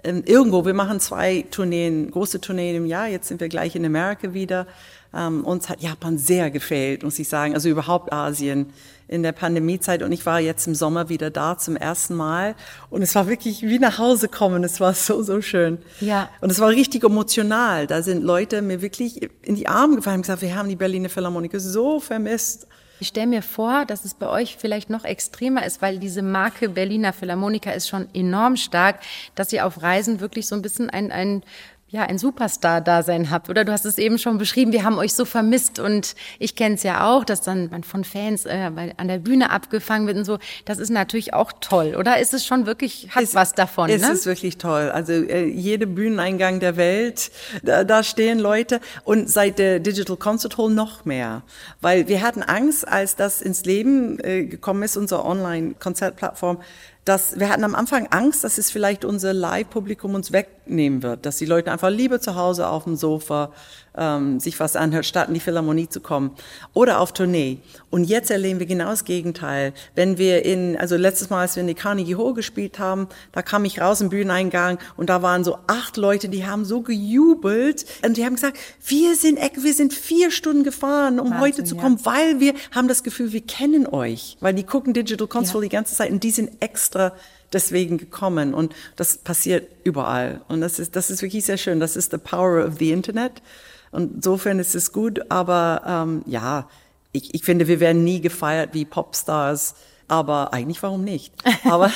ähm, 0.04 0.22
irgendwo, 0.24 0.64
wir 0.64 0.74
machen 0.74 1.00
zwei 1.00 1.44
Tourneen, 1.50 2.10
große 2.10 2.40
Tourneen 2.40 2.76
im 2.76 2.86
Jahr, 2.86 3.08
jetzt 3.08 3.28
sind 3.28 3.40
wir 3.40 3.48
gleich 3.48 3.74
in 3.74 3.84
Amerika 3.84 4.32
wieder. 4.32 4.66
Ähm, 5.14 5.44
uns 5.44 5.68
hat 5.68 5.80
Japan 5.80 6.18
sehr 6.18 6.50
gefällt, 6.50 7.02
muss 7.02 7.18
ich 7.18 7.28
sagen, 7.28 7.54
also 7.54 7.68
überhaupt 7.68 8.12
Asien 8.12 8.66
in 9.08 9.22
der 9.22 9.32
Pandemiezeit 9.32 10.02
und 10.02 10.12
ich 10.12 10.24
war 10.26 10.38
jetzt 10.38 10.66
im 10.66 10.74
Sommer 10.74 11.08
wieder 11.08 11.30
da 11.30 11.58
zum 11.58 11.76
ersten 11.76 12.14
Mal 12.14 12.54
und 12.90 13.02
es 13.02 13.14
war 13.14 13.26
wirklich 13.26 13.62
wie 13.62 13.78
nach 13.78 13.98
Hause 13.98 14.28
kommen, 14.28 14.62
es 14.64 14.80
war 14.80 14.94
so, 14.94 15.22
so 15.22 15.40
schön. 15.40 15.78
Ja. 16.00 16.28
Und 16.40 16.50
es 16.50 16.60
war 16.60 16.68
richtig 16.68 17.04
emotional, 17.04 17.86
da 17.86 18.02
sind 18.02 18.22
Leute 18.22 18.62
mir 18.62 18.82
wirklich 18.82 19.30
in 19.42 19.54
die 19.54 19.66
Arme 19.66 19.96
gefallen 19.96 20.16
und 20.16 20.22
gesagt, 20.22 20.42
wir 20.42 20.54
haben 20.54 20.68
die 20.68 20.76
Berliner 20.76 21.08
Philharmoniker 21.08 21.58
so 21.58 21.98
vermisst. 22.00 22.68
Ich 23.00 23.08
stelle 23.08 23.28
mir 23.28 23.42
vor, 23.42 23.84
dass 23.84 24.04
es 24.04 24.14
bei 24.14 24.28
euch 24.28 24.56
vielleicht 24.58 24.90
noch 24.90 25.04
extremer 25.04 25.64
ist, 25.64 25.80
weil 25.80 25.98
diese 25.98 26.22
Marke 26.22 26.68
Berliner 26.68 27.12
Philharmoniker 27.12 27.72
ist 27.72 27.88
schon 27.88 28.08
enorm 28.12 28.56
stark, 28.56 29.00
dass 29.34 29.52
ihr 29.52 29.66
auf 29.66 29.82
Reisen 29.82 30.20
wirklich 30.20 30.48
so 30.48 30.56
ein 30.56 30.62
bisschen 30.62 30.90
ein, 30.90 31.12
ein 31.12 31.42
ja, 31.90 32.02
ein 32.02 32.18
Superstar-Dasein 32.18 33.30
habt. 33.30 33.48
Oder 33.48 33.64
du 33.64 33.72
hast 33.72 33.86
es 33.86 33.96
eben 33.96 34.18
schon 34.18 34.36
beschrieben, 34.36 34.72
wir 34.72 34.84
haben 34.84 34.98
euch 34.98 35.14
so 35.14 35.24
vermisst 35.24 35.78
und 35.78 36.14
ich 36.38 36.54
kenne 36.54 36.74
es 36.74 36.82
ja 36.82 37.08
auch, 37.08 37.24
dass 37.24 37.40
dann 37.40 37.70
man 37.70 37.82
von 37.82 38.04
Fans 38.04 38.44
äh, 38.44 38.70
an 38.96 39.08
der 39.08 39.18
Bühne 39.18 39.50
abgefangen 39.50 40.06
wird 40.06 40.18
und 40.18 40.24
so. 40.24 40.38
Das 40.66 40.78
ist 40.78 40.90
natürlich 40.90 41.32
auch 41.32 41.50
toll. 41.60 41.96
Oder 41.98 42.18
ist 42.18 42.34
es 42.34 42.44
schon 42.44 42.66
wirklich, 42.66 43.08
hat 43.14 43.22
es, 43.22 43.34
was 43.34 43.54
davon? 43.54 43.88
Es 43.88 44.02
ne? 44.02 44.12
ist 44.12 44.26
wirklich 44.26 44.58
toll. 44.58 44.90
Also 44.90 45.12
äh, 45.12 45.46
jede 45.46 45.86
Bühneneingang 45.86 46.60
der 46.60 46.76
Welt, 46.76 47.30
da, 47.62 47.84
da 47.84 48.02
stehen 48.02 48.38
Leute 48.38 48.80
und 49.04 49.30
seit 49.30 49.58
der 49.58 49.80
Digital 49.80 50.18
Concert 50.18 50.58
Hall 50.58 50.70
noch 50.70 51.06
mehr. 51.06 51.42
Weil 51.80 52.06
wir 52.08 52.20
hatten 52.20 52.42
Angst, 52.42 52.86
als 52.86 53.16
das 53.16 53.40
ins 53.40 53.64
Leben 53.64 54.18
äh, 54.20 54.44
gekommen 54.44 54.82
ist, 54.82 54.98
unsere 54.98 55.24
Online-Konzertplattform, 55.24 56.58
dass 57.08 57.40
wir 57.40 57.48
hatten 57.48 57.64
am 57.64 57.74
Anfang 57.74 58.08
Angst, 58.08 58.44
dass 58.44 58.58
es 58.58 58.70
vielleicht 58.70 59.04
unser 59.04 59.32
Live-Publikum 59.32 60.14
uns 60.14 60.30
wegnehmen 60.30 61.02
wird, 61.02 61.24
dass 61.24 61.38
die 61.38 61.46
Leute 61.46 61.72
einfach 61.72 61.88
lieber 61.88 62.20
zu 62.20 62.34
Hause 62.34 62.68
auf 62.68 62.84
dem 62.84 62.96
Sofa 62.96 63.50
ähm, 63.98 64.40
sich 64.40 64.58
was 64.60 64.76
anhört, 64.76 65.04
statt 65.04 65.28
in 65.28 65.34
die 65.34 65.40
Philharmonie 65.40 65.88
zu 65.88 66.00
kommen 66.00 66.30
oder 66.72 67.00
auf 67.00 67.12
Tournee. 67.12 67.58
Und 67.90 68.04
jetzt 68.04 68.30
erleben 68.30 68.60
wir 68.60 68.66
genau 68.66 68.90
das 68.90 69.04
Gegenteil. 69.04 69.72
Wenn 69.94 70.18
wir 70.18 70.44
in, 70.44 70.76
also 70.76 70.96
letztes 70.96 71.30
Mal, 71.30 71.42
als 71.42 71.56
wir 71.56 71.62
in 71.62 71.66
die 71.66 71.74
Carnegie 71.74 72.16
Hall 72.16 72.34
gespielt 72.34 72.78
haben, 72.78 73.08
da 73.32 73.42
kam 73.42 73.64
ich 73.64 73.80
raus 73.80 74.00
im 74.00 74.08
Bühneneingang 74.08 74.78
und 74.96 75.10
da 75.10 75.22
waren 75.22 75.44
so 75.44 75.58
acht 75.66 75.96
Leute, 75.96 76.28
die 76.28 76.46
haben 76.46 76.64
so 76.64 76.82
gejubelt 76.82 77.84
und 78.04 78.16
die 78.16 78.24
haben 78.24 78.34
gesagt, 78.34 78.58
wir 78.86 79.16
sind, 79.16 79.38
wir 79.38 79.74
sind 79.74 79.92
vier 79.92 80.30
Stunden 80.30 80.64
gefahren, 80.64 81.18
um 81.18 81.30
Wahnsinn, 81.30 81.40
heute 81.40 81.64
zu 81.64 81.76
kommen, 81.76 81.98
ja. 81.98 82.06
weil 82.06 82.40
wir 82.40 82.54
haben 82.70 82.88
das 82.88 83.02
Gefühl, 83.02 83.32
wir 83.32 83.42
kennen 83.42 83.86
euch, 83.86 84.36
weil 84.40 84.54
die 84.54 84.64
gucken 84.64 84.94
Digital 84.94 85.26
Console 85.26 85.64
ja. 85.64 85.68
die 85.68 85.74
ganze 85.74 85.94
Zeit 85.94 86.10
und 86.10 86.22
die 86.22 86.30
sind 86.30 86.50
extra 86.60 87.12
deswegen 87.52 87.98
gekommen 87.98 88.54
und 88.54 88.74
das 88.96 89.16
passiert 89.16 89.68
überall 89.84 90.42
und 90.48 90.60
das 90.60 90.78
ist 90.78 90.96
das 90.96 91.10
ist 91.10 91.22
wirklich 91.22 91.44
sehr 91.44 91.56
schön. 91.56 91.80
Das 91.80 91.96
ist 91.96 92.10
the 92.10 92.18
power 92.18 92.66
of 92.66 92.74
the 92.78 92.92
Internet 92.92 93.42
und 93.90 94.16
insofern 94.16 94.58
ist 94.58 94.74
es 94.74 94.92
gut, 94.92 95.30
aber 95.30 95.82
ähm, 95.86 96.22
ja, 96.26 96.68
ich, 97.12 97.34
ich 97.34 97.44
finde, 97.44 97.66
wir 97.68 97.80
werden 97.80 98.04
nie 98.04 98.20
gefeiert 98.20 98.70
wie 98.72 98.84
Popstars. 98.84 99.74
Aber 100.10 100.54
eigentlich 100.54 100.82
warum 100.82 101.04
nicht? 101.04 101.34
Aber, 101.64 101.92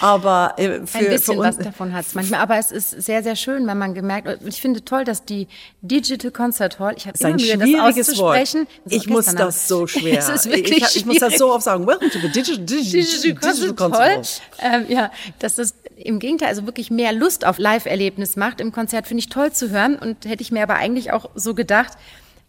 aber 0.00 0.54
äh, 0.56 0.84
für, 0.86 0.98
ein 0.98 1.04
bisschen 1.06 1.36
für 1.36 1.40
was 1.40 1.56
davon 1.56 1.92
hat 1.92 2.04
es 2.04 2.14
manchmal. 2.16 2.40
Aber 2.40 2.58
es 2.58 2.72
ist 2.72 2.90
sehr, 2.90 3.22
sehr 3.22 3.36
schön, 3.36 3.64
wenn 3.68 3.78
man 3.78 3.94
gemerkt. 3.94 4.40
Ich 4.44 4.60
finde 4.60 4.84
toll, 4.84 5.04
dass 5.04 5.24
die 5.24 5.46
Digital 5.80 6.32
Concert 6.32 6.80
Hall. 6.80 6.94
Ich 6.96 7.06
habe 7.06 7.16
immer 7.16 7.64
Mühe, 7.64 7.76
das 7.76 8.08
auszusprechen. 8.08 8.60
Wort. 8.62 8.92
Ich 8.92 9.08
muss 9.08 9.26
das 9.26 9.68
so 9.68 9.86
schwer. 9.86 10.18
es 10.18 10.28
ist 10.28 10.46
wirklich 10.46 10.82
ich, 10.82 10.96
ich 10.96 11.06
muss 11.06 11.18
das 11.18 11.38
so 11.38 11.52
oft 11.52 11.62
sagen. 11.62 11.86
Welcome 11.86 12.10
to 12.10 12.18
the 12.18 12.28
Digital, 12.28 12.64
Digital, 12.64 13.02
Digital, 13.02 13.52
Digital 13.52 13.74
Concert 13.74 14.00
Hall. 14.00 14.22
Ähm, 14.58 14.86
ja, 14.88 15.12
das 15.38 15.58
im 16.04 16.18
Gegenteil, 16.18 16.48
also 16.48 16.66
wirklich 16.66 16.90
mehr 16.90 17.12
Lust 17.12 17.46
auf 17.46 17.58
Live-Erlebnis 17.58 18.36
macht 18.36 18.60
im 18.60 18.72
Konzert, 18.72 19.06
finde 19.06 19.20
ich 19.20 19.30
toll 19.30 19.52
zu 19.52 19.70
hören. 19.70 19.96
Und 19.96 20.26
hätte 20.26 20.42
ich 20.42 20.52
mir 20.52 20.62
aber 20.62 20.74
eigentlich 20.74 21.12
auch 21.12 21.30
so 21.34 21.54
gedacht, 21.54 21.94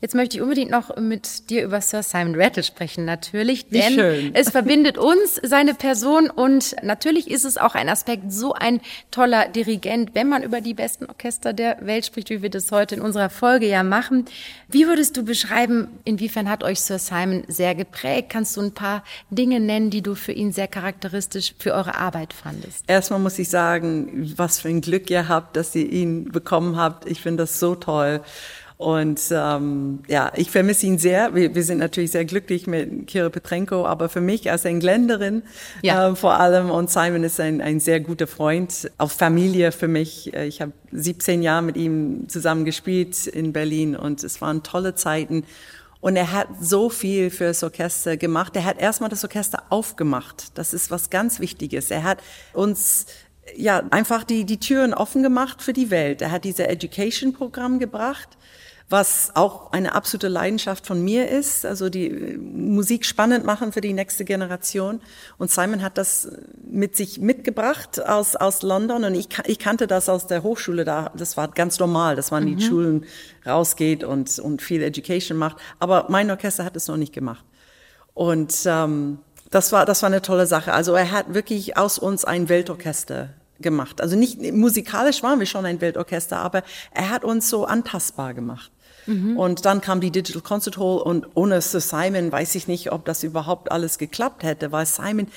Jetzt 0.02 0.14
möchte 0.14 0.38
ich 0.38 0.44
unbedingt 0.44 0.72
noch 0.72 0.98
mit 0.98 1.50
dir 1.50 1.64
über 1.64 1.80
Sir 1.80 2.04
Simon 2.04 2.36
Rattle 2.36 2.64
sprechen, 2.64 3.06
natürlich, 3.06 3.70
denn 3.70 3.94
schön. 3.94 4.36
es 4.36 4.50
verbindet 4.50 4.98
uns, 4.98 5.40
seine 5.42 5.74
Person 5.74 6.30
und 6.30 6.76
natürlich 6.84 7.32
ist 7.32 7.46
es 7.46 7.58
auch 7.58 7.76
ein 7.76 7.88
Aspekt, 7.88 8.32
so 8.32 8.54
ein 8.54 8.82
toller 9.10 9.48
Dirigent, 9.48 10.14
wenn 10.14 10.28
man 10.28 10.44
über 10.44 10.60
die 10.60 10.74
besten 10.74 11.06
Orchester 11.06 11.54
der 11.54 11.78
Welt 11.82 12.06
spricht, 12.06 12.30
wie 12.30 12.42
wir 12.42 12.50
das 12.50 12.72
heute 12.72 12.96
in 12.96 13.02
unserer 13.02 13.30
Folge 13.30 13.68
ja 13.68 13.84
machen. 13.84 14.26
Wie 14.68 14.86
würdest 14.86 15.16
du 15.16 15.24
beschreiben, 15.24 15.88
inwiefern 16.04 16.50
hat 16.50 16.64
euch 16.64 16.82
Sir 16.82 17.00
Simon 17.00 17.44
sehr 17.48 17.74
geprägt? 17.74 18.30
Kannst 18.30 18.58
du 18.58 18.62
ein 18.62 18.74
paar 18.74 19.04
Dinge 19.30 19.62
nennen, 19.62 19.92
die 19.92 20.02
du 20.02 20.14
für 20.14 20.34
ihn 20.34 20.52
sehr 20.52 20.68
charakteristisch 20.68 21.56
für 21.58 21.74
eure 21.74 21.96
Arbeit 21.96 22.34
fandest? 22.34 22.84
Erstmal 22.88 23.20
muss 23.20 23.40
ich 23.40 23.50
sagen, 23.50 24.34
was 24.36 24.60
für 24.60 24.68
ein 24.68 24.82
Glück 24.82 25.10
ihr 25.10 25.30
habt, 25.30 25.56
dass 25.56 25.74
ihr 25.74 25.90
ihn 25.90 26.32
bekommen 26.32 26.76
habt. 26.76 27.10
Ich 27.10 27.22
finde 27.22 27.44
das 27.44 27.60
so 27.60 27.76
toll. 27.76 28.22
Und 28.78 29.22
ähm, 29.32 30.00
ja, 30.08 30.34
ich 30.36 30.52
vermisse 30.52 30.86
ihn 30.86 30.98
sehr. 30.98 31.34
Wir, 31.34 31.56
wir 31.56 31.64
sind 31.64 31.78
natürlich 31.78 32.12
sehr 32.12 32.26
glücklich 32.26 32.68
mit 32.68 33.08
Kira 33.08 33.30
Petrenko, 33.30 33.86
aber 33.86 34.10
für 34.10 34.20
mich 34.20 34.52
als 34.52 34.66
Engländerin 34.66 35.44
ja. 35.82 36.10
äh, 36.10 36.16
vor 36.16 36.40
allem 36.40 36.70
und 36.70 36.90
Simon 36.90 37.24
ist 37.24 37.40
ein, 37.40 37.62
ein 37.62 37.80
sehr 37.80 38.02
guter 38.02 38.28
Freund, 38.28 38.92
auch 38.98 39.12
Familie 39.12 39.72
für 39.72 39.88
mich. 39.88 40.34
Äh, 40.34 40.48
ich 40.48 40.62
habe 40.62 40.74
17 40.92 41.42
Jahre 41.42 41.62
mit 41.62 41.78
ihm 41.78 42.28
zusammen 42.28 42.66
gespielt 42.66 43.28
in 43.28 43.54
Berlin 43.54 43.96
und 43.96 44.24
es 44.24 44.42
waren 44.42 44.62
tolle 44.62 44.94
Zeiten. 44.96 45.46
Und 46.02 46.18
er 46.18 46.34
hat 46.34 46.50
so 46.62 46.90
viel 46.90 47.32
für 47.32 47.46
das 47.46 47.64
Orchester 47.64 48.16
gemacht. 48.16 48.56
Er 48.56 48.66
hat 48.66 48.80
erstmal 48.80 49.10
das 49.10 49.24
Orchester 49.24 49.64
aufgemacht. 49.70 50.56
Das 50.56 50.72
ist 50.72 50.92
was 50.92 51.10
ganz 51.10 51.40
Wichtiges. 51.40 51.90
Er 51.90 52.04
hat 52.04 52.20
uns 52.54 53.08
ja 53.56 53.84
einfach 53.92 54.24
die, 54.24 54.46
die 54.46 54.60
Türen 54.60 54.94
offen 54.94 55.24
gemacht 55.24 55.62
für 55.62 55.74
die 55.74 55.90
Welt. 55.90 56.22
Er 56.22 56.32
hat 56.32 56.44
diese 56.44 56.68
Education-Programm 56.68 57.80
gebracht 57.80 58.38
was 58.88 59.32
auch 59.34 59.72
eine 59.72 59.96
absolute 59.96 60.28
Leidenschaft 60.28 60.86
von 60.86 61.04
mir 61.04 61.28
ist, 61.28 61.66
also 61.66 61.90
die 61.90 62.08
äh, 62.08 62.38
Musik 62.38 63.06
spannend 63.06 63.44
machen 63.44 63.72
für 63.72 63.82
die 63.82 63.94
nächste 63.94 64.26
Generation. 64.26 65.02
Und 65.38 65.50
Simon 65.50 65.82
hat 65.82 65.98
das 65.98 66.32
mit 66.64 66.96
sich 66.96 67.20
mitgebracht 67.20 68.06
aus, 68.06 68.36
aus 68.36 68.62
London 68.62 69.04
und 69.04 69.16
ich, 69.16 69.30
ich 69.48 69.58
kannte 69.58 69.88
das 69.88 70.08
aus 70.08 70.28
der 70.28 70.44
Hochschule 70.44 70.86
da, 70.86 71.12
das 71.18 71.36
war 71.36 71.48
ganz 71.48 71.80
normal, 71.80 72.16
dass 72.16 72.30
man 72.30 72.44
mhm. 72.44 72.52
in 72.52 72.58
die 72.58 72.66
Schulen 72.66 73.06
rausgeht 73.46 74.04
und, 74.04 74.38
und 74.38 74.62
viel 74.62 74.84
Education 74.84 75.38
macht. 75.38 75.58
Aber 75.80 76.06
mein 76.10 76.30
Orchester 76.30 76.64
hat 76.64 76.76
es 76.76 76.88
noch 76.88 76.98
nicht 76.98 77.14
gemacht. 77.14 77.44
Und 78.14 78.56
ähm, 78.66 79.18
das 79.52 79.72
war, 79.72 79.86
das 79.86 80.02
war 80.02 80.08
eine 80.08 80.22
tolle 80.22 80.48
Sache. 80.48 80.74
Also 80.74 80.94
er 80.94 81.12
hat 81.12 81.34
wirklich 81.34 81.78
aus 81.78 81.98
uns 82.00 82.26
ein 82.26 82.50
Weltorchester 82.50 83.30
gemacht. 83.60 84.02
Also 84.02 84.16
nicht 84.16 84.42
musikalisch 84.54 85.24
waren 85.24 85.40
wir 85.40 85.46
schon 85.46 85.66
ein 85.66 85.82
Weltorchester, 85.82 86.38
aber 86.38 86.64
er 86.92 87.10
hat 87.10 87.24
uns 87.24 87.50
so 87.50 87.66
antastbar 87.66 88.34
gemacht. 88.34 88.72
Mhm. 89.06 89.38
Und 89.38 89.66
dann 89.66 89.82
kam 89.82 90.02
die 90.02 90.12
Digital 90.12 90.42
Concert 90.42 90.78
Hall 90.78 91.00
und 91.00 91.28
ohne 91.36 91.62
Sir 91.62 91.80
Simon 91.80 92.32
weiß 92.32 92.56
ich 92.56 92.68
nicht, 92.68 92.92
ob 92.92 93.06
das 93.06 93.24
überhaupt 93.24 93.72
alles 93.72 93.98
geklappt 93.98 94.44
hätte, 94.44 94.72
weil 94.72 94.86
Simon, 94.86 95.28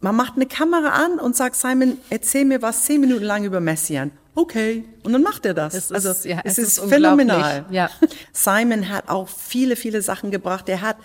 man 0.00 0.14
macht 0.14 0.34
eine 0.36 0.46
Kamera 0.46 0.90
an 0.90 1.18
und 1.18 1.34
sagt, 1.34 1.56
Simon, 1.56 1.98
erzähl 2.10 2.44
mir 2.44 2.62
was 2.62 2.84
zehn 2.84 3.00
Minuten 3.00 3.24
lang 3.24 3.44
über 3.44 3.60
Messian. 3.60 4.12
Okay. 4.34 4.84
Und 5.02 5.14
dann 5.14 5.22
macht 5.22 5.46
er 5.46 5.54
das. 5.54 5.74
Es 5.74 5.90
also 5.90 6.10
ist, 6.10 6.26
ja, 6.26 6.40
es, 6.44 6.58
es 6.58 6.58
ist, 6.58 6.78
ist 6.78 6.88
phänomenal. 6.88 7.64
Ja. 7.70 7.90
Simon 8.32 8.90
hat 8.90 9.08
auch 9.08 9.28
viele, 9.28 9.76
viele 9.76 10.02
Sachen 10.02 10.30
gebracht. 10.30 10.68
Er 10.68 10.82
hat 10.82 10.96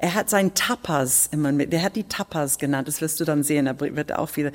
er 0.00 0.14
hat 0.14 0.30
seinen 0.30 0.54
Tapas 0.54 1.28
immer 1.30 1.52
mit, 1.52 1.72
der 1.72 1.82
hat 1.82 1.94
die 1.94 2.04
Tapas 2.04 2.58
genannt, 2.58 2.88
das 2.88 3.00
wirst 3.00 3.20
du 3.20 3.24
dann 3.24 3.42
sehen, 3.42 3.66
da 3.66 3.78
wird 3.78 4.12
auch 4.12 4.30
viele, 4.30 4.52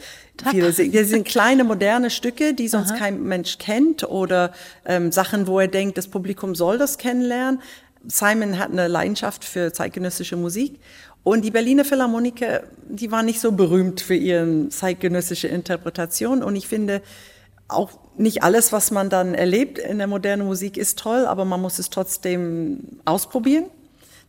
viele 0.49 0.71
sehen. 0.71 0.91
Das 0.91 1.09
sind 1.09 1.27
kleine 1.27 1.63
moderne 1.63 2.09
Stücke, 2.09 2.53
die 2.53 2.67
sonst 2.67 2.91
Aha. 2.91 2.97
kein 2.97 3.23
Mensch 3.23 3.59
kennt 3.59 4.03
oder 4.03 4.51
ähm, 4.85 5.11
Sachen, 5.11 5.45
wo 5.45 5.59
er 5.59 5.67
denkt, 5.67 5.97
das 5.97 6.07
Publikum 6.07 6.55
soll 6.55 6.77
das 6.77 6.97
kennenlernen. 6.97 7.61
Simon 8.07 8.57
hat 8.57 8.71
eine 8.71 8.87
Leidenschaft 8.87 9.43
für 9.45 9.71
zeitgenössische 9.71 10.35
Musik 10.35 10.79
und 11.23 11.45
die 11.45 11.51
Berliner 11.51 11.85
Philharmoniker, 11.85 12.63
die 12.89 13.11
waren 13.11 13.25
nicht 13.25 13.39
so 13.39 13.51
berühmt 13.51 14.01
für 14.01 14.15
ihre 14.15 14.69
zeitgenössische 14.69 15.47
Interpretation 15.47 16.43
und 16.43 16.55
ich 16.55 16.67
finde, 16.67 17.01
auch 17.67 17.91
nicht 18.17 18.43
alles, 18.43 18.71
was 18.71 18.91
man 18.91 19.09
dann 19.09 19.33
erlebt 19.33 19.79
in 19.79 19.97
der 19.97 20.07
modernen 20.07 20.45
Musik, 20.45 20.77
ist 20.77 20.99
toll, 20.99 21.25
aber 21.25 21.45
man 21.45 21.61
muss 21.61 21.79
es 21.79 21.89
trotzdem 21.89 22.99
ausprobieren. 23.05 23.65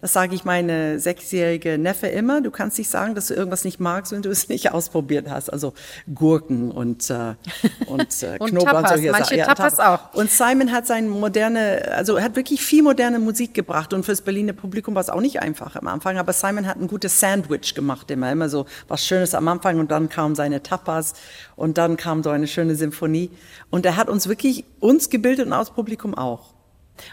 Das 0.01 0.13
sage 0.13 0.35
ich 0.35 0.45
meine 0.45 1.01
sechsjährige 1.01 1.79
Neffe 1.79 2.07
immer. 2.07 2.43
Du 2.43 2.51
kannst 2.51 2.77
nicht 2.77 2.91
sagen, 2.91 3.15
dass 3.15 3.29
du 3.29 3.35
irgendwas 3.35 3.65
nicht 3.65 3.81
magst, 3.81 4.13
wenn 4.13 4.21
du 4.21 4.29
es 4.31 4.49
nicht 4.51 4.73
ausprobiert 4.73 5.31
hast. 5.31 5.51
Also 5.51 5.73
Gurken 6.15 6.71
und, 6.71 7.09
äh, 7.09 7.35
und, 7.87 8.23
äh, 8.23 8.37
und 8.39 8.51
Knoblauch. 8.51 8.65
Tapas, 8.65 8.83
und 8.83 8.89
solche 8.89 9.11
manche 9.11 9.37
ja, 9.37 9.47
Tapas 9.47 9.81
auch. 9.81 10.15
Und 10.15 10.31
Simon 10.31 10.71
hat 10.71 10.87
seine 10.87 11.09
moderne, 11.09 11.93
also 11.93 12.21
hat 12.21 12.37
wirklich 12.37 12.61
viel 12.61 12.83
moderne 12.83 13.19
Musik 13.19 13.55
gebracht. 13.55 13.95
Und 13.95 14.05
fürs 14.05 14.21
Berliner 14.21 14.53
Publikum 14.53 14.95
war 14.95 15.01
es 15.01 15.09
auch 15.09 15.21
nicht 15.21 15.41
einfach 15.41 15.77
am 15.77 15.87
Anfang. 15.87 16.19
Aber 16.19 16.35
Simon 16.35 16.67
hat 16.67 16.79
ein 16.79 16.89
gutes 16.89 17.19
Sandwich 17.19 17.75
gemacht 17.75 18.11
immer. 18.11 18.31
Immer 18.31 18.51
so 18.51 18.67
was 18.89 19.05
Schönes 19.05 19.35
am 19.35 19.49
Anfang 19.49 19.81
und 19.81 19.91
dann 19.91 20.11
kamen 20.11 20.35
seine 20.35 20.63
Tapas 20.63 21.15
und 21.57 21.79
dann 21.79 21.97
kam 21.97 22.23
so 22.23 22.31
eine 22.31 22.47
schöne 22.47 22.75
Symphonie. 22.75 23.31
Und 23.71 23.87
er 23.87 23.97
hat 23.97 24.11
uns 24.11 24.29
wirklich, 24.29 24.65
uns 24.79 25.09
gebildet 25.09 25.47
und 25.47 25.55
aus 25.55 25.71
Publikum 25.71 26.15
auch. 26.15 26.56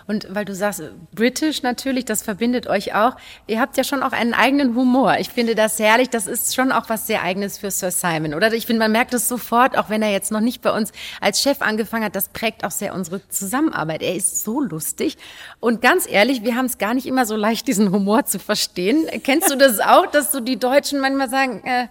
Und 0.08 0.28
weil 0.34 0.46
du 0.46 0.56
sagst, 0.56 0.82
British 1.14 1.64
natürlich, 1.64 2.06
das 2.06 2.24
verbindet 2.24 2.68
euch 2.68 2.96
auch. 2.96 3.16
Ihr 3.48 3.60
habt 3.60 3.78
ja 3.78 3.84
schon 3.84 4.04
auch 4.04 4.12
einen 4.12 4.34
eigenen 4.34 4.76
Humor. 4.76 5.18
Ich 5.20 5.30
finde 5.30 5.56
das 5.56 5.80
herrlich. 5.80 6.10
Das 6.10 6.28
ist 6.28 6.56
schon 6.56 6.72
auch 6.72 6.90
was 6.90 7.08
sehr 7.08 7.24
eigenes 7.24 7.58
für 7.58 7.72
Sir 7.72 7.92
Simon, 7.92 8.34
oder? 8.34 8.54
Ich 8.54 8.66
finde, 8.66 8.80
man 8.80 8.92
merkt 8.92 9.14
es 9.14 9.28
sofort, 9.28 9.78
auch 9.78 9.90
wenn 9.90 10.02
er 10.02 10.12
jetzt 10.12 10.32
noch 10.32 10.40
nicht 10.40 10.62
bei 10.62 10.72
uns 10.72 10.92
als 11.22 11.42
Chef 11.42 11.62
angefangen 11.62 12.06
hat. 12.06 12.16
Das 12.16 12.30
prägt 12.30 12.64
auch 12.64 12.72
sehr 12.72 12.94
unsere 12.94 13.28
Zusammenarbeit. 13.30 14.02
Er 14.02 14.16
ist 14.16 14.44
so 14.44 14.62
lustig. 14.62 15.18
Und 15.60 15.82
ganz 15.82 16.10
ehrlich, 16.10 16.44
wir 16.44 16.56
haben 16.56 16.66
es 16.66 16.78
gar 16.78 16.94
nicht 16.94 17.06
immer 17.06 17.26
so 17.26 17.36
leicht, 17.36 17.68
diesen 17.68 17.92
Humor 17.92 18.26
zu 18.26 18.40
verstehen. 18.40 19.08
Kennst 19.24 19.52
du 19.52 19.56
das 19.56 19.80
auch, 19.80 20.08
dass 20.08 20.32
so 20.32 20.40
die 20.40 20.58
Deutschen 20.58 21.00
manchmal 21.00 21.30
sagen, 21.30 21.64
äh, 21.66 21.88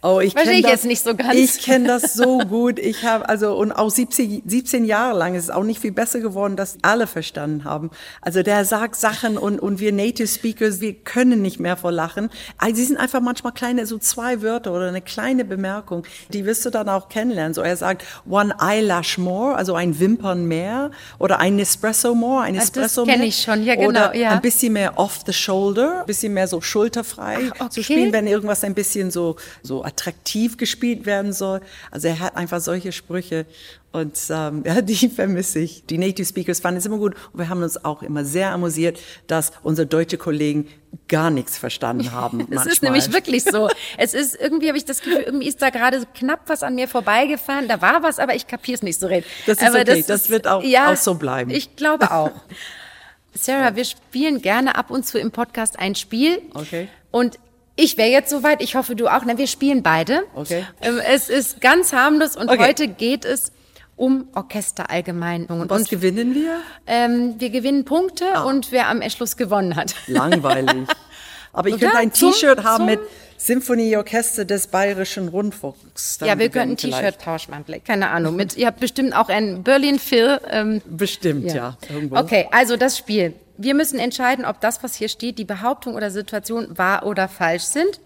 Oh, 0.00 0.20
ich 0.20 0.34
kenne 0.34 0.62
das 0.62 0.70
jetzt 0.70 0.84
nicht 0.84 1.02
so 1.02 1.14
ganz. 1.16 1.34
Ich 1.34 1.58
kenne 1.60 1.88
das 1.88 2.14
so 2.14 2.38
gut. 2.48 2.78
Ich 2.78 3.04
habe 3.04 3.28
also 3.28 3.56
und 3.56 3.72
auch 3.72 3.90
17, 3.90 4.42
17 4.46 4.84
Jahre 4.84 5.18
lang 5.18 5.34
ist 5.34 5.44
es 5.44 5.50
auch 5.50 5.64
nicht 5.64 5.80
viel 5.80 5.90
besser 5.92 6.20
geworden, 6.20 6.54
dass 6.56 6.78
alle 6.82 7.06
verstanden 7.08 7.64
haben. 7.64 7.90
Also 8.20 8.42
der 8.44 8.64
sagt 8.64 8.94
Sachen 8.96 9.36
und 9.36 9.58
und 9.58 9.80
wir 9.80 9.92
Native 9.92 10.28
Speakers, 10.28 10.80
wir 10.80 10.94
können 10.94 11.42
nicht 11.42 11.58
mehr 11.58 11.76
vor 11.76 11.90
Lachen. 11.90 12.30
Also 12.58 12.76
sie 12.76 12.84
sind 12.84 12.96
einfach 12.96 13.20
manchmal 13.20 13.52
kleine 13.52 13.86
so 13.86 13.98
zwei 13.98 14.40
Wörter 14.42 14.72
oder 14.72 14.88
eine 14.88 15.00
kleine 15.02 15.44
Bemerkung, 15.44 16.04
die 16.32 16.44
wirst 16.46 16.64
du 16.64 16.70
dann 16.70 16.88
auch 16.88 17.08
kennenlernen. 17.08 17.54
So 17.54 17.62
er 17.62 17.76
sagt 17.76 18.04
one 18.28 18.54
eyelash 18.60 19.18
more, 19.18 19.56
also 19.56 19.74
ein 19.74 19.98
Wimpern 19.98 20.44
mehr 20.46 20.92
oder 21.18 21.40
ein 21.40 21.58
Espresso 21.58 22.14
more, 22.14 22.42
ein 22.42 22.54
Ah, 22.54 22.58
das 22.58 22.64
Espresso 22.66 23.04
kenn 23.04 23.18
mehr. 23.18 23.28
ich 23.28 23.42
schon. 23.42 23.64
Ja, 23.64 23.74
genau, 23.74 23.88
Oder 23.88 24.14
ja. 24.14 24.30
ein 24.30 24.40
bisschen 24.42 24.74
mehr 24.74 24.96
off 24.98 25.20
the 25.26 25.32
shoulder, 25.32 26.00
ein 26.00 26.06
bisschen 26.06 26.34
mehr 26.34 26.46
so 26.46 26.60
schulterfrei 26.60 27.50
Ach, 27.54 27.60
okay. 27.62 27.70
zu 27.70 27.82
spielen, 27.82 28.12
wenn 28.12 28.26
irgendwas 28.28 28.62
ein 28.62 28.74
bisschen 28.74 29.10
so, 29.10 29.36
so 29.62 29.82
attraktiv 29.88 30.56
gespielt 30.56 31.06
werden 31.06 31.32
soll. 31.32 31.60
Also 31.90 32.08
er 32.08 32.20
hat 32.20 32.36
einfach 32.36 32.60
solche 32.60 32.92
Sprüche 32.92 33.46
und 33.90 34.16
ähm, 34.30 34.62
ja, 34.66 34.82
die 34.82 35.08
vermisse 35.08 35.58
ich. 35.60 35.84
Die 35.86 35.96
Native 35.98 36.26
Speakers 36.26 36.60
fanden 36.60 36.78
es 36.78 36.86
immer 36.86 36.98
gut 36.98 37.14
und 37.32 37.38
wir 37.40 37.48
haben 37.48 37.62
uns 37.62 37.82
auch 37.84 38.02
immer 38.02 38.24
sehr 38.24 38.52
amüsiert, 38.52 38.98
dass 39.26 39.50
unsere 39.62 39.86
deutsche 39.86 40.18
Kollegen 40.18 40.68
gar 41.08 41.30
nichts 41.30 41.56
verstanden 41.56 42.12
haben. 42.12 42.40
Es 42.40 42.48
manchmal. 42.48 42.66
ist 42.72 42.82
nämlich 42.82 43.12
wirklich 43.12 43.44
so. 43.44 43.68
Es 43.96 44.12
ist 44.14 44.36
irgendwie, 44.38 44.68
habe 44.68 44.76
ich 44.78 44.84
das 44.84 45.00
Gefühl, 45.00 45.22
irgendwie 45.24 45.48
ist 45.48 45.62
da 45.62 45.70
gerade 45.70 46.00
so 46.00 46.06
knapp 46.14 46.40
was 46.46 46.62
an 46.62 46.74
mir 46.74 46.86
vorbeigefahren. 46.86 47.66
Da 47.66 47.80
war 47.80 48.02
was, 48.02 48.18
aber 48.18 48.34
ich 48.34 48.46
kapiere 48.46 48.74
es 48.76 48.82
nicht 48.82 49.00
so 49.00 49.06
recht. 49.06 49.26
Das 49.46 49.58
ist 49.58 49.66
aber 49.66 49.80
okay. 49.80 50.04
Das 50.06 50.28
wird 50.28 50.46
auch- 50.46 50.62
auch 50.62 50.96
so 50.96 51.14
bleiben. 51.14 51.50
Ich 51.50 51.74
glaube 51.76 52.10
auch. 52.10 52.32
Sarah, 53.34 53.76
wir 53.76 53.84
spielen 53.84 54.42
gerne 54.42 54.74
ab 54.74 54.90
und 54.90 55.06
zu 55.06 55.18
im 55.18 55.30
Podcast 55.30 55.78
ein 55.78 55.94
Spiel. 55.94 56.42
Okay. 56.54 56.88
Und 57.10 57.38
ich 57.80 57.96
wäre 57.96 58.08
jetzt 58.10 58.28
soweit, 58.30 58.60
ich 58.62 58.74
hoffe 58.74 58.96
du 58.96 59.06
auch. 59.08 59.22
Na, 59.24 59.38
wir 59.38 59.46
spielen 59.46 59.82
beide. 59.82 60.22
Okay. 60.34 60.64
Ähm, 60.82 61.00
Es 61.06 61.28
ist 61.28 61.60
ganz 61.60 61.92
harmlos 61.92 62.36
und 62.36 62.48
Okay. 62.50 62.62
heute 62.62 62.88
geht 62.88 63.24
es 63.24 63.52
um 63.96 64.28
Orchester 64.34 64.90
allgemein. 64.90 65.46
Und, 65.46 65.70
Was 65.70 65.88
gewinnen 65.88 66.34
wir? 66.34 66.60
ähm, 66.86 67.34
wir 67.38 67.50
gewinnen 67.50 67.84
Punkte 67.84 68.24
Ah. 68.34 68.42
und 68.44 68.70
wer 68.72 68.88
am 68.88 69.00
Schluss 69.10 69.36
gewonnen 69.36 69.76
hat. 69.76 69.94
Langweilig. 70.06 70.86
Aber 71.52 71.68
ich 71.68 71.74
Oder? 71.76 71.86
könnte 71.86 71.98
ein 71.98 72.12
T-Shirt 72.12 72.62
haben 72.62 72.84
mit 72.86 73.00
Symphonieorchester 73.38 74.44
des 74.44 74.66
Bayerischen 74.66 75.28
Rundfunks. 75.28 76.18
Ja, 76.24 76.38
wir 76.38 76.48
könnten 76.50 76.72
ein. 76.72 76.76
T-Shirt 76.76 77.20
tauschen, 77.20 77.50
man 77.52 77.64
Black. 77.64 77.84
Keine 77.84 78.10
Ahnung. 78.10 78.36
Mit, 78.36 78.56
ihr 78.56 78.66
habt 78.66 78.80
bestimmt 78.80 79.14
auch 79.16 79.28
ein 79.28 79.62
Berlin 79.62 79.98
Phil. 79.98 80.40
Ähm, 80.50 80.82
Bestimmt, 80.86 81.52
ja. 81.52 81.76
irgendwo. 81.88 82.16
Okay, 82.16 82.46
also 82.52 82.76
das 82.76 82.98
Spiel. 82.98 83.34
Wir 83.58 83.74
müssen 83.74 83.98
entscheiden, 83.98 84.44
ob 84.44 84.60
das, 84.60 84.82
was 84.84 84.94
hier 84.94 85.08
steht, 85.08 85.38
die 85.38 85.44
Behauptung 85.44 85.96
oder 85.96 86.12
Situation 86.12 86.78
wahr 86.78 87.04
oder 87.04 87.28
falsch 87.28 87.64
sind. 87.64 88.00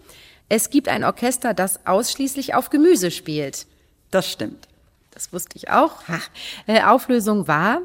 Es 0.49 0.71
gibt 0.71 0.89
ein 0.89 1.05
Orchester, 1.05 1.53
das 1.53 1.87
ausschließlich 1.87 2.55
auf 2.55 2.71
Gemüse 2.71 3.11
spielt. 3.11 3.67
Das 4.11 4.31
stimmt. 4.31 4.67
Das 5.11 5.33
wusste 5.33 5.57
ich 5.57 5.69
auch. 5.69 6.09
Ha. 6.09 6.19
Äh, 6.67 6.83
Auflösung 6.83 7.49
war, 7.49 7.83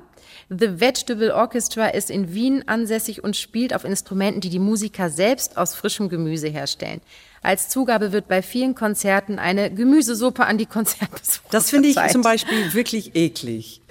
The 0.49 0.79
Vegetable 0.79 1.35
Orchestra 1.35 1.87
ist 1.87 2.09
in 2.09 2.33
Wien 2.33 2.63
ansässig 2.67 3.21
und 3.21 3.35
spielt 3.35 3.75
auf 3.75 3.83
Instrumenten, 3.83 4.39
die 4.39 4.49
die 4.49 4.59
Musiker 4.59 5.09
selbst 5.09 5.57
aus 5.57 5.75
frischem 5.75 6.07
Gemüse 6.07 6.47
herstellen. 6.47 7.01
Als 7.43 7.69
Zugabe 7.69 8.11
wird 8.11 8.27
bei 8.27 8.41
vielen 8.41 8.75
Konzerten 8.75 9.39
eine 9.39 9.71
Gemüsesuppe 9.73 10.45
an 10.45 10.57
die 10.57 10.65
Konzertbesucher 10.65 11.45
Das 11.51 11.69
finde 11.69 11.89
ich 11.89 11.97
zum 12.09 12.21
Beispiel 12.21 12.73
wirklich 12.73 13.15
eklig. 13.15 13.81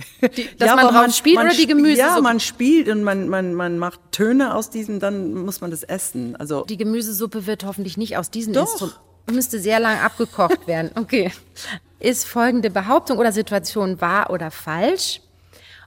dass 0.59 0.71
man 0.71 0.79
aber 0.81 0.93
drauf 1.07 1.15
spielt 1.15 1.39
oder 1.39 1.51
die 1.55 1.67
Gemüsesuppe? 1.67 2.15
Ja, 2.17 2.21
man 2.21 2.41
spielt 2.41 2.89
und 2.89 3.03
man, 3.03 3.29
man, 3.29 3.55
man 3.55 3.79
macht 3.79 4.01
Töne 4.13 4.55
aus 4.55 4.71
diesem, 4.71 5.01
dann 5.01 5.33
muss 5.35 5.61
man 5.61 5.71
das 5.71 5.83
essen. 5.85 6.37
Also 6.37 6.65
Die 6.65 6.77
Gemüsesuppe 6.77 7.47
wird 7.47 7.65
hoffentlich 7.65 7.97
nicht 7.97 8.17
aus 8.17 8.31
diesen. 8.31 8.55
Instrumenten. 8.55 9.01
Müsste 9.33 9.59
sehr 9.59 9.81
lang 9.81 9.99
abgekocht 10.01 10.67
werden. 10.67 10.91
Okay. 10.95 11.33
Ist 11.99 12.27
folgende 12.27 12.71
Behauptung 12.71 13.19
oder 13.19 13.33
Situation 13.33 14.01
wahr 14.01 14.31
oder 14.31 14.51
falsch? 14.51 15.21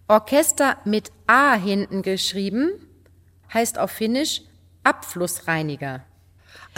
Orchester 0.08 0.78
mit 0.86 1.12
A 1.28 1.54
hinten 1.54 2.02
geschrieben 2.02 2.72
heißt 3.54 3.78
auf 3.78 3.92
Finnisch 3.92 4.42
Abflussreiniger. 4.84 6.04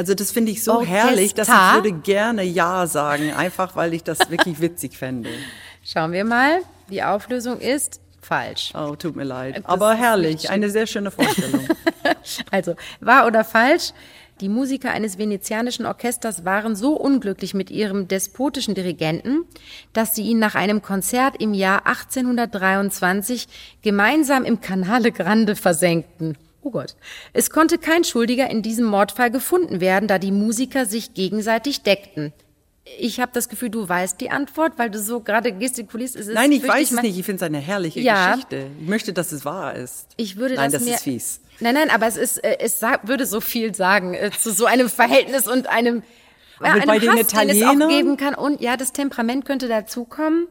Also 0.02 0.16
das 0.16 0.32
finde 0.32 0.52
ich 0.52 0.64
so 0.64 0.80
Orchester? 0.80 0.96
herrlich, 0.96 1.36
dass 1.36 1.48
ich 1.48 1.54
würde 1.54 1.92
gerne 1.92 2.42
Ja 2.42 2.88
sagen, 2.88 3.34
einfach 3.34 3.76
weil 3.76 3.94
ich 3.94 4.04
das 4.04 4.32
wirklich 4.32 4.60
witzig 4.60 4.98
fände. 4.98 5.30
Schauen 5.86 6.12
wir 6.12 6.26
mal. 6.26 6.62
Die 6.90 7.04
Auflösung 7.04 7.60
ist 7.60 8.02
falsch. 8.20 8.74
Oh, 8.74 8.96
tut 8.96 9.16
mir 9.16 9.26
leid. 9.26 9.58
Das 9.58 9.66
Aber 9.66 9.94
herrlich, 9.94 10.50
eine 10.50 10.72
sehr 10.72 10.88
schöne 10.88 11.12
Vorstellung. 11.12 11.68
Also, 12.52 12.76
wahr 13.00 13.26
oder 13.28 13.44
falsch? 13.44 13.94
Die 14.42 14.50
Musiker 14.50 14.92
eines 14.92 15.18
venezianischen 15.18 15.86
Orchesters 15.86 16.46
waren 16.46 16.76
so 16.76 16.94
unglücklich 16.94 17.54
mit 17.54 17.70
ihrem 17.70 18.08
despotischen 18.08 18.74
Dirigenten, 18.74 19.46
dass 19.94 20.16
sie 20.16 20.24
ihn 20.24 20.40
nach 20.40 20.56
einem 20.56 20.82
Konzert 20.82 21.36
im 21.40 21.54
Jahr 21.54 21.86
1823 21.86 23.48
gemeinsam 23.82 24.46
im 24.46 24.62
Canale 24.62 25.12
Grande 25.12 25.56
versenkten. 25.56 26.38
Oh 26.64 26.72
Gott. 26.72 26.96
Es 27.34 27.50
konnte 27.50 27.78
kein 27.78 28.04
Schuldiger 28.04 28.50
in 28.50 28.62
diesem 28.62 28.86
Mordfall 28.86 29.32
gefunden 29.32 29.82
werden, 29.82 30.08
da 30.08 30.20
die 30.20 30.32
Musiker 30.32 30.86
sich 30.86 31.14
gegenseitig 31.14 31.82
deckten. 31.82 32.34
Ich 33.00 33.20
habe 33.20 33.32
das 33.34 33.48
Gefühl, 33.48 33.70
du 33.70 33.88
weißt 33.88 34.20
die 34.20 34.32
Antwort, 34.32 34.74
weil 34.78 34.90
du 34.90 35.00
so 35.00 35.22
gerade 35.22 35.54
gestikulierst. 35.54 36.16
Es 36.16 36.28
ist 36.28 36.34
Nein, 36.34 36.52
ich 36.52 36.68
weiß 36.68 36.92
es 36.92 37.02
nicht. 37.02 37.18
Ich 37.18 37.26
finde 37.26 37.38
es 37.38 37.44
eine 37.44 37.60
herrliche 37.60 38.00
Ja. 38.00 38.32
Geschichte. 38.32 38.68
Ich 38.82 38.88
möchte, 38.88 39.14
dass 39.14 39.32
es 39.32 39.46
wahr 39.46 39.76
ist. 39.76 40.08
Ich 40.18 40.38
würde 40.38 40.56
Nein, 40.56 40.72
das 40.72 40.82
das 40.82 40.90
mir, 40.90 40.96
ist 40.96 41.04
fies. 41.04 41.42
Nein, 41.60 41.76
nein, 41.76 41.90
aber 41.92 42.08
es 42.08 42.18
ist, 42.18 42.44
äh, 42.44 42.58
es 42.60 42.82
würde 43.04 43.26
so 43.28 43.40
viel 43.40 43.76
sagen 43.76 44.16
äh, 44.16 44.32
zu 44.32 44.52
so 44.52 44.66
einem 44.66 44.90
Verhältnis 44.90 45.48
und 45.48 45.68
einem, 45.68 46.02
ja, 46.60 46.70
Aber 46.70 46.74
einem 46.74 46.88
bei 46.88 47.00
den 47.00 47.12
Hass, 47.12 47.28
den 47.28 47.50
es 47.50 47.64
auch 47.64 47.88
geben 47.88 48.18
kann. 48.18 48.34
Und 48.34 48.62
ja, 48.62 48.78
das 48.78 48.94
Temperament 48.94 49.46
könnte 49.46 49.68
dazukommen. 49.68 50.48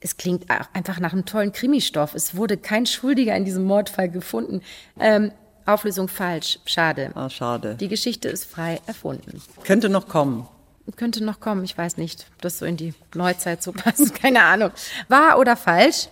Es 0.00 0.16
klingt 0.16 0.50
auch 0.50 0.66
einfach 0.72 0.98
nach 0.98 1.12
einem 1.12 1.26
tollen 1.26 1.52
Krimistoff. 1.52 2.14
Es 2.14 2.34
wurde 2.34 2.56
kein 2.56 2.86
Schuldiger 2.86 3.36
in 3.36 3.44
diesem 3.44 3.64
Mordfall 3.64 4.08
gefunden. 4.08 4.62
Ähm, 4.98 5.32
Auflösung 5.66 6.08
falsch. 6.08 6.58
Schade. 6.64 7.10
Ah, 7.14 7.28
schade. 7.28 7.76
Die 7.76 7.88
Geschichte 7.88 8.28
ist 8.28 8.44
frei 8.44 8.80
erfunden. 8.86 9.42
Könnte 9.64 9.88
noch 9.88 10.08
kommen. 10.08 10.48
Könnte 10.96 11.22
noch 11.22 11.38
kommen, 11.38 11.62
ich 11.62 11.78
weiß 11.78 11.98
nicht, 11.98 12.26
ob 12.34 12.42
das 12.42 12.58
so 12.58 12.66
in 12.66 12.76
die 12.76 12.94
Neuzeit 13.14 13.62
so 13.62 13.70
passt, 13.72 14.14
keine 14.14 14.42
Ahnung. 14.42 14.70
Wahr 15.08 15.38
oder 15.38 15.56
falsch? 15.56 16.08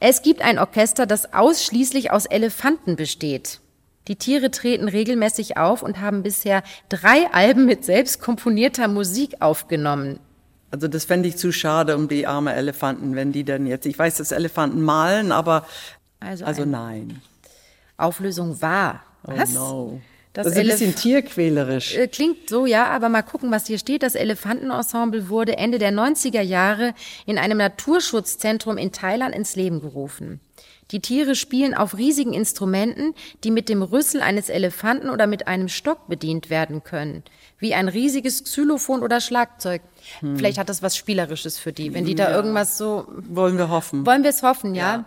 Es 0.00 0.22
gibt 0.22 0.42
ein 0.42 0.58
Orchester, 0.58 1.06
das 1.06 1.34
ausschließlich 1.34 2.10
aus 2.10 2.26
Elefanten 2.26 2.96
besteht. 2.96 3.60
Die 4.08 4.16
Tiere 4.16 4.50
treten 4.50 4.88
regelmäßig 4.88 5.56
auf 5.56 5.82
und 5.82 6.00
haben 6.00 6.22
bisher 6.22 6.62
drei 6.88 7.30
Alben 7.32 7.66
mit 7.66 7.84
selbst 7.84 8.20
komponierter 8.20 8.88
Musik 8.88 9.36
aufgenommen. 9.40 10.18
Also 10.70 10.86
das 10.88 11.04
fände 11.06 11.28
ich 11.28 11.36
zu 11.36 11.50
schade 11.52 11.96
um 11.96 12.08
die 12.08 12.26
arme 12.26 12.54
Elefanten, 12.54 13.14
wenn 13.16 13.32
die 13.32 13.44
dann 13.44 13.66
jetzt, 13.66 13.86
ich 13.86 13.98
weiß, 13.98 14.16
dass 14.18 14.32
Elefanten 14.32 14.82
malen, 14.82 15.32
aber 15.32 15.66
Also, 16.20 16.44
also 16.44 16.62
ein- 16.62 16.70
nein. 16.70 17.22
Auflösung 17.96 18.60
wahr. 18.62 19.02
Oh 19.26 19.32
Was? 19.36 19.52
no. 19.52 20.00
Das, 20.34 20.44
Das, 20.44 20.52
ist 20.54 20.58
ein 20.60 20.66
bisschen 20.68 20.92
Elef- 20.92 21.00
tierquälerisch. 21.02 21.96
Äh, 21.96 22.06
Klingt 22.06 22.48
so, 22.48 22.66
ja, 22.66 22.86
aber 22.88 23.08
mal 23.08 23.22
gucken, 23.22 23.50
was 23.50 23.66
hier 23.66 23.78
steht. 23.78 24.02
Das 24.04 24.14
Elefantenensemble 24.14 25.28
wurde 25.30 25.56
Ende 25.56 25.78
der 25.78 25.90
90er 25.90 26.42
Jahre 26.42 26.94
in 27.26 27.38
einem 27.38 27.58
Naturschutzzentrum 27.58 28.78
in 28.78 28.92
Thailand 28.92 29.34
ins 29.34 29.56
Leben 29.56 29.80
gerufen. 29.80 30.40
Die 30.92 31.00
Tiere 31.00 31.34
spielen 31.34 31.74
auf 31.74 31.96
riesigen 31.98 32.32
Instrumenten, 32.34 33.14
die 33.42 33.50
mit 33.50 33.68
dem 33.68 33.82
Rüssel 33.82 34.20
eines 34.22 34.48
Elefanten 34.48 35.10
oder 35.10 35.26
mit 35.26 35.46
einem 35.48 35.68
Stock 35.68 36.06
bedient 36.08 36.50
werden 36.50 36.82
können. 36.84 37.24
Wie 37.58 37.74
ein 37.74 37.88
riesiges 37.88 38.44
Xylophon 38.44 39.02
oder 39.02 39.20
Schlagzeug. 39.20 39.82
Vielleicht 40.20 40.58
hat 40.58 40.68
das 40.68 40.82
was 40.82 40.96
Spielerisches 40.96 41.58
für 41.58 41.72
die, 41.72 41.94
wenn 41.94 42.04
die 42.04 42.14
da 42.14 42.30
irgendwas 42.34 42.78
so 42.78 43.06
Wollen 43.28 43.58
wir 43.58 43.68
hoffen. 43.68 44.04
wollen 44.06 44.22
wir 44.22 44.30
es 44.30 44.42
hoffen, 44.42 44.74
ja? 44.74 44.94
Ja. 44.96 45.04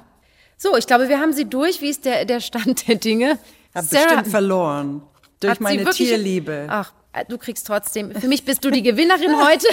So, 0.58 0.78
ich 0.78 0.86
glaube, 0.88 1.10
wir 1.10 1.20
haben 1.20 1.34
sie 1.34 1.46
durch. 1.46 1.82
Wie 1.82 1.90
ist 1.90 2.06
der, 2.06 2.26
der 2.26 2.40
Stand 2.40 2.88
der 2.88 2.96
Dinge? 2.96 3.40
Hab 3.74 3.90
bestimmt 3.90 4.28
verloren. 4.28 5.02
Durch 5.40 5.60
meine 5.60 5.86
wirklich- 5.86 6.10
Tierliebe. 6.10 6.68
Ach, 6.70 6.94
äh, 7.14 7.26
du 7.28 7.38
kriegst 7.40 7.66
trotzdem. 7.66 8.12
Für 8.14 8.28
mich 8.28 8.46
bist 8.46 8.64
du 8.64 8.70
die 8.70 8.84
Gewinnerin 8.84 9.36
heute. 9.44 9.68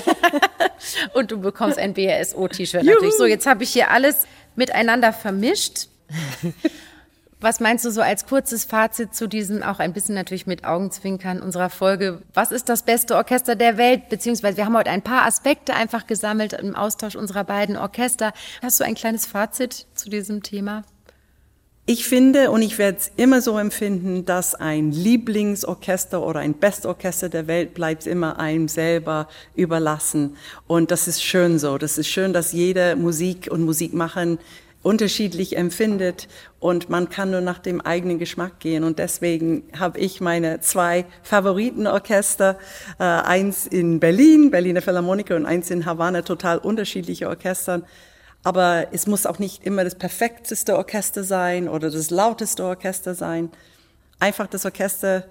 Und 1.14 1.30
du 1.30 1.38
bekommst 1.38 1.78
ein 1.78 1.92
BRSO-T-Shirt 1.92 2.84
natürlich. 2.84 3.14
So, 3.18 3.26
jetzt 3.26 3.46
habe 3.46 3.64
ich 3.64 3.70
hier 3.70 3.90
alles 3.90 4.26
miteinander 4.56 5.12
vermischt. 5.12 5.88
Was 7.40 7.60
meinst 7.60 7.84
du 7.84 7.92
so 7.92 8.00
als 8.00 8.26
kurzes 8.26 8.64
Fazit 8.64 9.14
zu 9.14 9.28
diesem, 9.28 9.62
auch 9.62 9.78
ein 9.78 9.92
bisschen 9.92 10.16
natürlich 10.16 10.48
mit 10.48 10.64
Augenzwinkern 10.64 11.40
unserer 11.40 11.70
Folge? 11.70 12.20
Was 12.34 12.50
ist 12.50 12.68
das 12.68 12.82
beste 12.82 13.14
Orchester 13.14 13.54
der 13.54 13.76
Welt? 13.76 14.08
Beziehungsweise 14.08 14.56
wir 14.56 14.64
haben 14.64 14.76
heute 14.76 14.90
ein 14.90 15.02
paar 15.02 15.24
Aspekte 15.24 15.74
einfach 15.74 16.08
gesammelt 16.08 16.52
im 16.54 16.74
Austausch 16.74 17.14
unserer 17.14 17.44
beiden 17.44 17.76
Orchester. 17.76 18.32
Hast 18.60 18.80
du 18.80 18.84
ein 18.84 18.96
kleines 18.96 19.24
Fazit 19.24 19.86
zu 19.94 20.10
diesem 20.10 20.42
Thema? 20.42 20.82
Ich 21.86 22.06
finde 22.06 22.50
und 22.50 22.60
ich 22.60 22.76
werde 22.76 22.98
es 22.98 23.12
immer 23.16 23.40
so 23.40 23.56
empfinden, 23.56 24.24
dass 24.24 24.56
ein 24.56 24.90
Lieblingsorchester 24.90 26.20
oder 26.20 26.40
ein 26.40 26.58
Bestorchester 26.58 27.28
der 27.28 27.46
Welt 27.46 27.72
bleibt 27.72 28.06
immer 28.08 28.40
einem 28.40 28.66
selber 28.66 29.28
überlassen. 29.54 30.36
Und 30.66 30.90
das 30.90 31.06
ist 31.06 31.22
schön 31.22 31.60
so. 31.60 31.78
Das 31.78 31.98
ist 31.98 32.08
schön, 32.08 32.32
dass 32.32 32.52
jeder 32.52 32.96
Musik 32.96 33.48
und 33.50 33.62
Musik 33.62 33.94
machen 33.94 34.38
unterschiedlich 34.88 35.58
empfindet 35.58 36.28
und 36.60 36.88
man 36.88 37.10
kann 37.10 37.30
nur 37.30 37.42
nach 37.42 37.58
dem 37.58 37.82
eigenen 37.82 38.18
Geschmack 38.18 38.58
gehen. 38.58 38.84
Und 38.84 38.98
deswegen 38.98 39.64
habe 39.78 39.98
ich 39.98 40.22
meine 40.22 40.60
zwei 40.60 41.04
Favoritenorchester, 41.22 42.58
äh, 42.98 43.02
eins 43.02 43.66
in 43.66 44.00
Berlin, 44.00 44.50
Berliner 44.50 44.80
Philharmoniker 44.80 45.36
und 45.36 45.44
eins 45.44 45.70
in 45.70 45.84
Havanna, 45.84 46.22
total 46.22 46.56
unterschiedliche 46.56 47.28
Orchestern. 47.28 47.84
Aber 48.44 48.86
es 48.90 49.06
muss 49.06 49.26
auch 49.26 49.38
nicht 49.38 49.66
immer 49.66 49.84
das 49.84 49.94
perfekteste 49.94 50.74
Orchester 50.78 51.22
sein 51.22 51.68
oder 51.68 51.90
das 51.90 52.08
lauteste 52.08 52.64
Orchester 52.64 53.14
sein. 53.14 53.50
Einfach 54.20 54.46
das 54.46 54.64
Orchester 54.64 55.24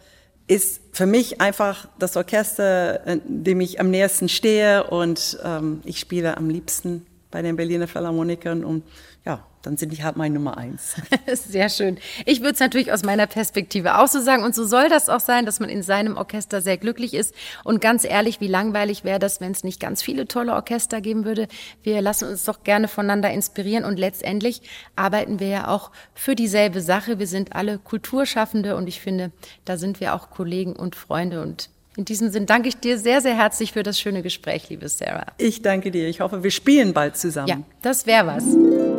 ist 0.45 0.81
für 0.91 1.07
mich 1.07 1.41
einfach 1.41 1.87
das 1.97 2.15
Orchester, 2.15 3.01
dem 3.25 3.59
ich 3.61 3.79
am 3.79 3.89
nächsten 3.89 4.29
stehe 4.29 4.83
und 4.83 5.39
ähm, 5.43 5.81
ich 5.83 5.99
spiele 5.99 6.37
am 6.37 6.47
liebsten 6.47 7.07
bei 7.31 7.41
den 7.41 7.55
Berliner 7.55 7.87
Philharmonikern 7.87 8.63
und 8.63 8.83
ja, 9.27 9.43
dann 9.61 9.75
sind 9.75 9.91
die 9.91 10.01
halt 10.01 10.15
meine 10.15 10.35
Nummer 10.35 10.57
eins. 10.57 10.95
Sehr 11.33 11.67
schön. 11.67 11.97
Ich 12.25 12.39
würde 12.39 12.53
es 12.53 12.61
natürlich 12.61 12.93
aus 12.93 13.03
meiner 13.03 13.27
Perspektive 13.27 13.97
auch 13.97 14.07
so 14.07 14.21
sagen. 14.21 14.45
Und 14.45 14.55
so 14.55 14.63
soll 14.63 14.87
das 14.87 15.09
auch 15.09 15.19
sein, 15.19 15.45
dass 15.45 15.59
man 15.59 15.67
in 15.67 15.83
seinem 15.83 16.15
Orchester 16.15 16.61
sehr 16.61 16.77
glücklich 16.77 17.13
ist. 17.13 17.35
Und 17.65 17.81
ganz 17.81 18.05
ehrlich, 18.05 18.39
wie 18.39 18.47
langweilig 18.47 19.03
wäre 19.03 19.19
das, 19.19 19.41
wenn 19.41 19.51
es 19.51 19.65
nicht 19.65 19.81
ganz 19.81 20.01
viele 20.01 20.29
tolle 20.29 20.53
Orchester 20.53 21.01
geben 21.01 21.25
würde. 21.25 21.49
Wir 21.83 22.01
lassen 22.01 22.29
uns 22.29 22.45
doch 22.45 22.63
gerne 22.63 22.87
voneinander 22.87 23.29
inspirieren. 23.29 23.83
Und 23.83 23.99
letztendlich 23.99 24.61
arbeiten 24.95 25.41
wir 25.41 25.49
ja 25.49 25.67
auch 25.67 25.91
für 26.13 26.35
dieselbe 26.35 26.79
Sache. 26.79 27.19
Wir 27.19 27.27
sind 27.27 27.53
alle 27.53 27.79
Kulturschaffende. 27.79 28.77
Und 28.77 28.87
ich 28.87 29.01
finde, 29.01 29.33
da 29.65 29.77
sind 29.77 29.99
wir 29.99 30.15
auch 30.15 30.29
Kollegen 30.29 30.73
und 30.73 30.95
Freunde. 30.95 31.41
Und 31.41 31.69
in 31.97 32.05
diesem 32.05 32.29
Sinn 32.29 32.45
danke 32.45 32.69
ich 32.69 32.77
dir 32.77 32.97
sehr, 32.97 33.21
sehr 33.21 33.35
herzlich 33.35 33.73
für 33.73 33.83
das 33.83 33.99
schöne 33.99 34.21
Gespräch, 34.21 34.69
liebe 34.69 34.87
Sarah. 34.87 35.25
Ich 35.39 35.63
danke 35.63 35.91
dir. 35.91 36.07
Ich 36.07 36.21
hoffe, 36.21 36.43
wir 36.43 36.51
spielen 36.51 36.93
bald 36.93 37.17
zusammen. 37.17 37.47
Ja, 37.49 37.57
das 37.81 38.05
wäre 38.05 38.27
was. 38.27 38.96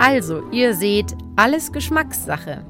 Also, 0.00 0.42
ihr 0.50 0.72
seht, 0.74 1.14
alles 1.36 1.72
Geschmackssache. 1.72 2.64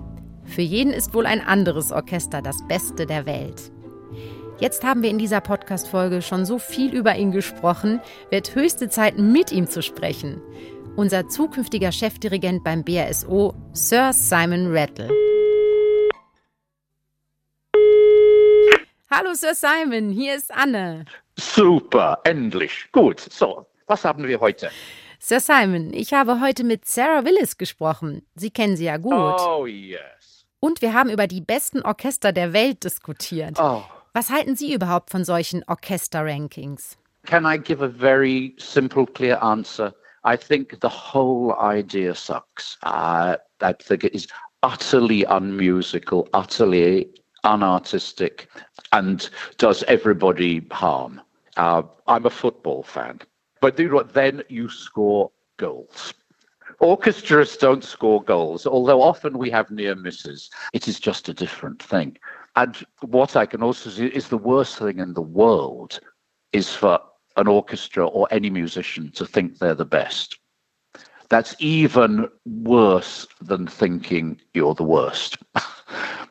Für 0.47 0.63
jeden 0.63 0.93
ist 0.93 1.15
wohl 1.15 1.27
ein 1.27 1.41
anderes 1.41 1.93
Orchester 1.93 2.43
das 2.43 2.57
Beste 2.67 3.07
der 3.07 3.25
Welt. 3.25 3.71
Jetzt 4.59 4.83
haben 4.83 5.05
wir 5.05 5.11
in 5.11 5.19
dieser 5.19 5.41
Podcast-Folge 5.41 6.23
schon 6.23 6.45
so 6.45 6.59
viel 6.59 6.93
über 6.93 7.15
ihn 7.15 7.31
gesprochen, 7.31 8.01
wird 8.31 8.57
höchste 8.57 8.89
Zeit, 8.89 9.17
mit 9.17 9.53
ihm 9.53 9.69
zu 9.69 9.81
sprechen. 9.81 10.43
Unser 10.97 11.29
zukünftiger 11.29 11.93
Chefdirigent 11.93 12.65
beim 12.65 12.83
BRSO, 12.83 13.55
Sir 13.75 14.13
Simon 14.13 14.77
Rattle. 14.77 15.09
Hallo 19.09 19.35
Sir 19.35 19.55
Simon, 19.55 20.11
hier 20.11 20.35
ist 20.35 20.53
Anne. 20.53 21.05
Super, 21.39 22.19
endlich. 22.25 22.89
Gut. 22.91 23.21
So, 23.21 23.67
was 23.87 24.05
haben 24.05 24.27
wir 24.27 24.41
heute? 24.41 24.69
Sir 25.23 25.39
Simon, 25.39 25.93
ich 25.93 26.15
habe 26.15 26.41
heute 26.41 26.65
mit 26.65 26.87
Sarah 26.87 27.27
Willis 27.27 27.59
gesprochen. 27.59 28.23
Sie 28.37 28.51
kennen 28.51 28.77
sie 28.77 28.87
ja 28.87 28.97
gut. 28.97 29.13
Oh, 29.13 29.67
yes. 29.67 30.47
Und 30.61 30.81
wir 30.81 30.95
haben 30.95 31.11
über 31.11 31.27
die 31.27 31.43
besten 31.43 31.83
Orchester 31.83 32.33
der 32.33 32.55
Welt 32.55 32.85
diskutiert. 32.85 33.59
Oh. 33.61 33.83
Was 34.15 34.31
halten 34.31 34.57
Sie 34.57 34.73
überhaupt 34.73 35.11
von 35.11 35.25
solchen 35.27 35.63
Orchester-Rankings? 35.69 36.97
Can 37.27 37.45
I 37.45 37.59
give 37.59 37.85
a 37.85 37.89
very 37.89 38.57
simple, 38.59 39.05
clear 39.07 39.41
answer? 39.43 39.93
I 40.25 40.39
think 40.39 40.79
the 40.81 40.89
whole 40.89 41.55
idea 41.61 42.15
sucks. 42.15 42.79
Uh, 42.83 43.37
I 43.61 43.75
think 43.75 44.05
it 44.05 44.15
is 44.15 44.27
utterly 44.63 45.25
unmusical, 45.25 46.29
utterly 46.33 47.11
unartistic, 47.45 48.49
and 48.93 49.31
does 49.59 49.85
everybody 49.85 50.67
harm. 50.73 51.21
Uh, 51.59 51.83
I'm 52.07 52.25
a 52.25 52.31
football 52.31 52.83
fan. 52.83 53.21
But 53.61 53.77
do 53.77 53.93
what? 53.93 54.15
Then 54.15 54.43
you 54.49 54.69
score 54.69 55.31
goals. 55.59 56.15
Orchestras 56.81 57.59
don't 57.59 57.85
score 57.85 58.23
goals, 58.23 58.67
although 58.67 59.03
often 59.03 59.37
we 59.37 59.51
have 59.51 59.71
near 59.71 59.95
misses. 59.95 60.51
It 60.73 60.89
is 60.89 60.99
just 60.99 61.29
a 61.29 61.35
different 61.35 61.83
thing. 61.83 62.17
And 62.57 62.75
what 63.03 63.37
I 63.37 63.45
can 63.45 63.63
also 63.63 63.91
see 63.91 64.07
is 64.07 64.29
the 64.29 64.39
worst 64.39 64.79
thing 64.79 64.99
in 64.99 65.13
the 65.13 65.21
world 65.23 66.01
is 66.53 66.75
for 66.75 66.99
an 67.37 67.49
orchestra 67.49 68.07
or 68.07 68.27
any 68.31 68.49
musician 68.51 69.11
to 69.13 69.27
think 69.27 69.59
they're 69.59 69.75
the 69.75 69.85
best. 69.85 70.39
That's 71.29 71.55
even 71.59 72.29
worse 72.45 73.27
than 73.41 73.67
thinking 73.67 74.41
you're 74.53 74.75
the 74.75 74.83
worst. 74.83 75.39
uh, 75.55 75.63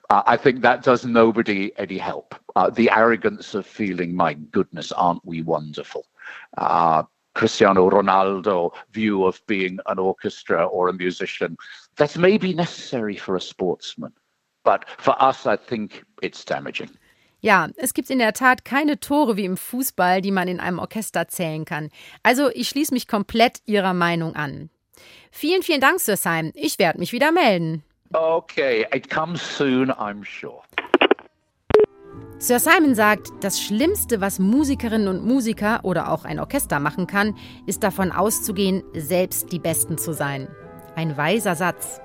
I 0.10 0.36
think 0.36 0.62
that 0.62 0.84
does 0.84 1.06
nobody 1.06 1.72
any 1.78 1.98
help. 1.98 2.36
Uh, 2.56 2.70
the 2.70 2.90
arrogance 2.92 3.54
of 3.54 3.66
feeling, 3.66 4.14
my 4.16 4.34
goodness, 4.34 4.92
aren't 4.92 5.24
we 5.24 5.42
wonderful? 5.42 6.06
Uh, 6.58 7.04
Cristiano 7.40 7.90
Ronaldo 7.90 8.74
view 8.92 9.26
of 9.26 9.40
being 9.48 9.80
an 9.86 9.98
orchestra 9.98 10.66
or 10.66 10.90
a 10.90 10.94
musician. 10.94 11.56
That 11.96 12.18
may 12.18 12.38
be 12.38 12.54
necessary 12.54 13.16
for 13.16 13.38
a 13.38 13.40
sportsman, 13.40 14.12
but 14.66 14.84
for 14.98 15.16
us, 15.24 15.46
I 15.46 15.56
think 15.56 16.04
it's 16.22 16.44
damaging. 16.44 16.90
Ja, 17.42 17.70
es 17.78 17.94
gibt 17.94 18.10
in 18.10 18.20
der 18.20 18.34
Tat 18.34 18.66
keine 18.66 19.00
Tore 19.00 19.38
wie 19.38 19.46
im 19.46 19.56
Fußball, 19.56 20.20
die 20.22 20.32
man 20.32 20.50
in 20.50 20.60
einem 20.60 20.80
Orchester 20.80 21.30
zählen 21.30 21.64
kann. 21.64 21.92
Also 22.24 22.50
ich 22.54 22.68
schließe 22.68 22.94
mich 22.94 23.08
komplett 23.08 23.62
Ihrer 23.66 23.94
Meinung 23.94 24.36
an. 24.36 24.70
Vielen, 25.32 25.64
vielen 25.64 25.80
Dank, 25.80 26.02
Sir 26.02 26.18
Simon. 26.18 26.52
Ich 26.56 26.78
werde 26.78 27.00
mich 27.00 27.14
wieder 27.14 27.32
melden. 27.32 27.84
Okay, 28.12 28.86
it 28.94 29.10
comes 29.10 29.42
soon, 29.42 29.92
I'm 29.92 30.26
sure. 30.26 30.62
Sir 32.42 32.58
Simon 32.58 32.96
sagt, 32.96 33.34
das 33.42 33.60
Schlimmste, 33.62 34.22
was 34.22 34.40
Musikerinnen 34.40 35.10
und 35.10 35.26
Musiker 35.26 35.82
oder 35.84 36.10
auch 36.10 36.24
ein 36.24 36.40
Orchester 36.40 36.80
machen 36.80 37.06
kann, 37.06 37.36
ist 37.66 37.84
davon 37.84 38.14
auszugehen, 38.14 38.82
selbst 38.94 39.52
die 39.52 39.60
Besten 39.60 39.98
zu 39.98 40.14
sein. 40.14 40.48
Ein 40.96 41.18
weiser 41.18 41.56
Satz. 41.56 42.00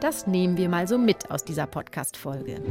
Das 0.00 0.28
nehmen 0.28 0.56
wir 0.56 0.68
mal 0.68 0.86
so 0.86 0.96
mit 0.96 1.32
aus 1.32 1.44
dieser 1.44 1.66
Podcast-Folge. 1.66 2.62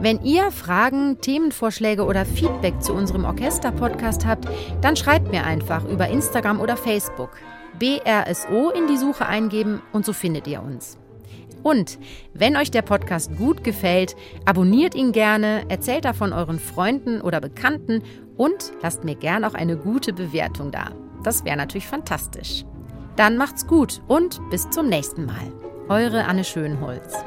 Wenn 0.00 0.20
ihr 0.24 0.50
Fragen, 0.50 1.20
Themenvorschläge 1.20 2.04
oder 2.04 2.26
Feedback 2.26 2.82
zu 2.82 2.92
unserem 2.92 3.24
Orchester-Podcast 3.24 4.26
habt, 4.26 4.48
dann 4.80 4.96
schreibt 4.96 5.30
mir 5.30 5.44
einfach 5.44 5.84
über 5.84 6.08
Instagram 6.08 6.60
oder 6.60 6.76
Facebook. 6.76 7.30
BRSO 7.78 8.70
in 8.70 8.88
die 8.88 8.96
Suche 8.96 9.26
eingeben 9.26 9.80
und 9.92 10.04
so 10.04 10.12
findet 10.12 10.48
ihr 10.48 10.60
uns. 10.60 10.98
Und 11.62 11.98
wenn 12.34 12.56
euch 12.56 12.70
der 12.70 12.82
Podcast 12.82 13.36
gut 13.36 13.64
gefällt, 13.64 14.16
abonniert 14.44 14.94
ihn 14.94 15.12
gerne, 15.12 15.62
erzählt 15.68 16.04
davon 16.04 16.32
euren 16.32 16.58
Freunden 16.58 17.20
oder 17.20 17.40
Bekannten 17.40 18.02
und 18.36 18.72
lasst 18.82 19.04
mir 19.04 19.14
gerne 19.14 19.46
auch 19.46 19.54
eine 19.54 19.76
gute 19.76 20.12
Bewertung 20.12 20.70
da. 20.70 20.90
Das 21.22 21.44
wäre 21.44 21.56
natürlich 21.56 21.86
fantastisch. 21.86 22.64
Dann 23.16 23.36
macht's 23.36 23.66
gut 23.66 24.00
und 24.08 24.40
bis 24.50 24.68
zum 24.70 24.88
nächsten 24.88 25.26
Mal. 25.26 25.52
Eure 25.88 26.24
Anne 26.24 26.44
Schönholz. 26.44 27.24